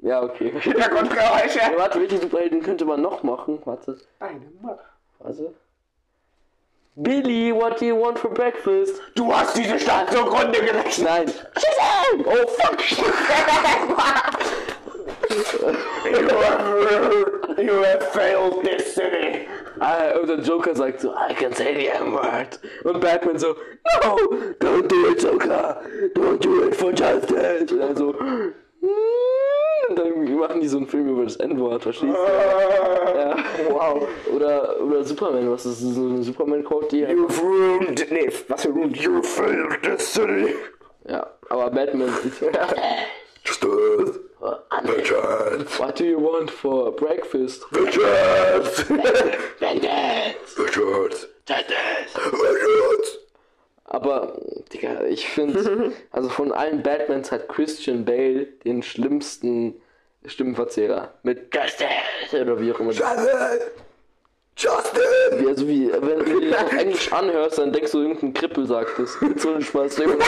[0.02, 0.54] Ja, okay.
[0.60, 1.60] Hintergrundgeräusche.
[1.60, 3.60] Ja, warte, welche Superhelden könnte man noch machen?
[3.66, 3.98] Warte.
[4.20, 4.80] Deine Mutter.
[5.20, 5.54] Warte.
[6.96, 9.02] Billy, what do you want for breakfast?
[9.16, 11.08] Du hast diese Stadt zugrunde gerechnet.
[11.08, 11.28] Nein.
[11.28, 12.26] Shazam!
[12.26, 12.80] Oh fuck!
[16.08, 19.48] You have, you have failed this city.
[19.80, 22.60] Ah, und der Joker sagt so, I can say the M-word.
[22.84, 23.56] Und Batman so,
[24.04, 24.18] no,
[24.60, 25.82] don't do it, Joker.
[26.16, 27.72] Don't do it for justice.
[27.72, 28.54] Und er so, "Mm."
[29.90, 33.18] und dann machen die so einen Film über das N-Wort, verstehst du?
[33.20, 33.36] Ja.
[33.70, 34.08] Wow.
[34.36, 38.06] Oder, oder Superman, was ist so eine Superman-Quote, die You've ruined.
[38.12, 38.98] Nee, was für ruined?
[38.98, 40.56] You failed city.
[41.08, 42.10] Ja, aber Batman
[43.48, 44.20] Justice.
[44.84, 45.80] Vengeance.
[45.80, 47.64] What do you want for breakfast?
[47.72, 48.84] Vengeance.
[49.60, 50.54] Vengeance!
[50.56, 51.26] Vengeance.
[51.48, 53.18] Vengeance.
[53.86, 54.38] Aber,
[54.74, 59.82] Digga, ich finde, also von allen Batmans hat Christian Bale den schlimmsten
[60.26, 61.14] Stimmenverzehrer.
[61.24, 62.42] Mit Justice!
[62.42, 62.92] Oder wie auch immer.
[62.92, 63.72] Justice.
[64.58, 65.40] Justin.
[65.40, 68.98] Wie, also wie, wenn du das auf Englisch anhörst, dann denkst du, irgendein Krippel sagt
[68.98, 69.16] das.
[69.38, 69.96] So ein Spaß.
[69.96, 70.24] So jemand,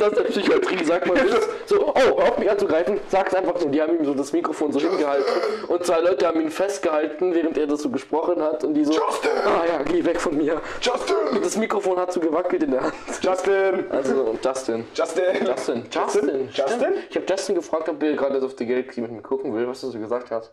[0.00, 1.48] so aus der Psychiatrie sagt man das.
[1.66, 3.68] So, oh, auf mich anzugreifen, sag's einfach so.
[3.68, 5.32] Die haben ihm so das Mikrofon so hingehalten.
[5.68, 8.64] Und zwei Leute haben ihn festgehalten, während er das so gesprochen hat.
[8.64, 9.30] Und die so, Justin.
[9.44, 10.60] ah ja, geh weg von mir.
[10.80, 11.16] Justin.
[11.40, 12.94] Das Mikrofon hat so gewackelt in der Hand.
[13.22, 13.84] Justin.
[13.90, 14.84] Also, Justin.
[14.92, 15.46] Justin.
[15.46, 15.84] Justin.
[15.90, 16.48] Justin.
[16.50, 16.50] Justin?
[16.50, 16.96] Stimmt.
[17.10, 19.84] Ich habe Justin gefragt, ob er gerade auf die Galaxy mit mir gucken will, was
[19.84, 20.52] er so gesagt hat.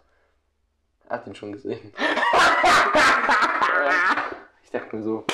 [1.09, 1.93] Er hat ihn schon gesehen.
[4.63, 5.25] ich dachte mir so.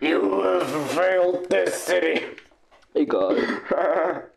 [0.00, 2.22] You have failed this city.
[2.94, 3.36] Egal.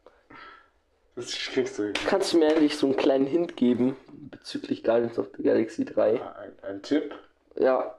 [1.16, 1.94] Das kriegst du.
[2.08, 6.22] Kannst du mir endlich so einen kleinen Hint geben bezüglich Guardians of the Galaxy 3?
[6.22, 7.16] Ein, ein Tipp.
[7.56, 7.98] Ja.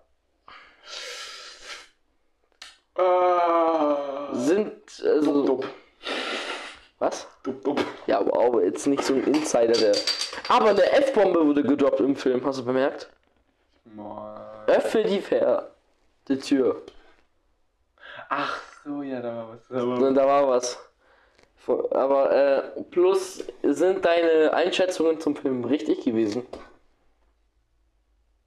[2.94, 4.74] Äh, sind.
[5.02, 5.64] Also, Dup,
[6.98, 7.26] Was?
[7.42, 7.84] dup, dup.
[8.06, 9.94] Ja, wow, jetzt nicht so ein Insider, der.
[10.48, 13.10] Aber eine F-Bombe wurde gedroppt im Film, hast du bemerkt?
[14.66, 15.70] Öffne die Ver.
[16.28, 16.82] Die Tür.
[18.28, 19.68] Ach so, ja, da war was.
[19.68, 20.78] Da war Und da war was.
[21.90, 26.46] Aber, äh, plus, sind deine Einschätzungen zum Film richtig gewesen?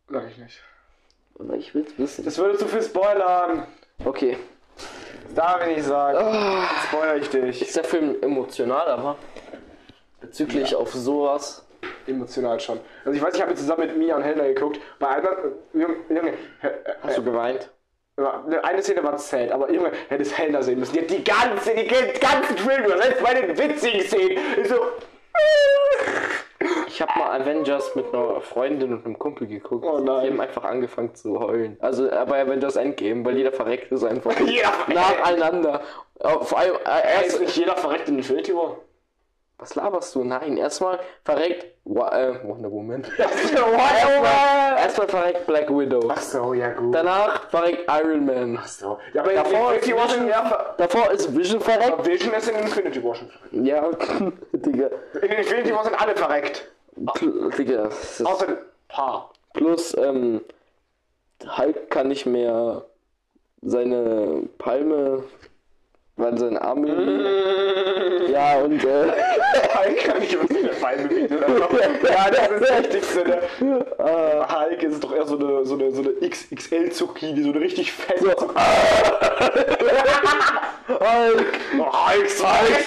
[0.07, 0.61] Sag ich nicht.
[1.35, 2.25] Oder ich will's wissen.
[2.25, 3.67] Das würde zu viel spoilern.
[4.05, 4.37] Okay.
[5.25, 6.17] Das darf ich nicht sagen.
[6.17, 7.61] Jetzt spoiler ich dich.
[7.61, 9.15] Ist der Film emotional, aber
[10.21, 11.65] bezüglich auf sowas.
[12.07, 12.79] Emotional schon.
[13.05, 14.79] Also ich weiß, ich habe zusammen mit Mia und Helena geguckt.
[14.99, 15.29] Bei einer,
[15.73, 16.69] Junge, Junge, äh,
[17.03, 17.69] Hast du geweint?
[18.17, 20.93] äh, eine Szene war sad, aber Junge, hättest Helena sehen müssen.
[20.93, 24.75] Die hat die ganze, die ganzen Film, selbst bei den witzigen Szenen, ist so.
[26.99, 29.85] Ich habe mal Avengers mit einer Freundin und einem Kumpel geguckt.
[29.89, 30.21] Oh nein.
[30.25, 31.77] Die haben einfach angefangen zu heulen.
[31.79, 34.37] Also äh, bei Avengers Endgame, weil jeder verreckt ist einfach.
[34.41, 35.79] Jeder nacheinander.
[36.19, 38.75] Äh, Vor allem, äh, Ist erst, nicht jeder verreckt in Infinity War?
[39.59, 40.23] was laberst du?
[40.25, 43.03] Nein, erstmal verreckt Wa- äh, Wonder Woman.
[43.73, 44.79] What?
[44.83, 46.01] erstmal verreckt Black Widow.
[46.09, 46.93] Ach so, ja gut.
[46.93, 48.57] Danach verreckt Iron Man.
[48.61, 48.97] Ach so.
[49.13, 51.93] Ja, aber Davor Infinity ist War sind Vision- ja Davor ist Vision verreckt.
[51.93, 53.65] aber Vision ist in Infinity War schon verreckt.
[53.67, 53.89] Ja,
[54.51, 54.89] Digga.
[55.21, 56.69] In Infinity War sind alle verreckt.
[57.05, 57.89] Pl- Digga.
[58.45, 59.31] ein paar.
[59.53, 60.41] Plus, ähm,
[61.57, 62.83] Hulk kann nicht mehr
[63.61, 65.23] seine Palme,
[66.17, 66.85] weil sein Arm
[68.29, 69.11] Ja, und äh,
[69.75, 71.39] Hulk kann nicht wirklich eine Beine bewegen.
[72.03, 73.23] Ja, das ist das Wichtigste.
[73.25, 73.41] Ne?
[73.99, 78.23] Hulk ist doch eher so eine, so eine, so eine XXL-Zucchini, so eine richtig fette
[78.23, 78.31] So.
[78.31, 78.53] Zucchini.
[80.89, 81.45] Hulk!
[81.77, 82.85] Hulk, Hulk!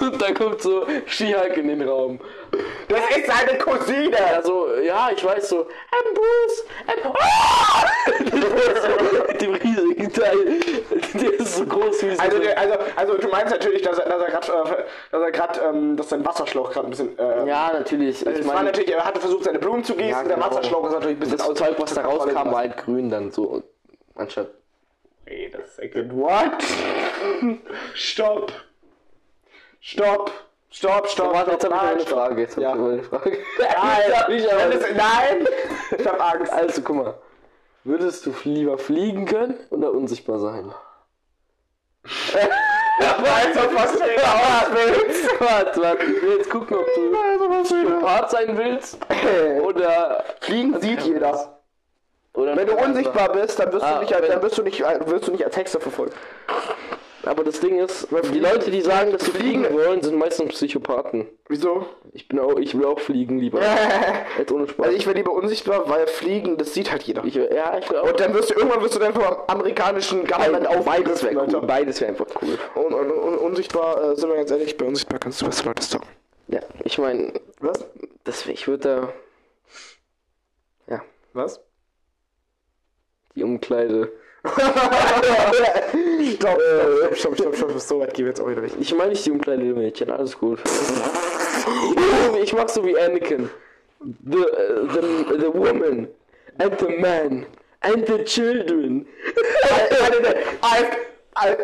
[0.00, 2.20] Und da kommt so She-Hulk in den Raum.
[2.88, 4.14] Das ist seine Cousine!
[4.34, 7.14] Also, ja, ich weiß so, I'm Bruce, I'm...
[7.18, 7.86] Ah!
[9.28, 10.36] Mit dem riesigen Teil.
[11.14, 14.08] Der ist so groß wie so Also, der, also, also du meinst natürlich, dass er,
[14.08, 17.46] dass er gerade, äh, dass er gerade, ähm, dass sein Wasserschlauch gerade ein bisschen, äh,
[17.46, 18.26] Ja, natürlich.
[18.26, 20.46] Ich meine, natürlich, er hatte versucht, seine Blumen zu gießen, Ja, der genau.
[20.46, 23.62] Wasserschlauch ist natürlich ein bisschen das Zeug, was da rauskam, war halt grün dann so.
[24.14, 24.48] Anstatt.
[25.26, 26.52] Wait a second, what?
[27.94, 28.52] Stopp!
[29.80, 30.30] Stopp!
[30.70, 32.00] Stopp, stopp, Warte, jetzt habe ich eine.
[32.00, 32.40] Frage.
[32.42, 32.72] Jetzt hab Ja.
[32.72, 33.30] ich noch eine Frage.
[33.58, 34.44] Nein, hab ich
[34.96, 35.48] nein!
[35.96, 36.52] Ich hab Angst.
[36.52, 37.14] Also, guck mal.
[37.84, 40.72] Würdest du lieber fliegen können oder unsichtbar sein?
[42.02, 45.40] weiß doch, was du willst.
[45.40, 46.04] Warte, warte.
[46.04, 48.98] Ich will jetzt gucken, ob du Psychopath sein willst
[49.62, 50.24] oder.
[50.40, 51.60] Fliegen sieht jeder.
[52.34, 54.80] oder Wenn du unsichtbar bist, dann wirst Ah, du nicht, als- dann wirst du nicht,
[54.80, 56.16] wirst du nicht als Hexer verfolgt.
[57.26, 61.26] Aber das Ding ist, die Leute, die sagen, dass sie fliegen wollen, sind meistens Psychopathen.
[61.48, 61.86] Wieso?
[62.12, 63.60] Ich bin auch, ich will auch fliegen lieber.
[64.38, 64.86] Jetzt ohne Spaß.
[64.86, 67.24] Also ich wäre lieber unsichtbar, weil Fliegen, das sieht halt jeder.
[67.24, 68.08] Ich, ja, ich will auch.
[68.08, 71.66] Und dann wirst du irgendwann wirst du dann vom amerikanischen Government beides aufgegriffen, wäre cool.
[71.66, 72.58] Beides wäre einfach cool.
[72.74, 75.82] Und, und, und unsichtbar, äh, sind wir ganz ehrlich, bei unsichtbar kannst du beste Leute
[75.82, 76.08] stalken.
[76.48, 77.86] Ja, ich meine, Was?
[78.24, 79.12] das, ich würde
[80.88, 80.94] da.
[80.94, 81.02] Ja,
[81.32, 81.60] Was?
[83.34, 84.12] die Umkleide.
[84.44, 84.60] Stopp,
[86.36, 88.76] stopp, stopp, stopp, stopp, so weit gehen wir jetzt auch wieder nicht.
[88.78, 90.60] Ich meine nicht die Umkleidemädchen, alles gut.
[92.42, 93.48] ich mach so wie Anakin.
[94.00, 96.08] The, uh, the, the woman
[96.58, 97.46] and the man
[97.80, 99.06] and the children.
[100.62, 100.94] I've,
[101.36, 101.58] I've,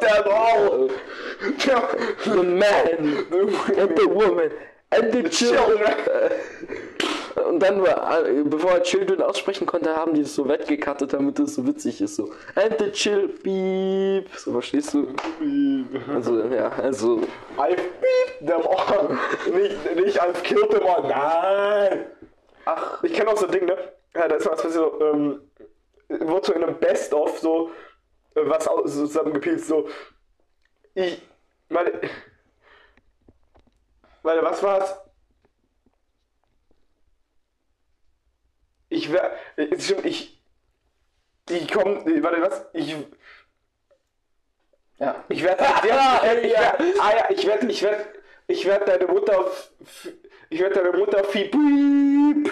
[0.00, 0.90] them all.
[1.40, 3.24] The man
[3.78, 4.50] and the woman
[4.92, 5.94] and the children.
[7.46, 11.38] Und dann, war, äh, bevor er Children aussprechen konnte, haben die es so weggekattet, damit
[11.38, 12.16] es so witzig ist.
[12.16, 14.28] So, and the chill, beep.
[14.36, 15.08] So, verstehst du?
[16.12, 17.20] Also, ja, also.
[17.56, 19.18] I've beat them all.
[19.52, 21.02] nicht, nicht I've killed them all.
[21.02, 22.06] Nein.
[22.64, 23.76] Ach, ich kenne auch so ein Ding, ne?
[24.14, 25.40] Ja, da ist was passiert, so, ähm,
[26.08, 27.70] wurde so in einem Best-of so,
[28.34, 29.88] äh, was so zusammengepilzt, so,
[30.94, 31.22] ich,
[31.68, 31.92] meine,
[34.22, 35.07] meine, was war's?
[38.88, 40.40] Ich wär, äh, stimmt, ich,
[41.50, 42.64] ich komm, äh, warte, was?
[42.72, 42.94] Ich,
[44.98, 45.24] Ja.
[45.28, 48.06] ich werde ja, ich werd, ah ja, ich werde ich werd,
[48.48, 49.50] ich werd deine Mutter
[50.50, 52.50] ich werde deine Mutter fiep und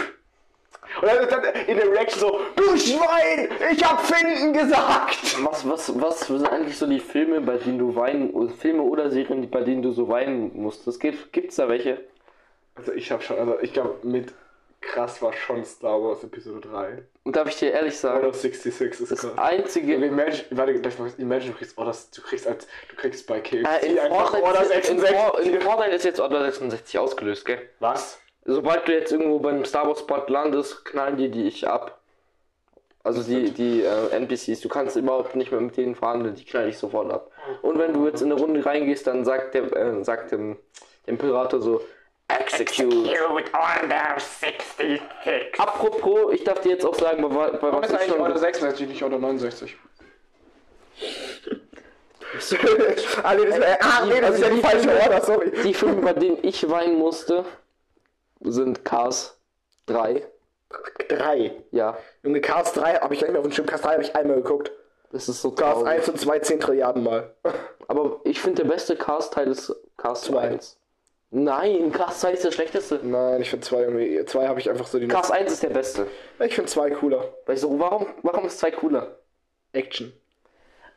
[1.02, 6.20] dann, dann in der Reaction so du Schwein ich hab finden gesagt Was, was, was
[6.20, 9.90] sind eigentlich so die Filme, bei denen du weinen, Filme oder Serien, bei denen du
[9.92, 11.00] so weinen musstest?
[11.00, 12.04] Gibt, gibt's da welche?
[12.76, 14.32] also ich habe schon also ich glaube mit
[14.80, 19.00] krass war schon Star Wars Episode 3 Und darf ich dir ehrlich sagen, Order 66
[19.00, 22.46] ist das krass einzige, Imagine, warte, darf ich mal- imagine, du kriegst Order, du kriegst
[22.46, 25.16] als, du kriegst bei KFC äh, in, einfach Fortnite, Order ist- in, 66.
[25.16, 27.58] For- in Fortnite ist jetzt Order 66 ausgelöst, gell?
[27.80, 28.18] Was?
[28.44, 31.98] Sobald du jetzt irgendwo beim Star Wars Spot landest, knallen die dich ab.
[33.02, 36.68] Also die, die äh, NPCs, du kannst überhaupt nicht mehr mit denen verhandeln, die knall
[36.68, 37.30] ich sofort ab.
[37.62, 40.56] Und wenn du jetzt in eine Runde reingehst, dann sagt der, äh, sagt dem,
[41.06, 41.80] der Imperator so,
[42.28, 43.16] Execute.
[43.52, 45.00] Order 66.
[45.58, 48.20] Apropos, ich darf dir jetzt auch sagen, bei, bei Warum was ist ich eigentlich schon...
[48.20, 49.76] Order 66, nicht Order 69?
[53.22, 55.52] ah, nee, das, äh, ah, nee, das ist ja die falsche Order, sorry.
[55.62, 57.44] Die Filme, bei denen ich weinen musste,
[58.40, 59.38] sind Cars
[59.86, 60.26] 3.
[61.08, 61.62] Drei.
[61.70, 63.66] Ja, Junge, Cars 3 habe ich gar nicht mehr auf dem Schirm.
[63.66, 64.72] Cars 3 habe ich einmal geguckt.
[65.12, 65.88] das ist so Cars traurig.
[65.88, 67.34] 1 und 2 10 Trilliarden Mal.
[67.86, 70.40] Aber ich finde, der beste Cars-Teil ist Cars Zwei.
[70.40, 70.78] 1.
[71.38, 72.98] Nein, Cars 2 ist der schlechteste.
[73.02, 74.24] Nein, ich finde 2 irgendwie.
[74.24, 75.06] 2 habe ich einfach so die.
[75.06, 76.06] Cars 1 ist der beste.
[76.40, 77.34] Ich finde 2 cooler.
[77.44, 79.18] Weißt du, warum, warum ist 2 cooler?
[79.74, 80.14] Action.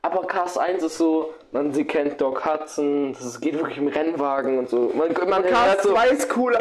[0.02, 4.60] Aber Cars 1 ist so, man sie kennt Doc Hudson, das geht wirklich im Rennwagen
[4.60, 4.94] und so.
[4.96, 6.58] Man, man Cars so, 2 ist cooler.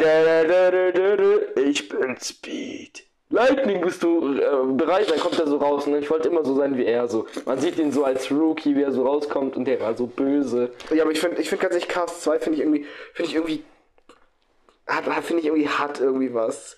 [1.55, 3.08] ich bin Speed.
[3.31, 5.11] Lightning, bist du äh, bereit?
[5.11, 7.07] Dann kommt er so raus und ich wollte immer so sein wie er.
[7.07, 7.27] So.
[7.45, 10.71] Man sieht ihn so als Rookie, wie er so rauskommt und der war so böse.
[10.89, 12.85] Ja, aber ich finde ich find ganz ehrlich, Cars 2 finde ich irgendwie.
[13.13, 13.63] Finde ich irgendwie.
[14.87, 16.77] Hat, finde ich irgendwie hat irgendwie was.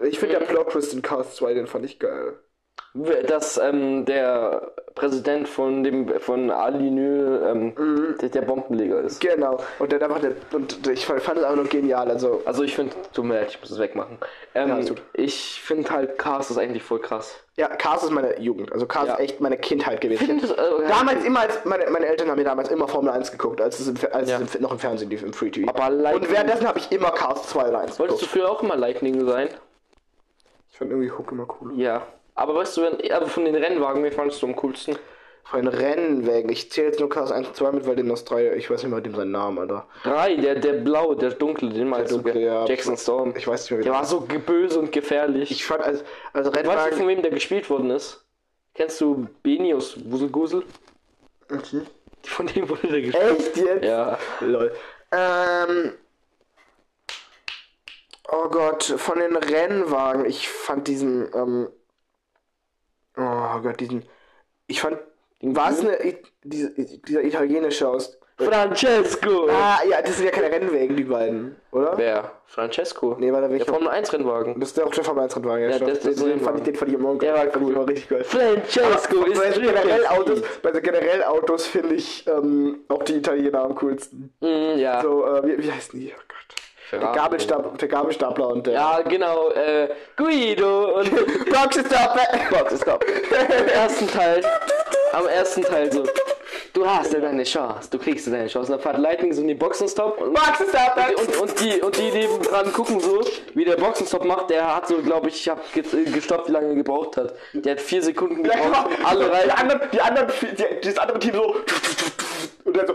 [0.00, 2.34] Ich finde der Plot Twist in Cars 2, den fand ich geil.
[3.26, 9.18] Dass ähm, der Präsident von dem von Alinö ähm, der, der Bombenleger ist.
[9.18, 9.58] Genau.
[9.78, 12.10] Und der einfach der, und ich fand fand es einfach nur genial.
[12.10, 12.42] Also.
[12.44, 14.18] Also ich finde, tut mir leid, ich muss es wegmachen.
[14.54, 17.34] Ähm, Ja, ich finde halt Cars ist eigentlich voll krass.
[17.56, 18.70] Ja, Cars ist meine Jugend.
[18.72, 19.14] Also Cars Ja.
[19.14, 20.26] ist echt meine Kindheit gewesen.
[20.26, 20.54] Find äh,
[20.86, 23.88] Damals immer, als meine, meine Eltern haben mir damals immer Formel 1 geguckt, als es,
[23.88, 24.38] im, als Ja.
[24.38, 25.70] es im, noch im Fernsehen lief, im Free TV.
[25.70, 28.30] Aber Lightning- Und währenddessen habe ich immer Cars 2 oder 1 Wolltest du geguckt.
[28.30, 29.48] früher auch immer Lightning sein?
[30.70, 31.74] Ich fand irgendwie Hook immer cooler.
[31.74, 32.02] Ja.
[32.34, 34.96] Aber weißt du, wenn, also von den Rennwagen, wen fandest du am coolsten?
[35.44, 36.50] Von Rennwägen.
[36.50, 38.82] Ich zähle jetzt nur Cars 1 und 2 mit, weil den aus 3, ich weiß
[38.84, 39.86] nicht mal dem seinen Namen, Alter.
[40.04, 42.42] Drei, der, der blaue, der dunkle, den dunkle, gell?
[42.42, 42.64] ja.
[42.64, 43.34] Jackson Storm.
[43.36, 45.50] Ich weiß nicht mehr, wie Der der war so böse und gefährlich.
[45.50, 46.98] Ich fand als, als weißt du, Rennwagen.
[46.98, 48.24] von wem der gespielt worden ist?
[48.74, 50.62] Kennst du Benius Wuselgusel?
[51.50, 51.86] Mhm.
[52.22, 53.38] Von dem wurde der gespielt.
[53.40, 53.84] Echt jetzt?
[53.84, 54.16] Ja.
[54.40, 54.72] Lol.
[55.10, 55.92] Ähm.
[58.30, 60.24] Oh Gott, von den Rennwagen.
[60.24, 61.68] Ich fand diesen, ähm.
[63.16, 64.04] Oh Gott, diesen.
[64.66, 64.98] Ich fand.
[65.42, 66.02] War es eine.
[66.04, 68.18] I- Diese, dieser italienische aus.
[68.38, 69.46] Francesco!
[69.50, 71.96] Ah, ja, das sind ja keine Rennwagen, die beiden, oder?
[71.96, 72.32] Wer?
[72.46, 73.14] Francesco.
[73.18, 73.72] Nee, war der der welcher?
[73.72, 74.58] Formel 1 Rennwagen.
[74.58, 76.64] Das ist der auch der Formel 1 Rennwagen, ja, Ja, das- das den, fand ich,
[76.64, 77.72] den fand ich immer Der war cool.
[77.72, 78.24] immer richtig geil.
[78.24, 83.16] Francesco Aber ist bei generell Autos, bei so generell Autos finde ich ähm, auch die
[83.16, 84.32] Italiener am coolsten.
[84.40, 85.02] Mm, ja.
[85.02, 86.12] So, äh, wie, wie heißen die?
[86.12, 86.61] Oh Gott.
[86.92, 87.16] Der, Ferrari.
[87.18, 88.74] Gabelstab, der Gabelstapler und der.
[88.74, 89.48] Ja, genau.
[89.50, 91.10] Äh, Guido und
[91.50, 92.22] Boxenstapler!
[92.50, 93.02] Boxenstopp.
[93.58, 94.44] Am ersten Teil.
[95.12, 96.04] Am ersten Teil so.
[96.74, 97.88] Du hast ja deine Chance.
[97.90, 98.72] Du kriegst ja deine Chance.
[98.72, 101.08] Und dann fährt Lightning so in die Boxenstopp und, Boxenstapler!
[101.18, 103.20] und, und, die, und die neben dran gucken so,
[103.54, 104.50] wie der Boxenstopp macht.
[104.50, 105.60] Der hat so, glaube ich, ich habe
[106.12, 107.34] gestoppt, wie lange er gebraucht hat.
[107.54, 108.88] Der hat vier Sekunden Ja, gebraucht.
[108.96, 109.08] genau.
[109.08, 109.50] Alle die rein.
[109.50, 111.56] anderen, die anderen, die, das andere Team so.
[112.64, 112.94] Und dann so.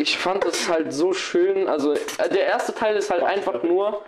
[0.00, 1.68] Ich fand es halt so schön.
[1.68, 4.02] Also, äh, der erste Teil ist halt einfach nur,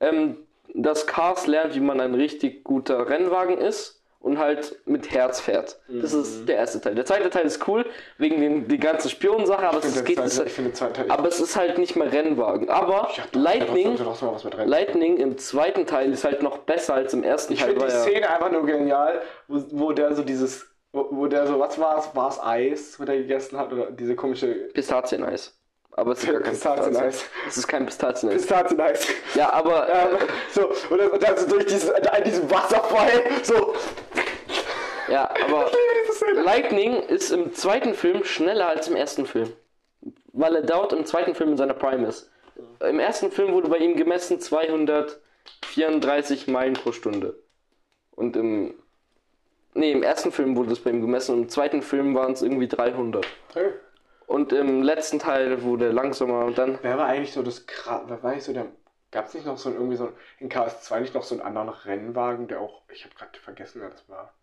[0.00, 0.36] ähm,
[0.74, 5.78] dass Cars lernt, wie man ein richtig guter Rennwagen ist und halt mit Herz fährt.
[5.88, 6.94] Das ist der erste Teil.
[6.94, 7.86] Der zweite Teil ist cool,
[8.18, 11.06] wegen den, die ganze Spionensache, aber es, geht, ich zweiten Teil.
[11.08, 12.68] aber es ist halt nicht mehr Rennwagen.
[12.68, 14.68] Aber Lightning, was mit rein.
[14.68, 17.70] Lightning im zweiten Teil ist halt noch besser als im ersten Ich Teil.
[17.70, 20.67] finde die Szene einfach nur genial, wo, wo der so dieses.
[20.92, 22.14] Wo, wo der so, was war es?
[22.14, 23.70] War es Eis, was er gegessen hat?
[23.72, 25.54] Oder diese komische Pistazieneis.
[25.92, 27.16] Aber es ist gar kein Pistazieneis.
[27.16, 27.48] Pistazien.
[27.48, 28.36] Es ist kein Pistazieneis.
[28.36, 29.08] Pistazien-Eis?
[29.34, 30.18] Ja, aber Ähm,
[30.52, 33.10] so, und dann, und dann so durch diesen, an diesem Wasserfall,
[33.42, 33.74] so.
[35.08, 35.70] Ja, aber.
[36.44, 39.52] Lightning ist im zweiten Film schneller als im ersten Film.
[40.32, 42.30] Weil er dort im zweiten Film in seiner Prime ist.
[42.80, 47.42] Im ersten Film wurde bei ihm gemessen 234 Meilen pro Stunde.
[48.12, 48.74] Und im.
[49.74, 52.42] Nee, im ersten Film wurde es bei ihm gemessen und im zweiten Film waren es
[52.42, 53.26] irgendwie 300.
[53.54, 53.72] Hey.
[54.26, 56.78] Und im letzten Teil wurde er langsamer und dann.
[56.82, 58.66] Wer war eigentlich so das Kra Wer war eigentlich so der.
[59.10, 61.42] Gab es nicht noch so ein, irgendwie so ein, in KS2 nicht noch so einen
[61.42, 62.82] anderen Rennwagen, der auch.
[62.92, 64.34] Ich habe gerade vergessen, wer das war.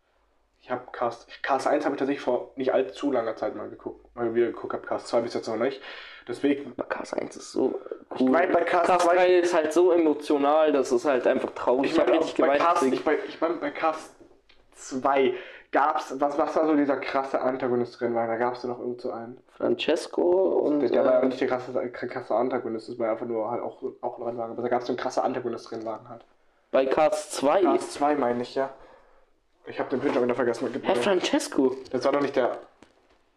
[0.60, 4.16] Ich habe KS, KS1 habe ich tatsächlich vor nicht allzu langer Zeit mal geguckt.
[4.16, 5.80] Mal wieder geguckt habe, KS2 bis jetzt noch nicht.
[6.28, 6.76] Deswegen.
[6.90, 7.80] Cars 1 ist so
[8.10, 8.18] cool.
[8.18, 11.52] Ich mein, bei Cars Cars 2 3 ist halt so emotional, das ist halt einfach
[11.52, 11.92] traurig.
[11.92, 12.94] Ich meine, hab auch bei deswegen.
[12.94, 14.15] ich, bei, ich mein, bei Cars
[14.76, 15.34] 2
[15.72, 18.28] gab's, was, was war so dieser krasse Antagonist drin war?
[18.28, 19.38] Da gab's ja noch irgend so einen.
[19.58, 20.82] Francesco und.
[20.82, 23.62] Der, der war ja äh, nicht der krasse, krasse Antagonist, das war einfach nur halt
[23.62, 24.52] auch, auch ein Rennwagen.
[24.54, 26.24] Aber da gab's so einen krassen Antagonist-Rennwagen halt.
[26.72, 27.62] bei Cars 2.
[27.64, 28.70] Cars 2 meine ich, ja.
[29.68, 30.70] Ich habe den Bildschirm wieder vergessen.
[30.84, 31.76] Herr Francesco.
[31.92, 32.58] Das war doch nicht der.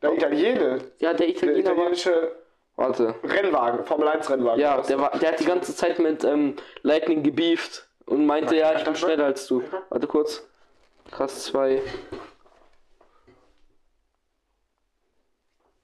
[0.03, 0.79] Der Italiener.
[0.99, 1.73] Ja, der Der Italiener war.
[1.75, 2.33] italienische
[2.77, 3.15] Warte.
[3.25, 4.61] Rennwagen, Formel 1 Rennwagen.
[4.61, 8.73] Ja, der, war, der hat die ganze Zeit mit ähm, Lightning gebieft und meinte, ja,
[8.77, 9.65] ich bin schneller als du.
[9.89, 10.47] Warte kurz.
[11.11, 11.83] Krass 2.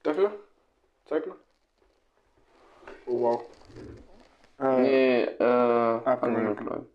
[0.02, 0.32] Darf mal?
[1.06, 1.36] Zeig mal.
[3.06, 3.42] Oh wow.
[4.60, 5.44] Äh, Nee, äh.
[6.20, 6.88] Underground.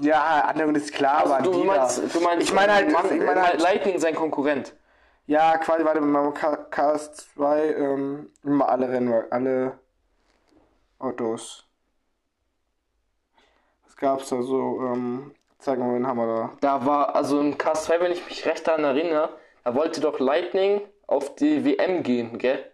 [0.00, 3.04] Ja, Underground ist klar, aber Also, du, die meinst, du meinst, ich meine halt, Mann,
[3.06, 4.74] ich meine halt, Lightning sein Konkurrent.
[5.26, 9.78] ja, quasi, warte, Mario Kart Cars 2, ähm, immer alle Rennen, alle
[10.98, 11.66] Autos.
[13.84, 15.34] Was gab's da so, ähm,
[15.64, 16.52] zeig mal, wen haben wir da?
[16.60, 19.30] Da war, also im Cast 2, wenn ich mich recht daran erinnere,
[19.64, 22.70] da wollte doch Lightning auf die WM gehen, gell?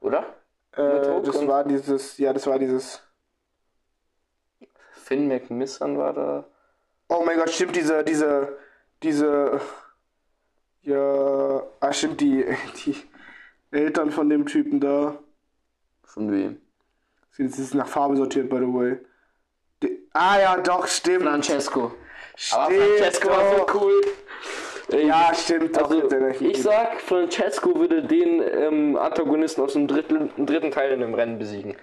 [0.00, 0.34] Oder?
[0.72, 3.02] Äh, das war dieses, ja, das war dieses,
[4.92, 6.44] Finn McMissan war da.
[7.08, 8.58] oh mein Gott, stimmt, diese, diese,
[9.02, 9.60] diese,
[10.82, 12.44] ja, ah, stimmt, die,
[12.84, 12.96] die
[13.70, 15.18] Eltern von dem Typen da.
[16.02, 16.60] Von wem?
[17.38, 18.98] Es ist nach Farbe sortiert, by the way.
[20.12, 21.22] Ah ja, doch, stimmt.
[21.24, 21.92] Francesco.
[22.36, 23.74] stimmt Aber Francesco war so doch.
[23.80, 24.00] cool.
[24.92, 25.88] Ja, stimmt, doch.
[25.90, 31.14] Also, ich sag, Francesco würde den ähm, Antagonisten aus dem dritten, dritten Teil in dem
[31.14, 31.76] Rennen besiegen.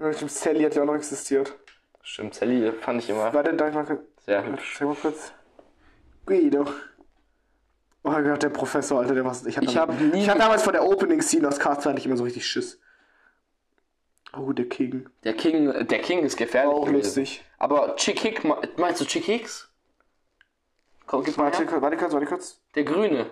[0.00, 1.56] Ja, Stimmt, Sally hat ja auch noch existiert.
[2.02, 4.00] Stimmt, Sally fand ich immer Warte, darf ich mal kurz.
[4.24, 4.80] sehr hübsch.
[4.80, 5.32] Mal kurz.
[6.26, 6.66] Guido.
[8.02, 9.36] Oh mein Gott, der Professor, Alter, der war.
[9.46, 12.06] Ich hatte, Ich hab nie- ich hatte damals vor der Opening-Scene aus Cars 2 nicht
[12.06, 12.80] immer so richtig Schiss.
[14.36, 15.08] Oh, der King.
[15.24, 16.72] Der King, der King ist gefährlich.
[16.74, 16.98] Auch gewesen.
[17.20, 17.44] lustig.
[17.58, 19.72] Aber Chick Hick, me- meinst du Chick Hicks?
[21.06, 21.66] Komm, gib mal Warte, her.
[21.66, 22.60] kurz, warte kurz, warte kurz.
[22.74, 23.26] Der Grüne.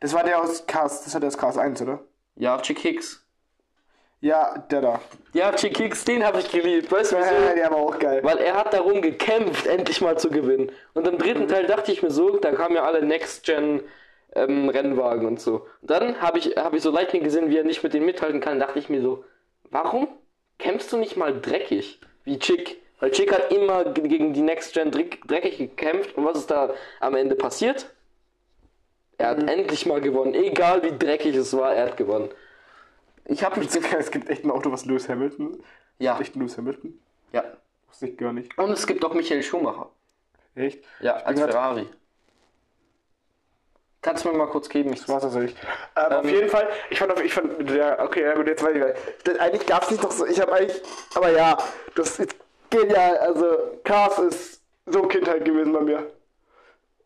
[0.00, 2.00] Das war der aus Cars, das war der aus Cars 1, oder?
[2.36, 3.26] Ja, Chick Hicks.
[4.20, 5.00] Ja, der da.
[5.32, 6.90] Ja, Chick Hicks, den habe ich geliebt.
[6.90, 7.54] Weißt du wieso?
[7.54, 8.20] der war auch geil.
[8.22, 10.70] Weil er hat darum gekämpft, endlich mal zu gewinnen.
[10.94, 13.82] Und im dritten Teil dachte ich mir so, da kamen ja alle Next-Gen
[14.34, 15.66] ähm, Rennwagen und so.
[15.82, 18.40] Und dann habe ich, hab ich so Lightning gesehen, wie er nicht mit denen mithalten
[18.40, 18.58] kann.
[18.60, 19.24] dachte ich mir so,
[19.70, 20.08] warum
[20.58, 22.00] kämpfst du nicht mal dreckig?
[22.24, 22.80] Wie Chick.
[22.98, 26.16] Weil Chick hat immer ge- gegen die Next-Gen dreck- dreckig gekämpft.
[26.16, 27.92] Und was ist da am Ende passiert?
[29.18, 30.34] Er hat endlich mal gewonnen.
[30.34, 32.30] Egal wie dreckig es war, er hat gewonnen.
[33.24, 33.68] Ich habe mich...
[33.70, 35.62] gef- Es gibt echt ein Auto, was Lewis Hamilton.
[35.98, 36.98] Ja, Echt Lewis Hamilton?
[37.32, 37.44] ja.
[37.88, 38.56] Wusste ich gar nicht.
[38.58, 39.88] Und es gibt auch Michael Schumacher.
[40.54, 40.84] Echt?
[41.00, 41.86] Ja, als grad- Ferrari.
[44.06, 44.92] Kannst du mir mal kurz geben?
[44.92, 45.56] Ich Was tatsächlich.
[45.96, 49.24] Ähm, auf jeden Fall, ich fand, ich fand, ja, okay, ja gut, jetzt weiß ich.
[49.24, 50.80] Das, eigentlich gab es nicht noch so, ich habe eigentlich,
[51.16, 51.58] aber ja,
[51.96, 52.36] das ist
[52.70, 53.46] genial, also
[53.82, 56.06] Cars ist so Kindheit gewesen bei mir.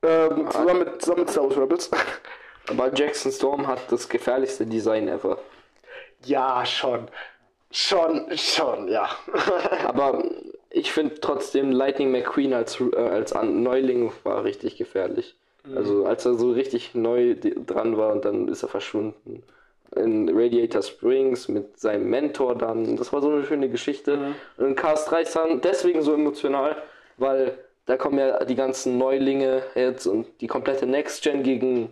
[0.02, 1.90] Ähm, zusammen, mit, zusammen mit Star Wars Rebels.
[2.68, 5.38] Aber Jackson Storm hat das gefährlichste Design ever.
[6.26, 7.08] ja, schon.
[7.70, 9.08] Schon, schon, ja.
[9.86, 10.22] Aber
[10.68, 15.34] ich finde trotzdem Lightning McQueen als, äh, als Neuling war richtig gefährlich.
[15.74, 19.42] Also als er so richtig neu dran war und dann ist er verschwunden.
[19.96, 22.96] In Radiator Springs mit seinem Mentor dann.
[22.96, 24.18] Das war so eine schöne Geschichte.
[24.56, 26.76] Und in Cars 3 ist dann deswegen so emotional,
[27.16, 31.90] weil da kommen ja die ganzen Neulinge jetzt und die komplette Next Gen gegen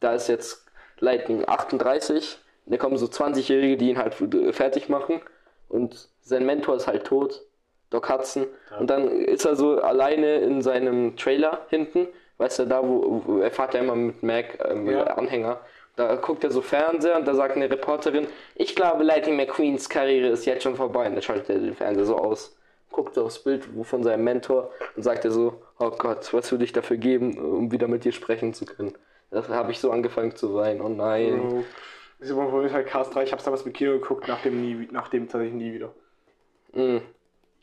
[0.00, 0.66] da ist jetzt
[1.00, 4.14] Lightning 38, da kommen so 20-Jährige, die ihn halt
[4.54, 5.20] fertig machen
[5.68, 7.42] und sein Mentor ist halt tot,
[7.90, 8.46] Doc Hudson.
[8.78, 12.08] Und dann ist er so alleine in seinem Trailer hinten,
[12.38, 15.04] weißt du, da wo, wo er fährt ja immer mit Mac ähm, Ja.
[15.04, 15.60] Anhänger.
[15.96, 20.28] Da guckt er so Fernseher und da sagt eine Reporterin, ich glaube Lightning McQueens Karriere
[20.28, 21.06] ist jetzt schon vorbei.
[21.06, 22.58] Und dann schaltet er den Fernseher so aus,
[22.90, 26.72] guckt aufs Bild von seinem Mentor und sagt er so, oh Gott, was würde ich
[26.74, 28.94] dafür geben, um wieder mit dir sprechen zu können.
[29.30, 31.64] Da habe ich so angefangen zu weinen, oh nein.
[32.18, 35.08] Das ist Fall Cars 3, ich hab's damals mit Kino geguckt, nach dem, nie, nach
[35.08, 35.92] dem tatsächlich nie wieder.
[36.72, 36.98] Mm.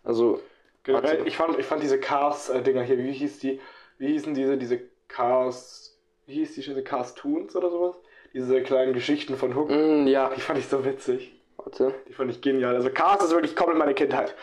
[0.03, 0.41] Also,
[0.83, 3.61] Generell, ich fand, ich fand diese Cars-Dinger hier, wie hieß die,
[3.97, 7.95] wie hießen diese, diese Cars, wie hieß die, diese Cars Toons oder sowas?
[8.33, 11.39] Diese kleinen Geschichten von Hook, mm, ja, die fand ich so witzig.
[11.57, 11.93] warte.
[12.07, 12.75] Die fand ich genial.
[12.75, 14.35] Also Cars ist wirklich komplett meine Kindheit.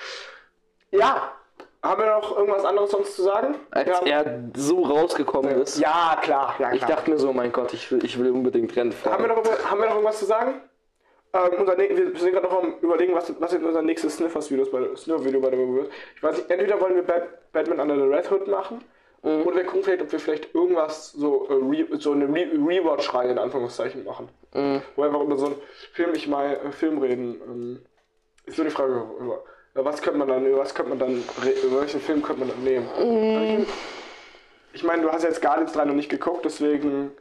[0.92, 1.32] Ja,
[1.82, 3.54] haben wir noch irgendwas anderes sonst zu sagen?
[3.70, 4.22] Als ja.
[4.22, 6.74] er so rausgekommen ist, ja, klar, ja, klar.
[6.74, 9.44] ich dachte mir so, mein Gott, ich will, ich will unbedingt Rennen haben, wir fahren.
[9.44, 10.60] noch, haben wir noch irgendwas zu sagen?
[11.32, 14.94] Ähm, unser, wir sind gerade noch am überlegen, was, was jetzt unser nächstes Sniffers-Video bei,
[14.96, 15.90] Sniffer-Video bei der wird.
[16.16, 18.84] Ich weiß nicht, entweder wollen wir Bat Batman Under the Red Hood machen,
[19.22, 23.30] oder wir gucken vielleicht, ob wir vielleicht irgendwas so, äh, re, so eine Re Rewatch-Reihe
[23.30, 24.28] in Anführungszeichen machen.
[24.52, 24.58] Wo
[25.02, 25.56] wir einfach über so einen
[25.92, 27.40] Film, ich mal, äh, Film reden.
[27.46, 27.80] Ähm,
[28.46, 29.42] ist so die Frage, über,
[29.74, 31.22] was könnte man dann, über was könnte man dann,
[31.64, 33.66] über welchen Film könnte man dann nehmen?
[34.72, 37.12] Ich meine, du hast jetzt Guardians 3 noch nicht geguckt, deswegen,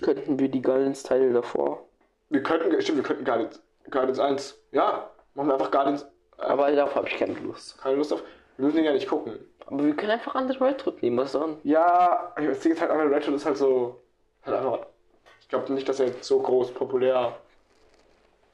[0.00, 1.84] Könnten wir die Guardians-Teile davor?
[2.30, 3.60] wir könnten, stimmt, wir könnten Guardians,
[3.90, 6.06] Guardians 1, ja, machen wir einfach Guardians,
[6.38, 7.76] Aber darauf habe ich keine Lust.
[7.82, 8.22] keine Lust auf,
[8.56, 9.38] wir müssen den ja nicht gucken.
[9.66, 11.56] Aber wir können einfach andere Red Hood nehmen, was dran?
[11.64, 14.00] Ja, das Ding ist halt, Red Hood ist halt so,
[14.44, 14.86] halt einfach,
[15.40, 17.34] ich glaube nicht, dass er jetzt so groß populär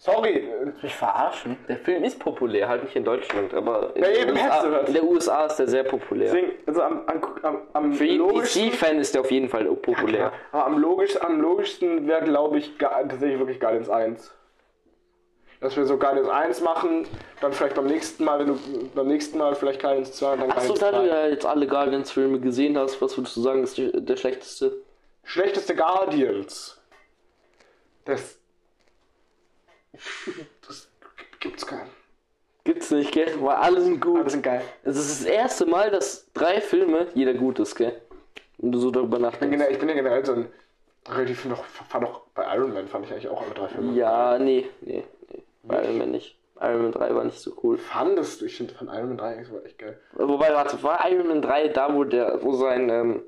[0.01, 0.49] Sorry.
[0.81, 1.57] Mich verarschen?
[1.69, 4.95] Der Film ist populär, halt nicht in Deutschland, aber in, Ja, den, eben, USA, in
[4.95, 6.33] der USA ist der sehr populär.
[6.33, 7.03] Deswegen, also am,
[7.43, 8.29] am, am, Für jeden.
[8.29, 10.21] DC-Fan ist der auf jeden Fall populär.
[10.21, 14.33] Ja, aber am, logisch, am logischsten wäre, glaube ich, tatsächlich wirklich Guardians 1.
[15.61, 17.07] Dass wir so Guardians 1 machen,
[17.41, 18.59] dann vielleicht beim nächsten Mal, wenn du
[18.95, 21.07] beim nächsten Mal vielleicht Guardians 2 und dann Achso, Guardians da du 3.
[21.07, 24.77] ja jetzt alle Guardians-Filme gesehen hast, was würdest du sagen, ist die, der schlechteste?
[25.25, 26.79] Schlechteste Guardians.
[28.05, 28.39] Das.
[30.67, 30.89] Das
[31.41, 31.91] gibt's keinen.
[32.65, 33.35] Gibt's nicht, gell?
[33.41, 34.21] Weil alle sind gut.
[34.21, 34.63] Alle sind geil.
[34.85, 38.01] Es ist das erste Mal, dass drei Filme jeder gut ist, gell?
[38.59, 39.51] Wenn du so darüber nachdenkst.
[39.51, 40.49] Generell- Ich bin ja generell so ein
[41.09, 43.95] relativ noch, fand auch bei Iron Man fand ich eigentlich auch alle drei Filme.
[43.95, 45.43] Ja, nee, nee, nee.
[45.69, 46.37] Bei Iron Man nicht.
[46.61, 47.79] Iron Man 3 war nicht so cool.
[47.79, 48.47] Fandest du?
[48.47, 49.99] Ich finde von Iron Man 3 eigentlich war echt geil.
[50.15, 53.23] Wobei, warte, war Iron Man 3 da, wo der, wo sein, ähm,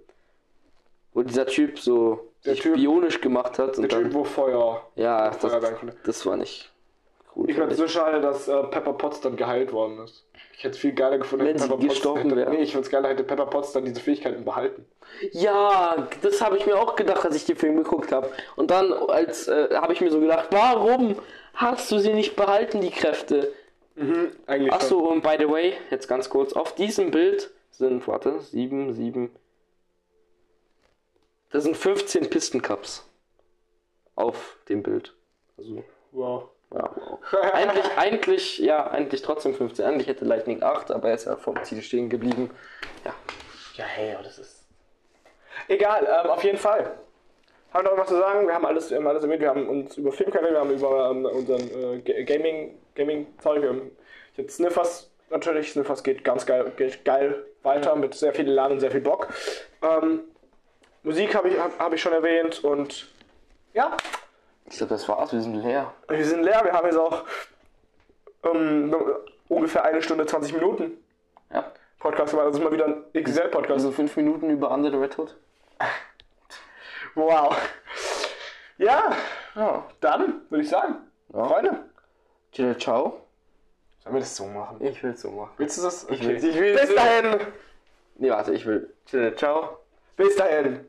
[1.12, 4.24] wo dieser Typ so Der sich Typ- spionisch gemacht hat und Der dann, Typ, wo
[4.24, 4.82] Feuer.
[4.96, 5.96] ja, Feuer das, konnte.
[6.04, 6.72] das war nicht
[7.36, 7.48] cool.
[7.48, 10.26] Ich fand es so schade, dass äh, Pepper Potts dann geheilt worden ist.
[10.56, 12.50] Ich hätte es viel geiler gefunden, Wenn Pepper Potts gestorben hätte, wäre.
[12.50, 14.84] Nee, ich finde es geiler, hätte Pepper Potts dann diese Fähigkeiten behalten.
[15.32, 18.28] Ja, das habe ich mir auch gedacht, als ich den Film geguckt habe.
[18.56, 21.16] Und dann als äh, habe ich mir so gedacht, warum
[21.54, 23.52] hast du sie nicht behalten, die Kräfte?
[24.46, 28.94] Eigentlich Achso, und by the way, jetzt ganz kurz, auf diesem Bild sind, warte, 7,
[28.94, 29.30] 7.
[31.50, 33.06] Da sind 15 Pistencups.
[34.14, 35.14] Auf dem Bild.
[35.58, 36.48] Also, Wow.
[36.72, 37.18] ja, wow.
[37.52, 39.84] eigentlich, eigentlich, ja, eigentlich trotzdem 15.
[39.84, 42.50] Eigentlich hätte Lightning 8, aber er ist ja vom Ziel stehen geblieben.
[43.04, 43.14] Ja.
[43.74, 44.66] Ja, hey, aber das ist.
[45.68, 46.98] Egal, ähm, auf jeden Fall.
[47.72, 48.46] Haben wir noch was zu sagen?
[48.46, 49.40] Wir haben alles, wir haben alles erwähnt.
[49.40, 53.68] Wir haben uns über Filmkanäle, wir haben über ähm, unseren äh, Ga- Gaming, Gaming-Zeug, wir
[53.70, 53.90] haben
[54.36, 55.72] jetzt Sniffers natürlich.
[55.72, 59.28] Sniffers geht ganz geil, geht geil weiter mit sehr viel Elan und sehr viel Bock.
[59.82, 60.20] Ähm,
[61.02, 63.08] Musik habe ich, hab, hab ich schon erwähnt und
[63.72, 63.96] ja,
[64.68, 65.92] Ich glaube, das war's, wir sind leer.
[66.08, 66.60] wir sind leer.
[66.64, 67.24] Wir haben jetzt auch
[68.44, 68.94] ähm,
[69.48, 70.98] ungefähr eine Stunde 20 Minuten
[71.52, 71.70] Ja.
[71.98, 72.48] Podcast gemacht.
[72.48, 73.70] Das ist mal wieder ein XL-Podcast.
[73.72, 75.36] Also 5 Minuten über Under the Red Hood.
[77.14, 77.56] Wow.
[78.78, 79.12] Ja,
[79.54, 79.84] Ja.
[80.00, 80.96] dann würde ich sagen,
[81.34, 81.44] Ja.
[81.44, 81.84] Freunde.
[82.52, 83.20] Ciao, ciao.
[84.02, 84.78] Sollen wir das so machen?
[84.84, 85.52] Ich will so machen.
[85.58, 86.04] Willst du das?
[86.08, 87.36] Ich will- ich will Bis so- dahin.
[88.16, 88.92] Nee, warte, ich will.
[89.06, 89.76] Ciao, ciao.
[90.16, 90.88] Bis dahin.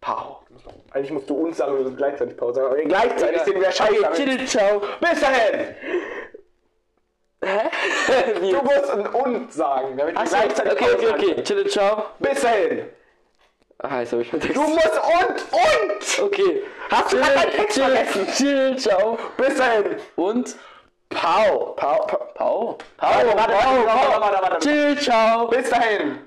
[0.00, 0.42] Pau.
[0.90, 2.66] Eigentlich musst du uns sagen, wir müssen gleichzeitig Pause sagen.
[2.74, 3.44] Aber gleichzeitig Ja.
[3.44, 4.46] sind wir scheiße.
[4.46, 4.82] Ciao, ciao.
[5.00, 5.74] Bis dahin.
[7.44, 7.70] Hä?
[8.40, 11.44] Du musst ein Und sagen, damit wir gleichzeitig okay, okay, okay.
[11.44, 12.06] Ciao, ciao.
[12.18, 12.86] Bis dahin.
[13.82, 14.56] Ah, jetzt habe ich meinen Text.
[14.56, 16.26] Du musst und und.
[16.26, 16.62] Okay.
[16.90, 18.26] Hast du Chill, deinen Text chill, vergessen?
[18.36, 19.18] chill, ciao.
[19.36, 19.96] Bis dahin.
[20.16, 20.56] Und?
[21.08, 21.74] Pau.
[21.76, 22.06] Pau.
[22.06, 22.28] Pau.
[22.34, 22.78] Pau.
[22.96, 24.58] Pau, Warte, warte, warte, warte, warte.
[24.60, 25.48] Chill, ciao.
[25.48, 26.18] Bis dahin.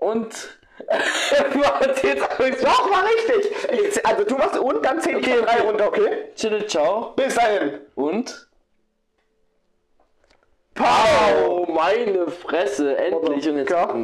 [0.00, 0.58] Und?
[0.88, 3.52] Doch, war richtig.
[3.70, 6.32] Ich, also du machst und, dann zähl ich von drei runter, okay?
[6.34, 7.12] Chill, ciao.
[7.14, 7.80] Bis dahin.
[7.94, 8.48] Und?
[10.74, 11.66] Pau!
[11.66, 13.48] Meine Fresse, endlich.
[13.48, 13.70] Und jetzt.
[13.70, 14.02] Mann,